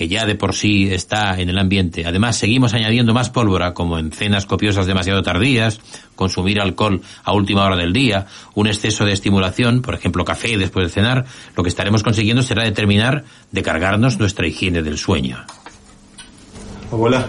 que 0.00 0.08
ya 0.08 0.24
de 0.24 0.34
por 0.34 0.54
sí 0.54 0.88
está 0.90 1.38
en 1.38 1.50
el 1.50 1.58
ambiente. 1.58 2.06
Además, 2.06 2.38
seguimos 2.38 2.72
añadiendo 2.72 3.12
más 3.12 3.28
pólvora, 3.28 3.74
como 3.74 3.98
en 3.98 4.12
cenas 4.12 4.46
copiosas 4.46 4.86
demasiado 4.86 5.22
tardías, 5.22 5.78
consumir 6.16 6.58
alcohol 6.58 7.02
a 7.22 7.34
última 7.34 7.66
hora 7.66 7.76
del 7.76 7.92
día, 7.92 8.24
un 8.54 8.66
exceso 8.66 9.04
de 9.04 9.12
estimulación, 9.12 9.82
por 9.82 9.92
ejemplo, 9.92 10.24
café 10.24 10.56
después 10.56 10.86
de 10.86 10.90
cenar, 10.90 11.26
lo 11.54 11.62
que 11.62 11.68
estaremos 11.68 12.02
consiguiendo 12.02 12.42
será 12.42 12.64
determinar 12.64 13.24
de 13.52 13.62
cargarnos 13.62 14.18
nuestra 14.18 14.46
higiene 14.46 14.82
del 14.82 14.96
sueño. 14.96 15.44
Abuela. 16.90 17.28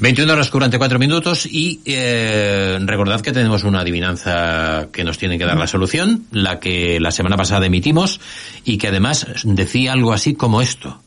21 0.00 0.32
horas 0.32 0.48
44 0.48 0.98
minutos 0.98 1.44
y 1.44 1.82
eh, 1.84 2.78
recordad 2.80 3.20
que 3.20 3.32
tenemos 3.32 3.64
una 3.64 3.80
adivinanza 3.80 4.88
que 4.90 5.04
nos 5.04 5.18
tiene 5.18 5.36
que 5.36 5.44
dar 5.44 5.58
la 5.58 5.66
solución, 5.66 6.24
la 6.30 6.58
que 6.58 6.98
la 6.98 7.10
semana 7.10 7.36
pasada 7.36 7.66
emitimos 7.66 8.18
y 8.64 8.78
que 8.78 8.88
además 8.88 9.26
decía 9.44 9.92
algo 9.92 10.14
así 10.14 10.34
como 10.34 10.62
esto. 10.62 11.02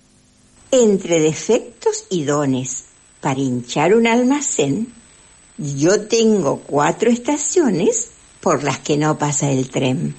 Entre 0.70 1.20
defectos 1.20 2.06
y 2.12 2.24
dones 2.24 2.86
para 3.20 3.40
hinchar 3.40 3.96
un 3.96 4.06
almacén, 4.06 4.90
yo 5.58 6.02
tengo 6.02 6.60
cuatro 6.60 7.10
estaciones 7.10 8.12
por 8.42 8.64
las 8.64 8.78
que 8.80 8.98
no 8.98 9.18
pasa 9.18 9.50
el 9.50 9.70
tren. 9.72 10.14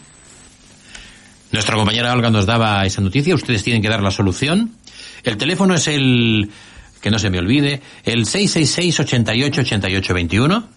Nuestra 1.52 1.76
compañera 1.76 2.12
Olga 2.12 2.30
nos 2.30 2.46
daba 2.46 2.84
esa 2.84 3.00
noticia, 3.00 3.36
ustedes 3.36 3.62
tienen 3.62 3.82
que 3.82 3.88
dar 3.88 4.02
la 4.02 4.10
solución. 4.10 4.74
El 5.22 5.36
teléfono 5.36 5.74
es 5.74 5.86
el 5.86 6.50
que 7.04 7.10
no 7.10 7.18
se 7.18 7.28
me 7.28 7.38
olvide, 7.38 7.82
el 8.04 8.24
666 8.24 9.00
88 9.00 9.60
88 9.60 10.14
21 10.14 10.68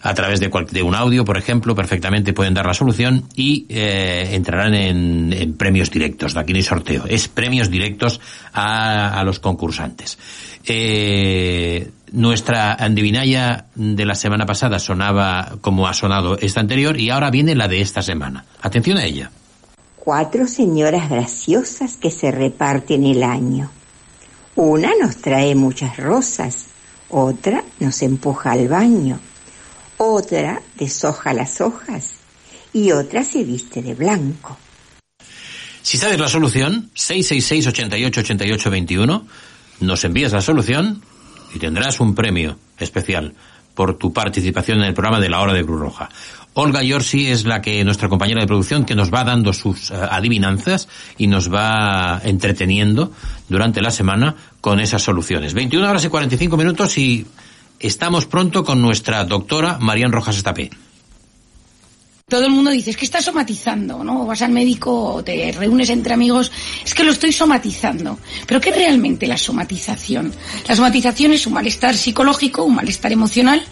a 0.00 0.14
través 0.14 0.40
de, 0.40 0.48
cual, 0.48 0.64
de, 0.64 0.82
un 0.82 0.94
audio, 0.94 1.22
por 1.26 1.36
ejemplo, 1.36 1.74
perfectamente 1.74 2.32
pueden 2.32 2.54
dar 2.54 2.64
la 2.64 2.72
solución 2.72 3.24
y 3.36 3.66
eh, 3.68 4.30
entrarán 4.32 4.72
en, 4.72 5.34
en, 5.34 5.52
premios 5.58 5.90
directos. 5.90 6.34
Aquí 6.38 6.54
no 6.54 6.56
hay 6.56 6.62
sorteo, 6.62 7.04
es 7.06 7.28
premios 7.28 7.70
directos 7.70 8.22
a, 8.54 9.20
a 9.20 9.22
los 9.22 9.38
concursantes. 9.38 10.18
Eh, 10.64 11.90
nuestra 12.12 12.72
andivinaya 12.72 13.66
de 13.74 14.06
la 14.06 14.14
semana 14.14 14.46
pasada 14.46 14.78
sonaba 14.78 15.58
como 15.60 15.88
ha 15.88 15.92
sonado 15.92 16.38
esta 16.38 16.60
anterior 16.60 16.98
y 16.98 17.10
ahora 17.10 17.30
viene 17.30 17.54
la 17.54 17.68
de 17.68 17.82
esta 17.82 18.00
semana. 18.00 18.46
Atención 18.62 18.96
a 18.96 19.04
ella. 19.04 19.30
Cuatro 19.98 20.46
señoras 20.46 21.10
graciosas 21.10 21.98
que 21.98 22.10
se 22.10 22.30
reparten 22.30 23.04
el 23.04 23.22
año. 23.22 23.70
Una 24.62 24.90
nos 25.00 25.16
trae 25.16 25.54
muchas 25.54 25.96
rosas, 25.96 26.66
otra 27.08 27.64
nos 27.78 28.02
empuja 28.02 28.52
al 28.52 28.68
baño, 28.68 29.18
otra 29.96 30.60
deshoja 30.76 31.32
las 31.32 31.62
hojas 31.62 32.16
y 32.70 32.92
otra 32.92 33.24
se 33.24 33.42
viste 33.42 33.80
de 33.80 33.94
blanco. 33.94 34.58
Si 35.80 35.96
sabes 35.96 36.20
la 36.20 36.28
solución, 36.28 36.90
666 36.92 37.68
88 37.68 38.20
88 38.20 38.70
21, 38.70 39.26
nos 39.80 40.04
envías 40.04 40.32
la 40.32 40.42
solución 40.42 41.00
y 41.54 41.58
tendrás 41.58 41.98
un 41.98 42.14
premio 42.14 42.58
especial 42.78 43.34
por 43.74 43.96
tu 43.96 44.12
participación 44.12 44.80
en 44.80 44.88
el 44.88 44.94
programa 44.94 45.20
de 45.20 45.30
la 45.30 45.40
Hora 45.40 45.54
de 45.54 45.64
Cruz 45.64 45.80
Roja. 45.80 46.10
Olga 46.54 46.82
Yorsi 46.82 47.28
es 47.28 47.44
la 47.44 47.62
que 47.62 47.84
nuestra 47.84 48.08
compañera 48.08 48.40
de 48.40 48.46
producción 48.46 48.84
que 48.84 48.94
nos 48.94 49.12
va 49.12 49.24
dando 49.24 49.52
sus 49.52 49.90
uh, 49.90 49.94
adivinanzas 50.10 50.88
y 51.16 51.26
nos 51.26 51.52
va 51.52 52.20
entreteniendo 52.24 53.12
durante 53.48 53.80
la 53.80 53.90
semana 53.90 54.34
con 54.60 54.80
esas 54.80 55.02
soluciones. 55.02 55.54
21 55.54 55.88
horas 55.88 56.04
y 56.04 56.08
45 56.08 56.56
minutos 56.56 56.98
y 56.98 57.26
estamos 57.78 58.26
pronto 58.26 58.64
con 58.64 58.82
nuestra 58.82 59.24
doctora 59.24 59.78
Marian 59.78 60.12
Rojas 60.12 60.36
Estapé 60.36 60.70
todo 62.30 62.46
el 62.46 62.52
mundo 62.52 62.70
dice, 62.70 62.90
es 62.90 62.96
que 62.96 63.04
estás 63.04 63.24
somatizando, 63.24 64.02
¿no? 64.02 64.24
Vas 64.24 64.40
al 64.40 64.52
médico 64.52 65.14
o 65.14 65.24
te 65.24 65.52
reúnes 65.52 65.90
entre 65.90 66.14
amigos, 66.14 66.50
es 66.84 66.94
que 66.94 67.04
lo 67.04 67.12
estoy 67.12 67.32
somatizando. 67.32 68.18
Pero 68.46 68.60
¿qué 68.60 68.70
es 68.70 68.76
realmente 68.76 69.26
la 69.26 69.36
somatización? 69.36 70.32
La 70.66 70.76
somatización 70.76 71.32
es 71.32 71.46
un 71.46 71.52
malestar 71.52 71.96
psicológico, 71.96 72.64
un 72.64 72.76
malestar 72.76 73.12
emocional 73.12 73.62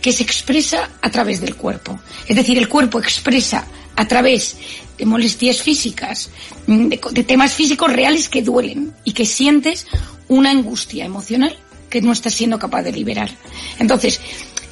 que 0.00 0.12
se 0.12 0.22
expresa 0.22 0.90
a 1.02 1.10
través 1.10 1.40
del 1.40 1.54
cuerpo. 1.54 2.00
Es 2.26 2.34
decir, 2.34 2.58
el 2.58 2.68
cuerpo 2.68 2.98
expresa 2.98 3.66
a 3.94 4.08
través 4.08 4.56
de 4.98 5.04
molestias 5.04 5.62
físicas, 5.62 6.30
de, 6.66 6.98
de 7.12 7.24
temas 7.24 7.52
físicos 7.52 7.92
reales 7.92 8.28
que 8.28 8.42
duelen 8.42 8.94
y 9.04 9.12
que 9.12 9.26
sientes 9.26 9.86
una 10.28 10.50
angustia 10.50 11.04
emocional 11.04 11.56
que 11.90 12.00
no 12.00 12.12
estás 12.12 12.34
siendo 12.34 12.58
capaz 12.58 12.82
de 12.82 12.92
liberar. 12.92 13.30
Entonces, 13.78 14.20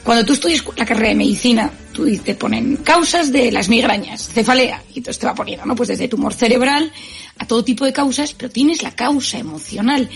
cuando 0.05 0.25
tú 0.25 0.35
estudias 0.35 0.63
la 0.77 0.85
carrera 0.85 1.09
de 1.09 1.15
medicina, 1.15 1.71
tú 1.93 2.07
te 2.19 2.35
ponen 2.35 2.77
causas 2.77 3.33
de 3.33 3.51
las 3.51 3.71
migrañas, 3.71 4.29
cefalea, 4.29 4.83
y 4.93 4.99
entonces 4.99 5.19
te 5.19 5.27
va 5.27 5.35
poniendo, 5.35 5.65
¿no? 5.65 5.75
Pues 5.75 5.89
desde 5.89 6.09
tumor 6.09 6.35
cerebral 6.35 6.93
a 7.39 7.47
todo 7.47 7.65
tipo 7.65 7.87
de 7.87 7.93
causas, 7.93 8.35
pero 8.35 8.51
tienes 8.51 8.83
la 8.83 8.93
causa 8.93 9.39
emocional. 9.39 10.09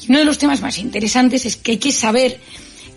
Y 0.00 0.06
uno 0.08 0.20
de 0.20 0.24
los 0.24 0.38
temas 0.38 0.62
más 0.62 0.78
interesantes 0.78 1.44
es 1.44 1.56
que 1.56 1.72
hay 1.72 1.78
que 1.78 1.92
saber 1.92 2.40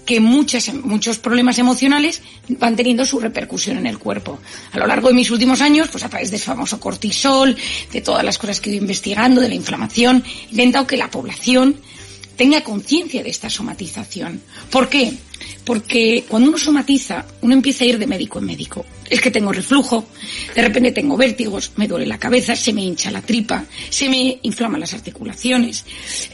que 0.06 0.22
muchas, 0.22 0.74
muchos 0.74 1.20
problemas 1.20 1.60
emocionales 1.60 2.22
van 2.48 2.78
teniendo 2.78 3.06
su 3.06 3.20
repercusión 3.20 3.78
en 3.78 3.86
el 3.86 4.00
cuerpo. 4.00 4.40
A 4.72 4.78
lo 4.80 4.88
largo 4.88 5.10
de 5.10 5.14
mis 5.14 5.30
últimos 5.30 5.60
años, 5.60 5.90
pues 5.90 6.06
a 6.06 6.10
través 6.10 6.32
del 6.32 6.40
famoso 6.40 6.80
cortisol, 6.80 7.56
de 7.92 8.02
todas 8.02 8.24
las 8.24 8.38
cosas 8.38 8.62
que 8.62 8.70
he 8.70 8.74
ido 8.74 8.84
investigando, 8.84 9.42
de 9.42 9.50
la 9.50 9.56
inflamación, 9.56 10.24
he 10.26 10.52
intentado 10.52 10.88
que 10.88 10.96
la 10.96 11.12
población 11.12 11.76
tenga 12.38 12.64
conciencia 12.64 13.22
de 13.22 13.30
esta 13.30 13.50
somatización. 13.50 14.42
¿Por 14.72 14.88
qué? 14.88 15.14
Porque 15.68 16.24
cuando 16.30 16.48
uno 16.48 16.58
somatiza, 16.58 17.26
uno 17.42 17.54
empieza 17.54 17.84
a 17.84 17.88
ir 17.88 18.00
de 18.00 18.08
médico 18.08 18.40
en 18.40 18.46
médico. 18.46 18.86
Es 19.10 19.20
que 19.20 19.32
tengo 19.32 19.52
reflujo, 19.52 20.08
de 20.56 20.62
repente 20.62 20.94
tengo 20.94 21.18
vértigos, 21.18 21.74
me 21.76 21.90
duele 21.90 22.06
la 22.06 22.18
cabeza, 22.18 22.56
se 22.56 22.72
me 22.72 22.84
hincha 22.84 23.12
la 23.12 23.22
tripa, 23.22 23.66
se 23.90 24.08
me 24.08 24.40
inflaman 24.44 24.80
las 24.80 24.94
articulaciones, 24.94 25.84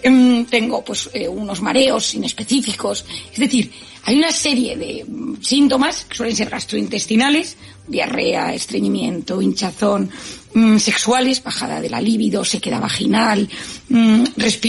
em, 0.04 0.46
tengo 0.46 0.86
pues 0.86 1.10
eh, 1.14 1.28
unos 1.28 1.64
mareos 1.64 2.14
inespecíficos. 2.14 3.06
Es 3.34 3.40
decir, 3.40 3.72
hay 4.04 4.20
una 4.20 4.32
serie 4.32 4.78
de 4.78 5.04
mm, 5.04 5.42
síntomas 5.42 6.06
que 6.06 6.16
suelen 6.16 6.36
ser 6.36 6.52
gastrointestinales, 6.52 7.58
diarrea, 7.88 8.54
estreñimiento, 8.54 9.42
hinchazón, 9.42 10.12
mm, 10.54 10.78
sexuales, 10.78 11.42
bajada 11.42 11.82
de 11.82 11.90
la 11.90 12.00
libido, 12.00 12.46
sequedad 12.46 12.82
vaginal, 12.82 13.50
mm, 13.90 14.24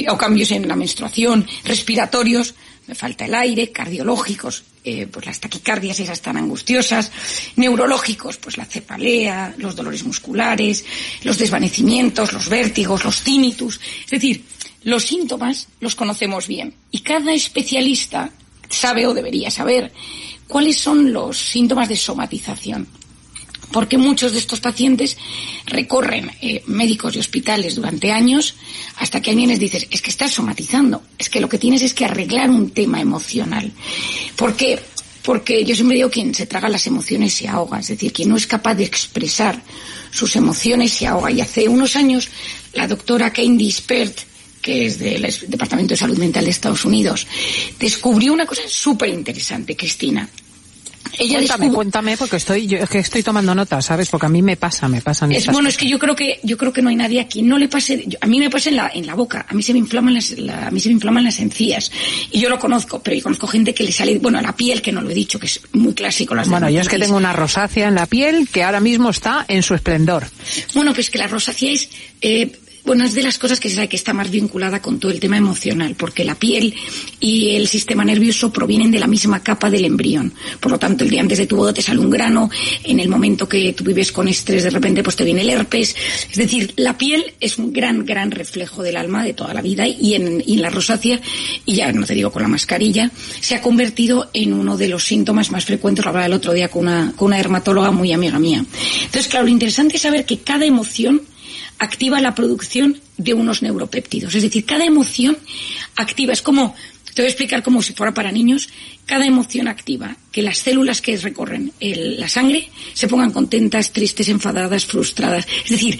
o 0.08 0.16
cambios 0.16 0.52
en 0.52 0.66
la 0.66 0.76
menstruación, 0.76 1.46
respiratorios, 1.64 2.54
me 2.86 2.94
falta 2.94 3.24
el 3.24 3.34
aire, 3.34 3.70
cardiológicos, 3.70 4.64
eh, 4.84 5.06
pues 5.06 5.24
las 5.26 5.40
taquicardias 5.40 5.98
esas 6.00 6.20
tan 6.20 6.36
angustiosas, 6.36 7.10
neurológicos, 7.56 8.36
pues 8.36 8.58
la 8.58 8.66
cefalea, 8.66 9.54
los 9.58 9.74
dolores 9.74 10.04
musculares, 10.04 10.84
los 11.22 11.38
desvanecimientos, 11.38 12.32
los 12.32 12.48
vértigos, 12.48 13.04
los 13.04 13.22
tinnitus. 13.22 13.80
Es 14.04 14.10
decir, 14.10 14.44
los 14.82 15.04
síntomas 15.04 15.68
los 15.80 15.94
conocemos 15.94 16.46
bien 16.46 16.74
y 16.90 17.00
cada 17.00 17.32
especialista 17.32 18.30
sabe 18.68 19.06
o 19.06 19.14
debería 19.14 19.50
saber 19.50 19.92
cuáles 20.46 20.78
son 20.78 21.12
los 21.12 21.38
síntomas 21.38 21.88
de 21.88 21.96
somatización 21.96 22.86
porque 23.74 23.98
muchos 23.98 24.30
de 24.30 24.38
estos 24.38 24.60
pacientes 24.60 25.16
recorren 25.66 26.30
eh, 26.40 26.62
médicos 26.68 27.16
y 27.16 27.18
hospitales 27.18 27.74
durante 27.74 28.12
años 28.12 28.54
hasta 28.98 29.20
que 29.20 29.32
alguien 29.32 29.48
les 29.48 29.58
dice, 29.58 29.88
es 29.90 30.00
que 30.00 30.10
estás 30.10 30.30
somatizando, 30.30 31.02
es 31.18 31.28
que 31.28 31.40
lo 31.40 31.48
que 31.48 31.58
tienes 31.58 31.82
es 31.82 31.92
que 31.92 32.04
arreglar 32.04 32.50
un 32.50 32.70
tema 32.70 33.00
emocional. 33.00 33.72
¿Por 34.36 34.54
qué? 34.54 34.78
Porque 35.24 35.64
yo 35.64 35.74
siempre 35.74 35.96
digo, 35.96 36.08
quien 36.08 36.32
se 36.32 36.46
traga 36.46 36.68
las 36.68 36.86
emociones 36.86 37.34
se 37.34 37.48
ahoga, 37.48 37.80
es 37.80 37.88
decir, 37.88 38.12
quien 38.12 38.28
no 38.28 38.36
es 38.36 38.46
capaz 38.46 38.76
de 38.76 38.84
expresar 38.84 39.60
sus 40.12 40.36
emociones 40.36 40.92
se 40.92 41.08
ahoga. 41.08 41.32
Y 41.32 41.40
hace 41.40 41.66
unos 41.66 41.96
años 41.96 42.28
la 42.74 42.86
doctora 42.86 43.32
Candy 43.32 43.72
Spert, 43.72 44.20
que 44.62 44.86
es 44.86 45.00
del 45.00 45.22
Departamento 45.48 45.94
de 45.94 45.98
Salud 45.98 46.18
Mental 46.18 46.44
de 46.44 46.52
Estados 46.52 46.84
Unidos, 46.84 47.26
descubrió 47.80 48.34
una 48.34 48.46
cosa 48.46 48.62
súper 48.68 49.08
interesante, 49.08 49.76
Cristina. 49.76 50.30
Ella 51.18 51.38
cuéntame, 51.38 51.70
cuéntame, 51.70 52.16
porque 52.16 52.36
estoy, 52.36 52.66
yo, 52.66 52.78
es 52.78 52.88
que 52.88 52.98
estoy 52.98 53.22
tomando 53.22 53.54
notas, 53.54 53.84
¿sabes? 53.84 54.08
Porque 54.08 54.26
a 54.26 54.28
mí 54.28 54.42
me 54.42 54.56
pasa, 54.56 54.88
me 54.88 55.00
pasan 55.00 55.32
es, 55.32 55.46
Bueno, 55.46 55.68
es 55.68 55.76
que 55.76 55.88
yo 55.88 55.98
creo 55.98 56.16
que, 56.16 56.40
yo 56.42 56.56
creo 56.56 56.72
que 56.72 56.82
no 56.82 56.88
hay 56.88 56.96
nadie 56.96 57.20
aquí, 57.20 57.42
no 57.42 57.58
le 57.58 57.68
pase, 57.68 58.04
a 58.20 58.26
mí 58.26 58.38
me 58.40 58.50
pasa 58.50 58.70
en 58.70 58.76
la, 58.76 58.90
en 58.92 59.06
la 59.06 59.14
boca, 59.14 59.46
a 59.48 59.54
mí 59.54 59.62
se 59.62 59.72
me 59.72 59.78
inflaman 59.78 60.14
las, 60.14 60.32
a 60.32 60.70
mí 60.70 60.80
se 60.80 60.88
me 60.88 60.94
inflaman 60.94 61.24
las 61.24 61.38
encías. 61.38 61.90
Y 62.30 62.40
yo 62.40 62.48
lo 62.48 62.58
conozco, 62.58 63.02
pero 63.02 63.16
yo 63.16 63.22
conozco 63.22 63.46
gente 63.46 63.74
que 63.74 63.84
le 63.84 63.92
sale, 63.92 64.18
bueno, 64.18 64.38
a 64.38 64.42
la 64.42 64.56
piel, 64.56 64.82
que 64.82 64.92
no 64.92 65.02
lo 65.02 65.10
he 65.10 65.14
dicho, 65.14 65.38
que 65.38 65.46
es 65.46 65.60
muy 65.72 65.94
clásico. 65.94 66.34
Las 66.34 66.48
bueno, 66.48 66.68
yo 66.68 66.80
es 66.80 66.88
que 66.88 66.98
tengo 66.98 67.16
una 67.16 67.32
rosácea 67.32 67.88
en 67.88 67.94
la 67.94 68.06
piel 68.06 68.48
que 68.48 68.62
ahora 68.62 68.80
mismo 68.80 69.10
está 69.10 69.44
en 69.48 69.62
su 69.62 69.74
esplendor. 69.74 70.26
Bueno, 70.74 70.92
pues 70.94 71.10
que 71.10 71.18
la 71.18 71.28
rosácea 71.28 71.72
es, 71.72 71.88
eh, 72.20 72.52
bueno, 72.84 73.04
es 73.04 73.14
de 73.14 73.22
las 73.22 73.38
cosas 73.38 73.60
que 73.60 73.70
se 73.70 73.76
sabe 73.76 73.88
que 73.88 73.96
está 73.96 74.12
más 74.12 74.30
vinculada 74.30 74.82
con 74.82 74.98
todo 74.98 75.10
el 75.10 75.20
tema 75.20 75.36
emocional, 75.36 75.94
porque 75.96 76.24
la 76.24 76.34
piel 76.34 76.74
y 77.18 77.56
el 77.56 77.66
sistema 77.66 78.04
nervioso 78.04 78.52
provienen 78.52 78.90
de 78.90 78.98
la 78.98 79.06
misma 79.06 79.42
capa 79.42 79.70
del 79.70 79.86
embrión. 79.86 80.32
Por 80.60 80.72
lo 80.72 80.78
tanto, 80.78 81.04
el 81.04 81.10
día 81.10 81.22
antes 81.22 81.38
de 81.38 81.46
tu 81.46 81.56
boda 81.56 81.72
te 81.72 81.82
sale 81.82 82.00
un 82.00 82.10
grano, 82.10 82.50
en 82.82 83.00
el 83.00 83.08
momento 83.08 83.48
que 83.48 83.72
tú 83.72 83.84
vives 83.84 84.12
con 84.12 84.28
estrés 84.28 84.64
de 84.64 84.70
repente 84.70 85.02
pues 85.02 85.16
te 85.16 85.24
viene 85.24 85.40
el 85.42 85.50
herpes. 85.50 85.96
Es 86.30 86.36
decir, 86.36 86.74
la 86.76 86.98
piel 86.98 87.24
es 87.40 87.58
un 87.58 87.72
gran, 87.72 88.04
gran 88.04 88.30
reflejo 88.30 88.82
del 88.82 88.96
alma 88.96 89.24
de 89.24 89.32
toda 89.32 89.54
la 89.54 89.62
vida 89.62 89.86
y 89.86 90.14
en, 90.14 90.42
la 90.60 90.70
rosácea, 90.70 91.20
y 91.64 91.76
ya 91.76 91.92
no 91.92 92.06
te 92.06 92.14
digo 92.14 92.30
con 92.30 92.42
la 92.42 92.48
mascarilla, 92.48 93.10
se 93.40 93.54
ha 93.54 93.62
convertido 93.62 94.30
en 94.32 94.52
uno 94.52 94.76
de 94.76 94.88
los 94.88 95.04
síntomas 95.04 95.50
más 95.50 95.64
frecuentes. 95.64 96.04
Lo 96.04 96.10
hablaba 96.10 96.26
el 96.26 96.32
otro 96.32 96.52
día 96.52 96.68
con 96.68 96.82
una, 96.82 97.12
con 97.16 97.26
una 97.26 97.38
dermatóloga 97.38 97.90
muy 97.90 98.12
amiga 98.12 98.38
mía. 98.38 98.64
Entonces, 99.04 99.28
claro, 99.28 99.46
lo 99.46 99.50
interesante 99.50 99.96
es 99.96 100.02
saber 100.02 100.24
que 100.24 100.38
cada 100.38 100.64
emoción 100.64 101.22
activa 101.78 102.20
la 102.20 102.34
producción 102.34 103.00
de 103.16 103.34
unos 103.34 103.62
neuropéptidos. 103.62 104.34
Es 104.34 104.42
decir, 104.42 104.64
cada 104.64 104.84
emoción 104.84 105.38
activa, 105.96 106.32
es 106.32 106.42
como, 106.42 106.74
te 107.14 107.22
voy 107.22 107.26
a 107.26 107.30
explicar 107.30 107.62
como 107.62 107.82
si 107.82 107.92
fuera 107.92 108.12
para 108.12 108.32
niños, 108.32 108.68
cada 109.06 109.26
emoción 109.26 109.68
activa 109.68 110.16
que 110.32 110.42
las 110.42 110.58
células 110.58 111.00
que 111.00 111.16
recorren 111.16 111.72
la 111.80 112.28
sangre 112.28 112.70
se 112.92 113.06
pongan 113.06 113.32
contentas, 113.32 113.92
tristes, 113.92 114.28
enfadadas, 114.28 114.86
frustradas. 114.86 115.46
Es 115.64 115.70
decir, 115.70 115.98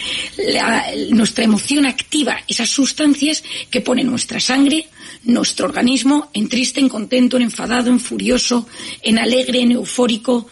nuestra 1.10 1.44
emoción 1.44 1.86
activa 1.86 2.38
esas 2.48 2.70
sustancias 2.70 3.44
que 3.70 3.80
ponen 3.80 4.08
nuestra 4.08 4.40
sangre, 4.40 4.88
nuestro 5.24 5.66
organismo 5.66 6.30
en 6.32 6.48
triste, 6.48 6.80
en 6.80 6.88
contento, 6.88 7.36
en 7.36 7.44
enfadado, 7.44 7.90
en 7.90 8.00
furioso, 8.00 8.66
en 9.02 9.18
alegre, 9.18 9.60
en 9.60 9.72
eufórico. 9.72 10.48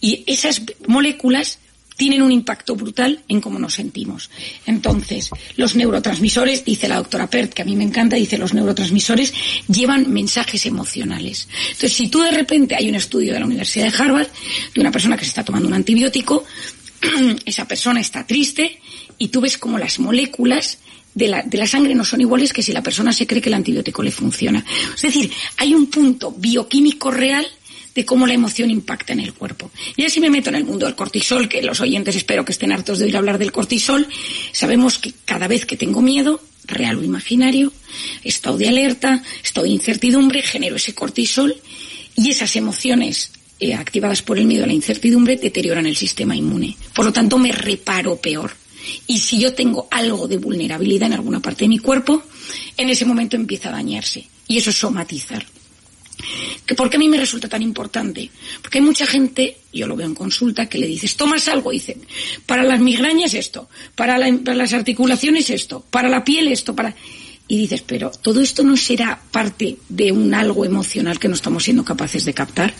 Y 0.00 0.22
esas 0.26 0.62
moléculas 0.86 1.58
tienen 1.98 2.22
un 2.22 2.30
impacto 2.30 2.76
brutal 2.76 3.24
en 3.26 3.40
cómo 3.40 3.58
nos 3.58 3.74
sentimos. 3.74 4.30
Entonces, 4.66 5.30
los 5.56 5.74
neurotransmisores, 5.74 6.64
dice 6.64 6.86
la 6.86 6.96
doctora 6.96 7.28
Pert, 7.28 7.52
que 7.52 7.62
a 7.62 7.64
mí 7.64 7.74
me 7.74 7.82
encanta, 7.82 8.14
dice 8.14 8.38
los 8.38 8.54
neurotransmisores 8.54 9.34
llevan 9.66 10.08
mensajes 10.08 10.64
emocionales. 10.64 11.48
Entonces, 11.62 11.92
si 11.92 12.06
tú 12.06 12.20
de 12.22 12.30
repente 12.30 12.76
hay 12.76 12.88
un 12.88 12.94
estudio 12.94 13.34
de 13.34 13.40
la 13.40 13.46
Universidad 13.46 13.90
de 13.90 13.98
Harvard 13.98 14.28
de 14.72 14.80
una 14.80 14.92
persona 14.92 15.16
que 15.16 15.24
se 15.24 15.30
está 15.30 15.44
tomando 15.44 15.66
un 15.66 15.74
antibiótico, 15.74 16.44
esa 17.44 17.66
persona 17.66 18.00
está 18.00 18.24
triste 18.24 18.78
y 19.18 19.28
tú 19.28 19.40
ves 19.40 19.58
como 19.58 19.76
las 19.76 19.98
moléculas 19.98 20.78
de 21.14 21.26
la, 21.26 21.42
de 21.42 21.58
la, 21.58 21.66
sangre 21.66 21.96
no 21.96 22.04
son 22.04 22.20
iguales 22.20 22.52
que 22.52 22.62
si 22.62 22.72
la 22.72 22.82
persona 22.82 23.12
se 23.12 23.26
cree 23.26 23.42
que 23.42 23.48
el 23.48 23.54
antibiótico 23.54 24.04
le 24.04 24.12
funciona. 24.12 24.64
Es 24.94 25.02
decir, 25.02 25.32
hay 25.56 25.74
un 25.74 25.86
punto 25.86 26.30
bioquímico 26.30 27.10
real 27.10 27.44
de 27.98 28.04
cómo 28.04 28.28
la 28.28 28.34
emoción 28.34 28.70
impacta 28.70 29.12
en 29.12 29.18
el 29.18 29.34
cuerpo. 29.34 29.72
Y 29.96 30.04
así 30.04 30.20
me 30.20 30.30
meto 30.30 30.50
en 30.50 30.54
el 30.54 30.64
mundo 30.64 30.86
del 30.86 30.94
cortisol, 30.94 31.48
que 31.48 31.60
los 31.62 31.80
oyentes 31.80 32.14
espero 32.14 32.44
que 32.44 32.52
estén 32.52 32.70
hartos 32.70 33.00
de 33.00 33.06
oír 33.06 33.16
hablar 33.16 33.38
del 33.38 33.50
cortisol. 33.50 34.06
Sabemos 34.52 34.98
que 34.98 35.12
cada 35.24 35.48
vez 35.48 35.66
que 35.66 35.76
tengo 35.76 36.00
miedo, 36.00 36.40
real 36.64 36.98
o 36.98 37.02
imaginario, 37.02 37.72
estado 38.22 38.56
de 38.56 38.68
alerta, 38.68 39.24
estado 39.42 39.64
de 39.64 39.72
incertidumbre, 39.72 40.42
genero 40.42 40.76
ese 40.76 40.94
cortisol 40.94 41.56
y 42.14 42.30
esas 42.30 42.54
emociones 42.54 43.32
eh, 43.58 43.74
activadas 43.74 44.22
por 44.22 44.38
el 44.38 44.46
miedo 44.46 44.62
a 44.62 44.68
la 44.68 44.74
incertidumbre 44.74 45.34
deterioran 45.34 45.86
el 45.86 45.96
sistema 45.96 46.36
inmune. 46.36 46.76
Por 46.94 47.04
lo 47.04 47.12
tanto, 47.12 47.36
me 47.36 47.50
reparo 47.50 48.14
peor. 48.14 48.52
Y 49.08 49.18
si 49.18 49.40
yo 49.40 49.54
tengo 49.54 49.88
algo 49.90 50.28
de 50.28 50.36
vulnerabilidad 50.36 51.08
en 51.08 51.14
alguna 51.14 51.40
parte 51.40 51.64
de 51.64 51.70
mi 51.70 51.80
cuerpo, 51.80 52.22
en 52.76 52.90
ese 52.90 53.04
momento 53.04 53.34
empieza 53.34 53.70
a 53.70 53.72
dañarse. 53.72 54.24
Y 54.46 54.58
eso 54.58 54.70
es 54.70 54.76
somatizar. 54.76 55.44
¿Por 56.76 56.90
qué 56.90 56.96
a 56.96 57.00
mí 57.00 57.08
me 57.08 57.18
resulta 57.18 57.48
tan 57.48 57.62
importante? 57.62 58.30
Porque 58.60 58.78
hay 58.78 58.84
mucha 58.84 59.06
gente, 59.06 59.58
yo 59.72 59.86
lo 59.86 59.96
veo 59.96 60.06
en 60.06 60.14
consulta, 60.14 60.66
que 60.66 60.78
le 60.78 60.86
dices, 60.86 61.16
tomas 61.16 61.48
algo, 61.48 61.70
dicen, 61.70 62.00
para 62.46 62.62
las 62.62 62.80
migrañas 62.80 63.34
esto, 63.34 63.68
para, 63.94 64.18
las 64.18 64.72
articulaciones 64.72 65.50
esto, 65.50 65.84
para 65.90 66.08
la 66.08 66.24
piel 66.24 66.48
esto, 66.48 66.74
para... 66.74 66.94
Y 67.50 67.56
dices, 67.56 67.82
pero 67.86 68.10
todo 68.10 68.42
esto 68.42 68.62
no 68.62 68.76
será 68.76 69.18
parte 69.30 69.78
de 69.88 70.12
un 70.12 70.34
algo 70.34 70.66
emocional 70.66 71.18
que 71.18 71.28
no 71.28 71.34
estamos 71.34 71.64
siendo 71.64 71.82
capaces 71.82 72.26
de 72.26 72.34
captar. 72.34 72.74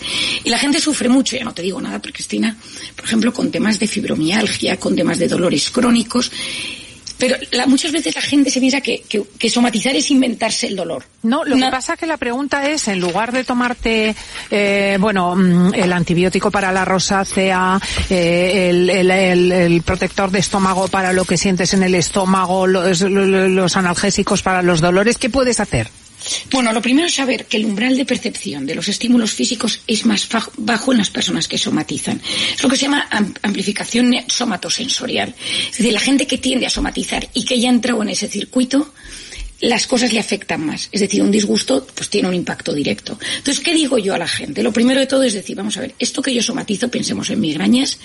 Y 0.45 0.51
la 0.51 0.59
gente 0.59 0.78
sufre 0.78 1.09
mucho, 1.09 1.36
ya 1.39 1.45
no 1.45 1.55
te 1.55 1.62
digo 1.62 1.80
nada, 1.80 2.03
pero 2.03 2.12
Cristina, 2.12 2.55
por 2.95 3.07
ejemplo, 3.07 3.32
con 3.32 3.51
temas 3.51 3.78
de 3.78 3.86
fibromialgia, 3.86 4.78
con 4.78 4.95
temas 4.95 5.18
de 5.18 5.26
dolores 5.26 5.70
crónicos, 5.70 6.30
pero 7.19 7.37
muchas 7.66 7.93
veces 7.93 8.14
la 8.14 8.23
gente 8.23 8.51
se 8.51 8.61
piensa 8.61 8.81
que, 8.81 9.03
somatizar 9.51 9.95
es 9.97 10.11
inventarse 10.11 10.69
el 10.69 10.77
dolor. 10.77 11.05
No, 11.23 11.45
lo 11.45 11.57
que 11.57 11.71
pasa 11.71 11.95
es 11.95 11.99
que 11.99 12.07
la 12.07 12.16
pregunta 12.16 12.69
es, 12.71 12.89
en 12.89 13.01
lugar 13.01 13.33
de 13.33 13.45
tomarte, 13.45 14.14
eh, 14.51 14.97
bueno, 15.01 15.35
mm, 15.35 15.75
el 15.75 15.93
antibiótico 15.93 16.51
para 16.51 16.71
la 16.73 16.85
rosácea, 16.85 17.81
eh, 18.09 18.71
el, 18.71 19.83
protector 19.83 20.31
de 20.31 20.39
estómago 20.39 20.89
para 20.89 21.12
lo 21.12 21.25
que 21.25 21.37
sientes 21.37 21.75
en 21.75 21.83
el 21.83 21.95
estómago, 21.95 22.66
los 22.66 23.77
analgésicos 23.77 24.43
para 24.43 24.62
los 24.62 24.81
dolores, 24.81 25.19
¿qué 25.19 25.31
puedes 25.31 25.61
hacer? 25.61 25.91
Bueno, 26.51 26.72
lo 26.72 26.83
primero 26.83 27.07
es 27.07 27.14
saber 27.14 27.47
que 27.47 27.57
el 27.57 27.66
umbral 27.66 27.97
de 27.97 28.05
percepción 28.05 28.66
de 28.66 28.74
los 28.74 28.89
estímulos 28.89 29.33
físicos 29.33 29.81
es 29.87 30.05
más 30.07 30.29
bajo 30.57 30.93
en 30.93 30.99
las 30.99 31.11
personas 31.11 31.49
que 31.49 31.59
somatizan. 31.59 32.20
Es 32.55 32.62
lo 32.62 32.68
que 32.68 32.76
se 32.76 32.83
llama 32.83 33.09
amplificación 33.43 34.14
somatosensorial. 34.26 35.35
Es 35.70 35.79
decir, 35.79 35.93
la 35.93 36.01
gente 36.01 36.26
que 36.26 36.39
tiende 36.39 36.66
a 36.66 36.70
somatizar 36.70 37.29
y 37.35 37.45
que 37.45 37.61
ya 37.61 37.68
ha 37.68 37.72
entrado 37.72 38.03
en 38.03 38.11
ese 38.11 38.29
circuito, 38.29 38.93
las 39.61 39.87
cosas 39.87 40.12
le 40.12 40.20
afectan 40.20 40.64
más. 40.64 40.89
Es 40.93 41.01
decir, 41.01 41.22
un 41.22 41.31
disgusto 41.31 41.87
pues 41.95 42.09
tiene 42.09 42.29
un 42.29 42.35
impacto 42.35 42.72
directo. 42.72 43.18
Entonces, 43.37 43.62
¿qué 43.62 43.74
digo 43.74 43.99
yo 43.99 44.14
a 44.14 44.18
la 44.18 44.29
gente? 44.29 44.62
Lo 44.62 44.72
primero 44.72 45.01
de 45.01 45.07
todo 45.07 45.22
es 45.22 45.35
decir, 45.35 45.57
vamos 45.57 45.76
a 45.76 45.81
ver, 45.81 45.95
esto 45.99 46.22
que 46.22 46.35
yo 46.35 46.43
somatizo, 46.43 46.89
pensemos 46.89 47.31
en 47.31 47.41
migrañas, 47.41 47.99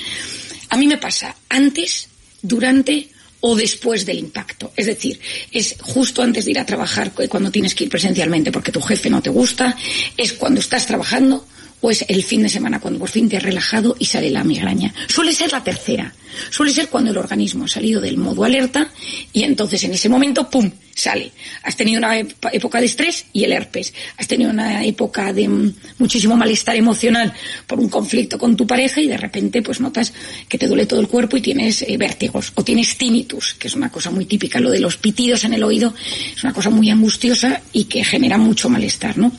a 0.70 0.78
mí 0.78 0.88
me 0.88 0.98
pasa 0.98 1.36
antes, 1.50 2.10
durante 2.42 3.10
o 3.46 3.56
después 3.56 4.06
del 4.06 4.20
impacto. 4.20 4.72
Es 4.76 4.86
decir, 4.86 5.20
es 5.52 5.76
justo 5.82 6.22
antes 6.22 6.46
de 6.46 6.52
ir 6.52 6.60
a 6.60 6.66
trabajar 6.66 7.12
cuando 7.12 7.52
tienes 7.52 7.76
que 7.76 7.84
ir 7.84 7.90
presencialmente 7.90 8.54
porque 8.54 8.72
tu 8.72 8.82
jefe 8.82 9.10
no 9.10 9.22
te 9.22 9.30
gusta, 9.30 9.76
es 10.16 10.32
cuando 10.34 10.62
estás 10.62 10.88
trabajando 10.88 11.46
o 11.84 11.92
es 11.92 12.06
el 12.08 12.24
fin 12.24 12.42
de 12.42 12.50
semana 12.50 12.80
cuando 12.80 12.98
por 12.98 13.10
fin 13.10 13.28
te 13.28 13.36
has 13.36 13.44
relajado 13.44 13.94
y 14.00 14.06
sale 14.06 14.30
la 14.30 14.46
migraña. 14.46 14.94
Suele 15.10 15.34
ser 15.34 15.52
la 15.52 15.62
tercera. 15.62 16.14
Suele 16.50 16.72
ser 16.72 16.88
cuando 16.88 17.12
el 17.12 17.18
organismo 17.18 17.66
ha 17.66 17.68
salido 17.68 18.00
del 18.00 18.18
modo 18.18 18.46
alerta 18.46 18.90
y 19.34 19.44
entonces 19.44 19.84
en 19.84 19.92
ese 19.92 20.08
momento, 20.08 20.50
¡pum!, 20.50 20.72
sale. 20.96 21.34
Has 21.62 21.76
tenido 21.76 21.98
una 21.98 22.18
época 22.18 22.80
de 22.80 22.86
estrés 22.86 23.26
y 23.34 23.44
el 23.44 23.52
herpes. 23.52 23.94
Has 24.18 24.30
tenido 24.30 24.50
una 24.50 24.86
época 24.86 25.34
de 25.34 25.50
mm, 25.50 25.74
muchísimo 25.98 26.38
malestar 26.38 26.78
emocional 26.78 27.34
por 27.68 27.82
un 27.82 27.90
conflicto 27.90 28.40
con 28.40 28.56
tu 28.56 28.66
pareja 28.66 29.02
y 29.02 29.10
de 29.10 29.18
repente 29.18 29.62
pues 29.62 29.82
notas 29.82 30.14
que 30.48 30.58
te 30.58 30.68
duele 30.68 30.86
todo 30.86 31.02
el 31.02 31.10
cuerpo 31.10 31.36
y 31.36 31.42
tienes 31.42 31.82
eh, 31.82 31.98
vértigos 31.98 32.54
o 32.56 32.64
tienes 32.64 32.98
tinnitus, 32.98 33.56
que 33.56 33.68
es 33.68 33.76
una 33.76 33.92
cosa 33.92 34.10
muy 34.10 34.26
típica. 34.26 34.62
Lo 34.62 34.72
de 34.72 34.80
los 34.80 34.96
pitidos 34.96 35.44
en 35.44 35.54
el 35.54 35.64
oído 35.66 35.94
es 36.34 36.42
una 36.46 36.54
cosa 36.54 36.70
muy 36.70 36.90
angustiosa 36.90 37.62
y 37.74 37.84
que 37.84 38.06
genera 38.06 38.38
mucho 38.38 38.70
malestar, 38.70 39.18
¿no? 39.18 39.34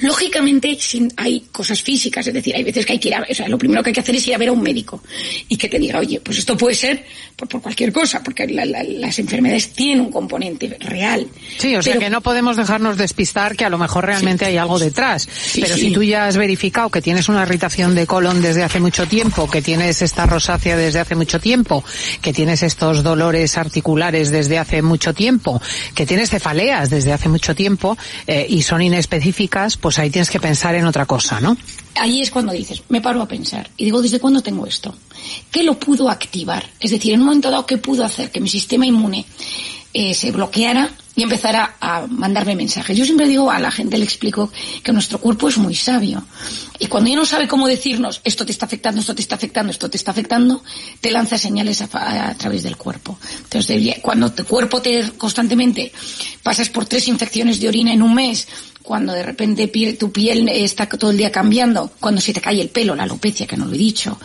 Lógicamente 0.00 0.76
hay 1.16 1.40
cosas 1.52 1.82
físicas, 1.82 2.26
es 2.26 2.34
decir, 2.34 2.54
hay 2.54 2.64
veces 2.64 2.86
que 2.86 2.92
hay 2.94 2.98
que 2.98 3.08
ir 3.08 3.14
a, 3.14 3.26
o 3.28 3.34
sea, 3.34 3.48
lo 3.48 3.58
primero 3.58 3.82
que 3.82 3.90
hay 3.90 3.94
que 3.94 4.00
hacer 4.00 4.16
es 4.16 4.26
ir 4.28 4.34
a 4.34 4.38
ver 4.38 4.48
a 4.48 4.52
un 4.52 4.62
médico 4.62 5.02
y 5.48 5.56
que 5.56 5.68
te 5.68 5.78
diga, 5.78 5.98
oye, 5.98 6.20
pues 6.20 6.38
esto 6.38 6.56
puede 6.56 6.74
ser 6.74 7.04
por, 7.36 7.48
por 7.48 7.62
cualquier 7.62 7.92
cosa, 7.92 8.22
porque 8.22 8.46
la, 8.46 8.64
la, 8.64 8.82
las 8.82 9.18
enfermedades 9.18 9.70
tienen 9.70 10.00
un 10.00 10.10
componente 10.10 10.76
real. 10.80 11.26
Sí, 11.58 11.74
o 11.76 11.82
sea 11.82 11.98
que 11.98 12.10
no 12.10 12.20
podemos 12.20 12.56
dejarnos 12.56 12.96
despistar 12.96 13.56
que 13.56 13.64
a 13.64 13.70
lo 13.70 13.78
mejor 13.78 14.06
realmente 14.06 14.44
sí, 14.44 14.50
hay 14.50 14.56
algo 14.56 14.78
detrás. 14.78 15.28
Sí, 15.30 15.60
pero 15.60 15.74
sí. 15.74 15.88
si 15.88 15.92
tú 15.92 16.02
ya 16.02 16.26
has 16.26 16.36
verificado 16.36 16.90
que 16.90 17.00
tienes 17.00 17.28
una 17.28 17.42
irritación 17.42 17.94
de 17.94 18.06
colon 18.06 18.42
desde 18.42 18.62
hace 18.62 18.80
mucho 18.80 19.06
tiempo, 19.06 19.48
que 19.50 19.62
tienes 19.62 20.02
esta 20.02 20.26
rosácea 20.26 20.76
desde 20.76 21.00
hace 21.00 21.14
mucho 21.14 21.40
tiempo, 21.40 21.84
que 22.22 22.32
tienes 22.32 22.62
estos 22.62 23.02
dolores 23.02 23.56
articulares 23.56 24.30
desde 24.30 24.58
hace 24.58 24.82
mucho 24.82 25.14
tiempo, 25.14 25.60
que 25.94 26.06
tienes 26.06 26.30
cefaleas 26.30 26.90
desde 26.90 27.12
hace 27.12 27.28
mucho 27.28 27.54
tiempo 27.54 27.96
eh, 28.26 28.46
y 28.48 28.62
son 28.62 28.82
inespecíficas, 28.82 29.53
pues 29.80 29.98
ahí 29.98 30.10
tienes 30.10 30.30
que 30.30 30.40
pensar 30.40 30.74
en 30.74 30.86
otra 30.86 31.06
cosa, 31.06 31.40
¿no? 31.40 31.56
Ahí 31.96 32.20
es 32.20 32.30
cuando 32.30 32.52
dices, 32.52 32.82
me 32.88 33.00
paro 33.00 33.22
a 33.22 33.28
pensar 33.28 33.70
y 33.76 33.84
digo, 33.84 34.02
¿desde 34.02 34.18
cuándo 34.18 34.42
tengo 34.42 34.66
esto? 34.66 34.94
¿Qué 35.50 35.62
lo 35.62 35.78
pudo 35.78 36.10
activar? 36.10 36.64
Es 36.80 36.90
decir, 36.90 37.12
en 37.12 37.20
un 37.20 37.26
momento 37.26 37.50
dado, 37.50 37.66
¿qué 37.66 37.78
pudo 37.78 38.04
hacer 38.04 38.30
que 38.30 38.40
mi 38.40 38.48
sistema 38.48 38.84
inmune 38.84 39.24
eh, 39.96 40.12
se 40.12 40.32
bloqueara 40.32 40.90
y 41.14 41.22
empezara 41.22 41.76
a 41.80 42.08
mandarme 42.08 42.56
mensajes. 42.56 42.98
Yo 42.98 43.04
siempre 43.04 43.28
digo 43.28 43.48
a 43.48 43.60
la 43.60 43.70
gente, 43.70 43.96
le 43.96 44.04
explico 44.04 44.50
que 44.82 44.92
nuestro 44.92 45.18
cuerpo 45.18 45.48
es 45.48 45.56
muy 45.56 45.76
sabio. 45.76 46.24
Y 46.80 46.88
cuando 46.88 47.10
ya 47.10 47.14
no 47.14 47.24
sabe 47.24 47.46
cómo 47.46 47.68
decirnos, 47.68 48.20
esto 48.24 48.44
te 48.44 48.50
está 48.50 48.66
afectando, 48.66 49.00
esto 49.00 49.14
te 49.14 49.22
está 49.22 49.36
afectando, 49.36 49.70
esto 49.70 49.88
te 49.88 49.96
está 49.96 50.10
afectando, 50.10 50.64
te 51.00 51.12
lanza 51.12 51.38
señales 51.38 51.80
a, 51.80 52.34
través 52.36 52.64
del 52.64 52.76
cuerpo. 52.76 53.16
Entonces, 53.44 53.94
cuando 54.02 54.32
tu 54.32 54.44
cuerpo 54.44 54.82
te 54.82 55.12
constantemente 55.12 55.92
pasas 56.42 56.68
por 56.70 56.86
tres 56.86 57.06
infecciones 57.06 57.60
de 57.60 57.68
orina 57.68 57.92
en 57.92 58.02
un 58.02 58.14
mes, 58.14 58.48
cuando 58.84 59.14
de 59.14 59.22
repente 59.22 59.66
tu 59.98 60.12
piel 60.12 60.46
está 60.50 60.86
todo 60.86 61.10
el 61.10 61.16
día 61.16 61.32
cambiando, 61.32 61.90
cuando 61.98 62.20
se 62.20 62.34
te 62.34 62.40
cae 62.42 62.60
el 62.60 62.68
pelo, 62.68 62.94
la 62.94 63.04
alopecia, 63.04 63.46
que 63.46 63.56
no 63.56 63.64
lo 63.64 63.74
he 63.74 63.78
dicho, 63.78 64.18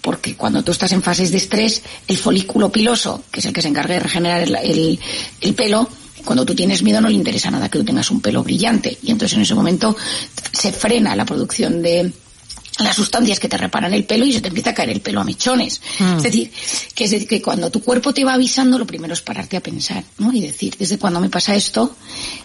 porque 0.00 0.34
cuando 0.34 0.64
tú 0.64 0.72
estás 0.72 0.90
en 0.92 1.02
fases 1.02 1.30
de 1.30 1.36
estrés, 1.36 1.82
el 2.08 2.16
folículo 2.16 2.72
piloso, 2.72 3.24
que 3.30 3.40
es 3.40 3.46
el 3.46 3.52
que 3.52 3.60
se 3.60 3.68
encarga 3.68 3.92
de 3.92 4.00
regenerar 4.00 4.42
el, 4.42 4.56
el, 4.56 4.98
el 5.42 5.54
pelo, 5.54 5.86
cuando 6.24 6.46
tú 6.46 6.54
tienes 6.54 6.82
miedo 6.82 7.00
no 7.00 7.08
le 7.08 7.14
interesa 7.14 7.50
nada 7.50 7.68
que 7.68 7.78
tú 7.78 7.84
tengas 7.84 8.10
un 8.10 8.22
pelo 8.22 8.42
brillante. 8.42 8.98
Y 9.02 9.10
entonces 9.10 9.36
en 9.36 9.42
ese 9.42 9.54
momento 9.54 9.94
se 10.50 10.72
frena 10.72 11.14
la 11.14 11.26
producción 11.26 11.82
de 11.82 12.10
las 12.78 12.96
sustancias 12.96 13.40
que 13.40 13.48
te 13.48 13.56
reparan 13.56 13.94
el 13.94 14.04
pelo 14.04 14.26
y 14.26 14.32
se 14.32 14.40
te 14.40 14.48
empieza 14.48 14.70
a 14.70 14.74
caer 14.74 14.90
el 14.90 15.00
pelo 15.00 15.20
a 15.20 15.24
mechones. 15.24 15.80
Mm. 15.98 16.16
Es 16.16 16.22
decir, 16.22 16.52
que 16.94 17.04
es 17.04 17.10
decir, 17.10 17.28
que 17.28 17.42
cuando 17.42 17.70
tu 17.70 17.82
cuerpo 17.82 18.12
te 18.12 18.24
va 18.24 18.34
avisando, 18.34 18.78
lo 18.78 18.86
primero 18.86 19.14
es 19.14 19.22
pararte 19.22 19.56
a 19.56 19.62
pensar, 19.62 20.04
¿no? 20.18 20.32
Y 20.32 20.40
decir, 20.40 20.76
desde 20.78 20.98
cuando 20.98 21.20
me 21.20 21.30
pasa 21.30 21.54
esto, 21.54 21.96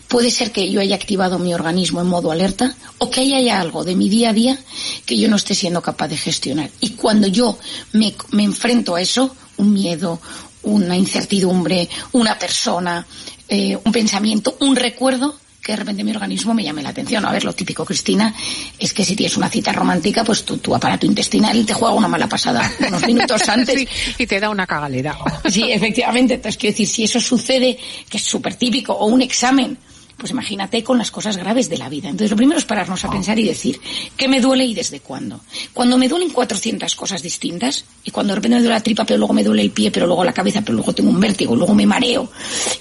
puede 0.07 0.31
ser 0.31 0.51
que 0.51 0.71
yo 0.71 0.79
haya 0.81 0.95
activado 0.95 1.39
mi 1.39 1.53
organismo 1.53 2.01
en 2.01 2.07
modo 2.07 2.31
alerta 2.31 2.75
o 2.97 3.09
que 3.09 3.21
haya 3.21 3.59
algo 3.59 3.83
de 3.83 3.95
mi 3.95 4.09
día 4.09 4.29
a 4.29 4.33
día 4.33 4.59
que 5.05 5.17
yo 5.17 5.27
no 5.29 5.35
esté 5.35 5.55
siendo 5.55 5.81
capaz 5.81 6.07
de 6.07 6.17
gestionar. 6.17 6.69
Y 6.79 6.91
cuando 6.91 7.27
yo 7.27 7.57
me, 7.93 8.13
me 8.31 8.43
enfrento 8.43 8.95
a 8.95 9.01
eso, 9.01 9.35
un 9.57 9.73
miedo, 9.73 10.19
una 10.63 10.95
incertidumbre, 10.95 11.89
una 12.13 12.37
persona, 12.37 13.05
eh, 13.47 13.77
un 13.83 13.91
pensamiento, 13.91 14.55
un 14.61 14.75
recuerdo, 14.75 15.35
que 15.61 15.73
de 15.73 15.77
repente 15.77 16.03
mi 16.03 16.11
organismo 16.11 16.53
me 16.53 16.63
llame 16.63 16.81
la 16.81 16.89
atención. 16.89 17.25
A 17.25 17.31
ver, 17.31 17.43
lo 17.43 17.53
típico, 17.53 17.85
Cristina, 17.85 18.33
es 18.79 18.93
que 18.93 19.05
si 19.05 19.15
tienes 19.15 19.37
una 19.37 19.49
cita 19.49 19.71
romántica, 19.71 20.23
pues 20.23 20.43
tu, 20.43 20.57
tu 20.57 20.73
aparato 20.73 21.05
intestinal 21.05 21.65
te 21.65 21.73
juega 21.73 21.93
una 21.93 22.07
mala 22.07 22.27
pasada 22.27 22.69
unos 22.87 23.05
minutos 23.05 23.41
antes. 23.47 23.79
sí, 23.79 23.87
y 24.17 24.25
te 24.25 24.39
da 24.39 24.49
una 24.49 24.65
cagalera. 24.65 25.17
sí, 25.49 25.71
efectivamente. 25.71 26.35
Entonces, 26.35 26.57
quiero 26.57 26.73
decir, 26.73 26.87
si 26.87 27.03
eso 27.03 27.19
sucede, 27.19 27.77
que 28.09 28.17
es 28.17 28.23
súper 28.23 28.55
típico, 28.55 28.93
o 28.93 29.05
un 29.05 29.21
examen, 29.21 29.77
pues 30.17 30.31
imagínate 30.31 30.83
con 30.83 30.97
las 30.97 31.11
cosas 31.11 31.37
graves 31.37 31.69
de 31.69 31.77
la 31.77 31.89
vida. 31.89 32.09
Entonces, 32.09 32.31
lo 32.31 32.37
primero 32.37 32.57
es 32.57 32.65
pararnos 32.65 33.05
a 33.05 33.09
pensar 33.11 33.37
y 33.37 33.43
decir, 33.43 33.79
¿qué 34.17 34.27
me 34.27 34.41
duele 34.41 34.65
y 34.65 34.73
desde 34.73 34.99
cuándo? 34.99 35.41
Cuando 35.73 35.97
me 35.97 36.07
duelen 36.07 36.29
400 36.29 36.95
cosas 36.95 37.21
distintas, 37.21 37.85
y 38.03 38.11
cuando 38.11 38.31
de 38.31 38.35
repente 38.35 38.55
me 38.55 38.61
duele 38.61 38.75
la 38.75 38.83
tripa, 38.83 39.03
pero 39.03 39.19
luego 39.19 39.33
me 39.33 39.43
duele 39.43 39.61
el 39.61 39.71
pie, 39.71 39.91
pero 39.91 40.07
luego 40.07 40.23
la 40.23 40.33
cabeza, 40.33 40.61
pero 40.61 40.73
luego 40.73 40.93
tengo 40.93 41.11
un 41.11 41.19
vértigo, 41.19 41.55
luego 41.55 41.75
me 41.75 41.85
mareo, 41.85 42.31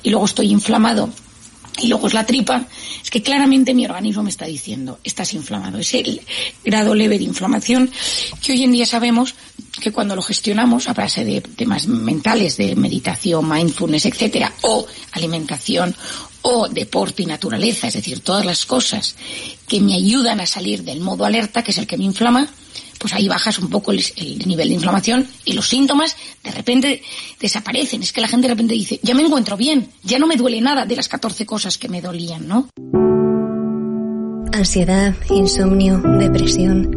y 0.02 0.10
luego 0.10 0.24
estoy 0.24 0.50
inflamado, 0.50 1.10
y 1.80 1.88
luego 1.88 2.06
es 2.06 2.14
la 2.14 2.26
tripa, 2.26 2.66
es 3.02 3.10
que 3.10 3.22
claramente 3.22 3.74
mi 3.74 3.84
organismo 3.84 4.22
me 4.22 4.30
está 4.30 4.46
diciendo, 4.46 4.98
estás 5.02 5.32
inflamado. 5.34 5.78
Es 5.78 5.94
el 5.94 6.20
grado 6.64 6.94
leve 6.94 7.18
de 7.18 7.24
inflamación 7.24 7.90
que 8.42 8.52
hoy 8.52 8.64
en 8.64 8.72
día 8.72 8.86
sabemos 8.86 9.34
que 9.80 9.92
cuando 9.92 10.14
lo 10.14 10.22
gestionamos 10.22 10.88
a 10.88 10.94
base 10.94 11.24
de 11.24 11.40
temas 11.40 11.86
mentales, 11.86 12.56
de 12.56 12.76
meditación, 12.76 13.48
mindfulness, 13.48 14.06
etcétera, 14.06 14.52
o 14.62 14.86
alimentación, 15.12 15.94
o 16.42 16.68
deporte 16.68 17.22
y 17.22 17.26
naturaleza, 17.26 17.88
es 17.88 17.94
decir, 17.94 18.20
todas 18.20 18.44
las 18.44 18.64
cosas 18.64 19.14
que 19.68 19.80
me 19.80 19.94
ayudan 19.94 20.40
a 20.40 20.46
salir 20.46 20.82
del 20.82 21.00
modo 21.00 21.24
alerta, 21.24 21.62
que 21.62 21.70
es 21.70 21.78
el 21.78 21.86
que 21.86 21.98
me 21.98 22.04
inflama, 22.04 22.48
pues 23.00 23.14
ahí 23.14 23.28
bajas 23.28 23.58
un 23.58 23.70
poco 23.70 23.92
el, 23.92 24.04
el, 24.16 24.46
nivel 24.46 24.68
de 24.68 24.74
inflamación 24.74 25.26
y 25.46 25.54
los 25.54 25.66
síntomas 25.66 26.14
de 26.44 26.50
repente 26.50 27.02
desaparecen. 27.40 28.02
Es 28.02 28.12
que 28.12 28.20
la 28.20 28.28
gente 28.28 28.46
de 28.46 28.52
repente 28.52 28.74
dice, 28.74 29.00
ya 29.02 29.14
me 29.14 29.22
encuentro 29.22 29.56
bien, 29.56 29.88
ya 30.02 30.18
no 30.18 30.26
me 30.26 30.36
duele 30.36 30.60
nada 30.60 30.84
de 30.84 30.96
las 30.96 31.08
14 31.08 31.46
cosas 31.46 31.78
que 31.78 31.88
me 31.88 32.02
dolían, 32.02 32.46
¿no? 32.46 32.68
Ansiedad, 34.52 35.14
insomnio, 35.30 35.98
depresión. 35.98 36.90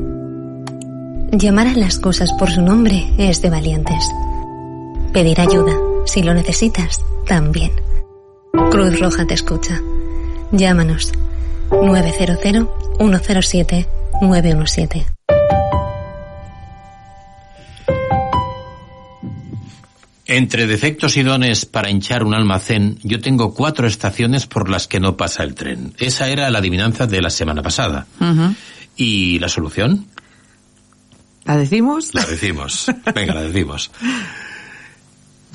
Llamar 1.31 1.67
a 1.67 1.73
las 1.73 1.97
cosas 1.99 2.33
por 2.33 2.51
su 2.51 2.61
nombre 2.61 3.09
es 3.17 3.41
de 3.41 3.49
valientes. 3.49 4.11
Pedir 5.13 5.39
ayuda, 5.39 5.73
si 6.05 6.21
lo 6.21 6.33
necesitas, 6.33 6.99
también. 7.25 7.71
Cruz 8.71 8.99
Roja 8.99 9.25
te 9.25 9.35
escucha. 9.35 9.79
Llámanos 10.51 11.13
900 11.71 12.67
107 12.99 13.87
917. 14.21 15.12
Entre 20.35 20.65
defectos 20.65 21.15
y 21.17 21.21
dones 21.21 21.67
para 21.67 21.91
hinchar 21.91 22.23
un 22.23 22.33
almacén, 22.33 22.97
yo 23.03 23.21
tengo 23.21 23.53
cuatro 23.53 23.85
estaciones 23.85 24.47
por 24.47 24.67
las 24.67 24.87
que 24.87 24.99
no 24.99 25.15
pasa 25.15 25.43
el 25.43 25.53
tren. 25.53 25.93
Esa 25.99 26.27
era 26.27 26.49
la 26.49 26.57
adivinanza 26.57 27.05
de 27.05 27.21
la 27.21 27.29
semana 27.29 27.61
pasada. 27.61 28.07
Uh 28.19 28.23
-huh. 28.23 28.55
¿Y 28.95 29.37
la 29.37 29.47
solución? 29.47 30.07
¿La 31.45 31.55
decimos? 31.55 32.15
La 32.15 32.25
decimos. 32.25 32.87
Venga, 33.13 33.35
la 33.35 33.43
decimos. 33.43 33.91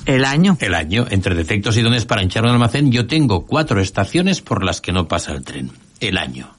El 0.05 0.23
año. 0.23 0.57
El 0.61 0.73
año. 0.73 1.05
Entre 1.09 1.35
defectos 1.35 1.75
y 1.75 1.81
dones 1.81 2.05
para 2.05 2.23
hinchar 2.23 2.45
un 2.45 2.51
almacén, 2.51 2.89
yo 2.89 3.05
tengo 3.05 3.45
cuatro 3.45 3.81
estaciones 3.81 4.39
por 4.39 4.63
las 4.63 4.79
que 4.79 4.93
no 4.93 5.09
pasa 5.09 5.33
el 5.33 5.43
tren. 5.43 5.71
El 5.99 6.17
año. 6.17 6.55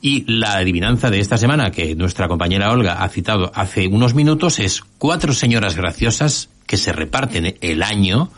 Y 0.00 0.24
la 0.30 0.54
adivinanza 0.54 1.10
de 1.10 1.18
esta 1.18 1.38
semana, 1.38 1.72
que 1.72 1.96
nuestra 1.96 2.28
compañera 2.28 2.70
Olga 2.70 3.02
ha 3.02 3.08
citado 3.08 3.50
hace 3.54 3.88
unos 3.88 4.14
minutos, 4.14 4.60
es 4.60 4.82
cuatro 4.98 5.32
señoras 5.32 5.74
graciosas 5.74 6.50
que 6.66 6.76
se 6.76 6.92
reparten 6.92 7.56
el 7.60 7.82
año, 7.82 8.30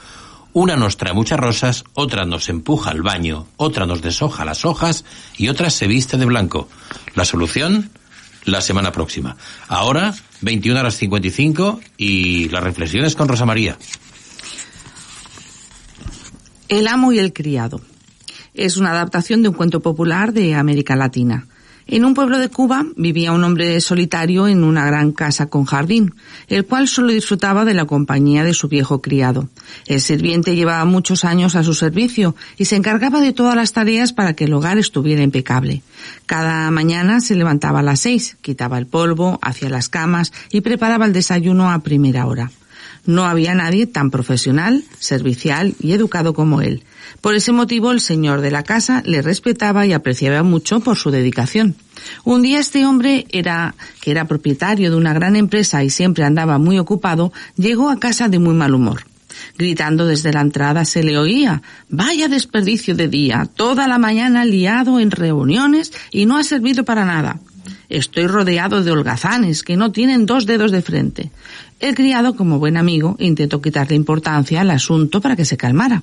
una 0.52 0.76
nos 0.76 0.96
trae 0.96 1.12
muchas 1.12 1.38
rosas, 1.38 1.84
otra 1.94 2.24
nos 2.24 2.48
empuja 2.48 2.90
al 2.90 3.02
baño, 3.02 3.46
otra 3.56 3.86
nos 3.86 4.00
deshoja 4.00 4.44
las 4.44 4.64
hojas 4.64 5.04
y 5.36 5.48
otra 5.48 5.68
se 5.70 5.86
viste 5.86 6.16
de 6.16 6.24
blanco. 6.24 6.68
La 7.14 7.24
solución, 7.24 7.90
la 8.44 8.61
semana 8.61 8.90
próxima. 8.90 9.36
Ahora, 9.68 10.14
21 10.40 10.80
horas 10.80 10.96
55 10.96 11.80
y 11.98 12.48
las 12.48 12.62
reflexiones 12.62 13.14
con 13.14 13.28
Rosa 13.28 13.44
María. 13.44 13.76
El 16.68 16.88
amo 16.88 17.12
y 17.12 17.18
el 17.18 17.32
criado. 17.32 17.80
Es 18.54 18.76
una 18.76 18.90
adaptación 18.90 19.42
de 19.42 19.50
un 19.50 19.54
cuento 19.54 19.80
popular 19.80 20.32
de 20.32 20.54
América 20.54 20.96
Latina. 20.96 21.46
En 21.93 22.05
un 22.05 22.14
pueblo 22.14 22.38
de 22.38 22.49
Cuba 22.49 22.86
vivía 22.95 23.32
un 23.32 23.43
hombre 23.43 23.80
solitario 23.80 24.47
en 24.47 24.62
una 24.62 24.86
gran 24.86 25.11
casa 25.11 25.47
con 25.47 25.64
jardín, 25.64 26.14
el 26.47 26.64
cual 26.64 26.86
solo 26.86 27.11
disfrutaba 27.11 27.64
de 27.64 27.74
la 27.74 27.84
compañía 27.84 28.45
de 28.45 28.55
su 28.55 28.68
viejo 28.68 29.03
criado. 29.03 29.49
El 29.86 30.01
sirviente 30.01 30.55
llevaba 30.55 30.84
muchos 30.84 31.24
años 31.24 31.57
a 31.57 31.64
su 31.64 31.74
servicio 31.74 32.36
y 32.57 32.66
se 32.66 32.76
encargaba 32.76 33.20
de 33.20 33.32
todas 33.32 33.57
las 33.57 33.72
tareas 33.72 34.12
para 34.12 34.34
que 34.34 34.45
el 34.45 34.53
hogar 34.53 34.78
estuviera 34.78 35.24
impecable. 35.24 35.82
Cada 36.26 36.70
mañana 36.70 37.20
se 37.20 37.34
levantaba 37.34 37.80
a 37.80 37.82
las 37.82 37.99
seis, 37.99 38.36
quitaba 38.41 38.78
el 38.78 38.86
polvo, 38.86 39.41
hacía 39.43 39.68
las 39.68 39.88
camas 39.88 40.32
y 40.53 40.61
preparaba 40.61 41.07
el 41.07 41.12
desayuno 41.12 41.72
a 41.72 41.80
primera 41.80 42.24
hora. 42.26 42.53
No 43.07 43.24
había 43.24 43.55
nadie 43.55 43.86
tan 43.86 44.11
profesional, 44.11 44.84
servicial 44.99 45.74
y 45.80 45.93
educado 45.93 46.34
como 46.34 46.61
él. 46.61 46.84
Por 47.20 47.34
ese 47.34 47.53
motivo 47.53 47.91
el 47.91 48.01
señor 48.01 48.41
de 48.41 48.51
la 48.51 48.62
casa 48.62 49.03
le 49.05 49.22
respetaba 49.22 49.86
y 49.86 49.93
apreciaba 49.93 50.43
mucho 50.43 50.80
por 50.80 50.97
su 50.97 51.11
dedicación. 51.11 51.76
Un 52.24 52.43
día 52.43 52.61
este 52.61 52.86
hombre 52.86 53.26
era, 53.30 53.74
que 54.01 54.11
era 54.11 54.26
propietario 54.26 54.91
de 54.91 54.97
una 54.97 55.12
gran 55.12 55.36
empresa 55.36 55.84
y 55.84 55.91
siempre 55.91 56.24
andaba 56.24 56.59
muy 56.59 56.78
ocupado, 56.78 57.32
llegó 57.57 57.91
a 57.91 57.99
casa 57.99 58.28
de 58.28 58.38
muy 58.38 58.55
mal 58.55 58.74
humor. 58.74 59.05
Gritando 59.57 60.07
desde 60.07 60.32
la 60.32 60.41
entrada 60.41 60.84
se 60.84 61.03
le 61.03 61.18
oía, 61.18 61.62
vaya 61.88 62.28
desperdicio 62.28 62.95
de 62.95 63.09
día, 63.09 63.49
toda 63.55 63.88
la 63.88 63.99
mañana 63.99 64.45
liado 64.45 65.01
en 65.01 65.11
reuniones 65.11 65.93
y 66.11 66.26
no 66.26 66.36
ha 66.36 66.45
servido 66.45 66.84
para 66.84 67.05
nada. 67.05 67.41
Estoy 67.88 68.26
rodeado 68.26 68.82
de 68.82 68.93
holgazanes 68.93 69.62
que 69.62 69.76
no 69.76 69.91
tienen 69.93 70.24
dos 70.24 70.47
dedos 70.47 70.70
de 70.70 70.82
frente. 70.82 71.30
El 71.81 71.95
criado, 71.95 72.37
como 72.37 72.59
buen 72.59 72.76
amigo, 72.76 73.16
intentó 73.18 73.62
quitarle 73.62 73.97
importancia 73.97 74.61
al 74.61 74.70
asunto 74.70 75.22
para 75.22 75.35
que 75.35 75.47
se 75.47 75.57
calmara. 75.57 76.03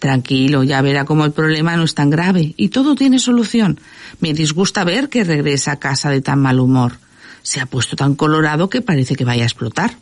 Tranquilo, 0.00 0.64
ya 0.64 0.82
verá 0.82 1.04
cómo 1.04 1.24
el 1.24 1.30
problema 1.30 1.76
no 1.76 1.84
es 1.84 1.94
tan 1.94 2.10
grave 2.10 2.54
y 2.56 2.70
todo 2.70 2.96
tiene 2.96 3.20
solución. 3.20 3.78
Me 4.18 4.34
disgusta 4.34 4.82
ver 4.82 5.08
que 5.08 5.22
regresa 5.22 5.72
a 5.72 5.78
casa 5.78 6.10
de 6.10 6.22
tan 6.22 6.40
mal 6.40 6.58
humor. 6.58 6.98
Se 7.42 7.60
ha 7.60 7.66
puesto 7.66 7.94
tan 7.94 8.16
colorado 8.16 8.68
que 8.68 8.82
parece 8.82 9.14
que 9.14 9.24
vaya 9.24 9.44
a 9.44 9.46
explotar. 9.46 9.96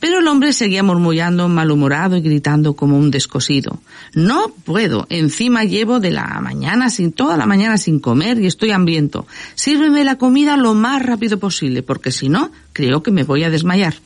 Pero 0.00 0.20
el 0.20 0.28
hombre 0.28 0.54
seguía 0.54 0.82
murmullando, 0.82 1.48
malhumorado 1.48 2.16
y 2.16 2.22
gritando 2.22 2.76
como 2.76 2.98
un 2.98 3.10
descosido. 3.10 3.80
No 4.14 4.48
puedo, 4.64 5.06
encima 5.10 5.64
llevo 5.64 6.00
de 6.00 6.12
la 6.12 6.40
mañana 6.42 6.88
sin 6.88 7.12
toda 7.12 7.36
la 7.36 7.46
mañana 7.46 7.76
sin 7.76 8.00
comer 8.00 8.40
y 8.40 8.46
estoy 8.46 8.70
hambriento. 8.70 9.26
Sírveme 9.54 10.04
la 10.04 10.16
comida 10.16 10.56
lo 10.56 10.72
más 10.74 11.02
rápido 11.02 11.38
posible, 11.38 11.82
porque 11.82 12.10
si 12.10 12.30
no, 12.30 12.52
creo 12.72 13.02
que 13.02 13.10
me 13.10 13.24
voy 13.24 13.44
a 13.44 13.50
desmayar. 13.50 13.96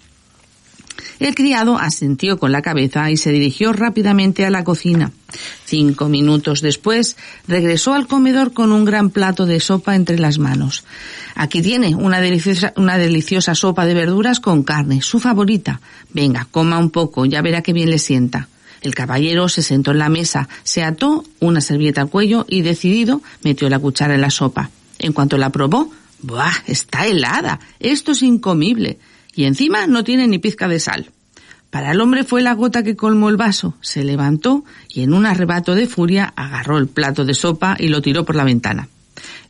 El 1.19 1.35
criado 1.35 1.79
asintió 1.79 2.39
con 2.39 2.53
la 2.53 2.63
cabeza 2.63 3.11
y 3.11 3.17
se 3.17 3.33
dirigió 3.33 3.73
rápidamente 3.73 4.45
a 4.47 4.51
la 4.51 4.65
cocina. 4.65 5.13
Cinco 5.65 6.09
minutos 6.09 6.61
después, 6.61 7.17
regresó 7.47 7.95
al 7.95 8.07
comedor 8.07 8.53
con 8.53 8.73
un 8.73 8.85
gran 8.85 9.11
plato 9.11 9.47
de 9.47 9.61
sopa 9.61 9.95
entre 9.95 10.19
las 10.19 10.39
manos. 10.39 10.85
Aquí 11.35 11.63
tiene 11.63 11.95
una 11.95 12.21
deliciosa, 12.21 13.55
sopa 13.55 13.87
de 13.87 13.95
verduras 13.95 14.41
con 14.41 14.63
carne, 14.63 15.03
su 15.03 15.21
favorita. 15.21 15.81
Venga, 16.13 16.47
coma 16.51 16.79
un 16.79 16.91
poco, 16.91 17.25
ya 17.27 17.43
verá 17.43 17.63
qué 17.63 17.73
bien 17.73 17.91
le 17.91 17.99
sienta. 17.99 18.49
El 18.81 18.95
caballero 18.95 19.49
se 19.49 19.63
sentó 19.63 19.91
en 19.91 19.99
la 19.99 20.09
mesa, 20.09 20.49
se 20.63 20.83
ató 20.83 21.25
una 21.39 21.61
servilleta 21.61 22.01
al 22.01 22.09
cuello 22.09 22.47
y 22.49 22.63
decidido 22.63 23.23
metió 23.43 23.69
la 23.69 23.79
cuchara 23.79 24.15
en 24.15 24.23
la 24.23 24.31
sopa. 24.31 24.71
En 24.99 25.13
cuanto 25.13 25.37
la 25.37 25.51
probó, 25.51 25.91
¡buah! 26.23 26.53
Está 26.67 27.07
helada. 27.07 27.61
Esto 27.79 28.13
es 28.13 28.23
incomible 28.23 28.99
y 29.35 29.45
encima 29.45 29.87
no 29.87 30.05
tiene 30.05 30.27
ni 30.27 30.39
pizca 30.39 30.69
de 30.69 30.81
sal. 30.81 31.11
Para 31.71 31.93
el 31.93 32.01
hombre 32.01 32.25
fue 32.25 32.43
la 32.43 32.55
gota 32.55 32.83
que 32.83 32.97
colmó 32.97 33.29
el 33.29 33.37
vaso. 33.37 33.75
Se 33.81 34.03
levantó 34.03 34.65
y 34.89 35.03
en 35.03 35.13
un 35.13 35.25
arrebato 35.25 35.75
de 35.75 35.87
furia 35.87 36.33
agarró 36.37 36.79
el 36.79 36.89
plato 36.89 37.25
de 37.25 37.35
sopa 37.35 37.77
y 37.79 37.89
lo 37.89 38.03
tiró 38.03 38.25
por 38.25 38.35
la 38.35 38.45
ventana. 38.45 38.89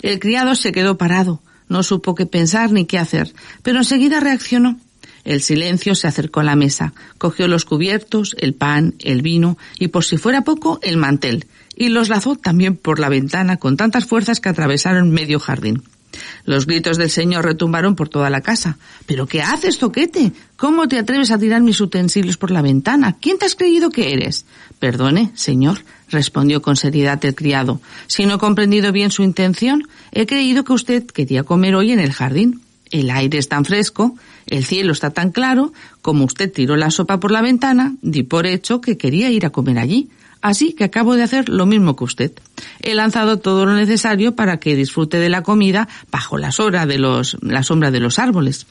El 0.02 0.18
criado 0.18 0.54
se 0.54 0.72
quedó 0.72 0.98
parado, 0.98 1.40
no 1.68 1.82
supo 1.82 2.14
qué 2.14 2.26
pensar 2.26 2.72
ni 2.72 2.84
qué 2.84 2.98
hacer, 2.98 3.32
pero 3.62 3.78
enseguida 3.78 4.20
reaccionó. 4.20 4.78
El 5.24 5.42
silencio 5.42 5.94
se 5.94 6.08
acercó 6.08 6.40
a 6.40 6.44
la 6.44 6.56
mesa, 6.56 6.94
cogió 7.18 7.46
los 7.46 7.64
cubiertos, 7.64 8.34
el 8.38 8.54
pan, 8.54 8.94
el 9.00 9.22
vino 9.22 9.58
y 9.78 9.88
por 9.88 10.04
si 10.04 10.16
fuera 10.16 10.42
poco, 10.42 10.78
el 10.82 10.96
mantel, 10.96 11.46
y 11.76 11.88
los 11.88 12.08
lazó 12.08 12.36
también 12.36 12.76
por 12.76 12.98
la 12.98 13.08
ventana 13.08 13.56
con 13.56 13.76
tantas 13.76 14.06
fuerzas 14.06 14.40
que 14.40 14.48
atravesaron 14.48 15.10
medio 15.10 15.38
jardín. 15.38 15.82
Los 16.44 16.66
gritos 16.66 16.96
del 16.96 17.10
señor 17.10 17.44
retumbaron 17.44 17.94
por 17.94 18.08
toda 18.08 18.30
la 18.30 18.40
casa. 18.40 18.78
¿Pero 19.06 19.26
qué 19.26 19.42
haces, 19.42 19.78
toquete? 19.78 20.32
¿Cómo 20.56 20.88
te 20.88 20.98
atreves 20.98 21.30
a 21.30 21.38
tirar 21.38 21.62
mis 21.62 21.80
utensilios 21.80 22.36
por 22.36 22.50
la 22.50 22.62
ventana? 22.62 23.16
¿Quién 23.20 23.38
te 23.38 23.46
has 23.46 23.54
creído 23.54 23.90
que 23.90 24.12
eres? 24.12 24.44
Perdone, 24.78 25.30
señor, 25.34 25.84
respondió 26.08 26.62
con 26.62 26.76
seriedad 26.76 27.24
el 27.24 27.34
criado. 27.34 27.80
Si 28.06 28.26
no 28.26 28.34
he 28.34 28.38
comprendido 28.38 28.92
bien 28.92 29.10
su 29.10 29.22
intención, 29.22 29.88
he 30.12 30.26
creído 30.26 30.64
que 30.64 30.72
usted 30.72 31.06
quería 31.06 31.44
comer 31.44 31.74
hoy 31.74 31.92
en 31.92 32.00
el 32.00 32.12
jardín. 32.12 32.60
El 32.90 33.10
aire 33.10 33.38
es 33.38 33.48
tan 33.48 33.64
fresco, 33.64 34.16
el 34.46 34.64
cielo 34.64 34.92
está 34.92 35.10
tan 35.10 35.30
claro, 35.30 35.72
como 36.02 36.24
usted 36.24 36.52
tiró 36.52 36.76
la 36.76 36.90
sopa 36.90 37.20
por 37.20 37.30
la 37.30 37.40
ventana, 37.40 37.94
di 38.02 38.24
por 38.24 38.46
hecho 38.46 38.80
que 38.80 38.98
quería 38.98 39.30
ir 39.30 39.46
a 39.46 39.50
comer 39.50 39.78
allí. 39.78 40.10
Así 40.42 40.72
que 40.72 40.84
acabo 40.84 41.16
de 41.16 41.22
hacer 41.22 41.48
lo 41.48 41.66
mismo 41.66 41.96
que 41.96 42.04
usted. 42.04 42.32
He 42.80 42.94
lanzado 42.94 43.38
todo 43.38 43.66
lo 43.66 43.74
necesario 43.74 44.34
para 44.34 44.58
que 44.58 44.76
disfrute 44.76 45.18
de 45.18 45.28
la 45.28 45.42
comida 45.42 45.88
bajo 46.10 46.38
la 46.38 46.52
sombra 46.52 46.86
de 46.86 46.98
los, 46.98 47.36
árboles. 48.18 48.66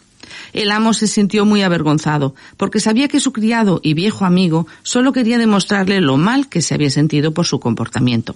El 0.54 0.72
amo 0.72 0.94
se 0.94 1.08
sintió 1.08 1.46
muy 1.46 1.62
avergonzado, 1.62 2.36
porque 2.58 2.80
sabía 2.80 3.08
que 3.08 3.20
su 3.20 3.32
criado 3.34 3.80
y 3.84 3.94
viejo 3.94 4.26
amigo 4.26 4.68
solo 4.84 5.14
quería 5.14 5.38
demostrarle 5.38 6.02
lo 6.02 6.18
mal 6.18 6.50
que 6.50 6.62
se 6.62 6.74
había 6.74 6.90
sentido 6.90 7.34
por 7.34 7.46
su 7.46 7.60
comportamiento. 7.60 8.36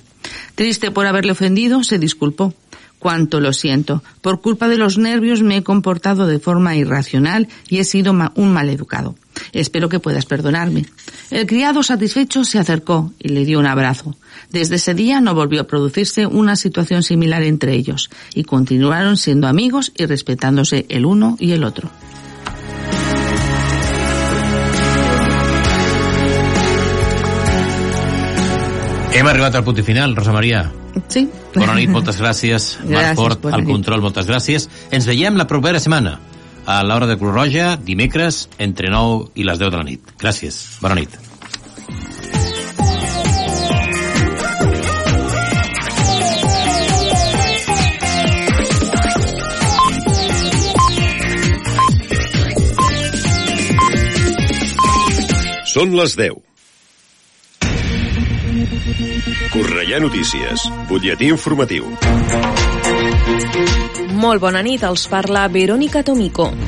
Triste 0.56 0.92
por 0.92 1.08
haberle 1.08 1.32
ofendido, 1.32 1.84
se 1.84 2.00
disculpó. 2.00 2.54
Cuánto 3.00 3.42
lo 3.42 3.52
siento. 3.52 4.02
Por 4.22 4.40
culpa 4.40 4.70
de 4.70 4.78
los 4.78 4.98
nervios 4.98 5.44
me 5.44 5.58
he 5.58 5.64
comportado 5.64 6.26
de 6.26 6.40
forma 6.40 6.78
irracional 6.78 7.50
y 7.68 7.80
he 7.80 7.84
sido 7.84 8.16
un 8.36 8.54
mal 8.54 8.70
educado. 8.70 9.16
Espero 9.52 9.90
que 9.90 10.00
puedas 10.00 10.26
perdonarme. 10.26 10.86
El 11.32 11.48
criado 11.48 11.84
satisfecho 11.84 12.44
se 12.44 12.60
acercó 12.60 13.14
y 13.20 13.30
le 13.30 13.46
dio 13.46 13.60
un 13.60 13.66
abrazo. 13.66 14.16
Desde 14.52 14.76
ese 14.76 14.94
día 14.94 15.22
no 15.22 15.36
volvió 15.36 15.62
a 15.62 15.68
producirse 15.68 16.26
una 16.26 16.56
situación 16.56 17.04
similar 17.04 17.44
entre 17.44 17.74
ellos 17.74 18.10
y 18.34 18.44
continuaron 18.44 19.18
siendo 19.18 19.48
amigos 19.48 19.92
y 19.96 20.06
respetándose 20.06 20.86
el 20.90 21.06
uno 21.06 21.38
y 21.40 21.52
el 21.52 21.64
otro. 21.64 21.90
Hem 29.14 29.28
arribat 29.28 29.54
al 29.54 29.64
punt 29.64 29.80
final, 29.86 30.16
Rosa 30.16 30.32
Maria. 30.34 30.72
Sí. 31.08 31.28
Bona 31.54 31.76
nit, 31.78 31.92
moltes 31.94 32.18
gràcies. 32.18 32.72
Gràcies, 32.82 32.90
Marc 32.90 33.20
Fort, 33.20 33.46
al 33.46 33.62
control, 33.68 34.02
moltes 34.02 34.26
gràcies. 34.26 34.66
Ens 34.90 35.06
veiem 35.06 35.38
la 35.38 35.46
propera 35.46 35.82
setmana 35.82 36.18
a 36.66 36.82
l'hora 36.84 37.08
de 37.08 37.18
Cruz 37.18 37.34
Roja, 37.34 37.76
dimecres, 37.78 38.48
entre 38.58 38.90
9 38.90 39.32
i 39.36 39.44
les 39.44 39.60
10 39.60 39.72
de 39.72 39.78
la 39.78 39.84
nit. 39.88 40.16
Gràcies. 40.20 40.64
Bona 40.82 40.96
nit. 40.96 41.20
Són 55.74 55.96
les 55.98 56.14
10. 56.20 56.38
Correia 59.54 60.00
Notícies, 60.00 60.68
butlletí 60.90 61.32
informatiu. 61.34 61.90
Molt 64.24 64.40
bona 64.40 64.62
nit, 64.64 64.86
els 64.88 65.08
parla 65.12 65.48
Verónica 65.52 66.04
Tomico. 66.08 66.54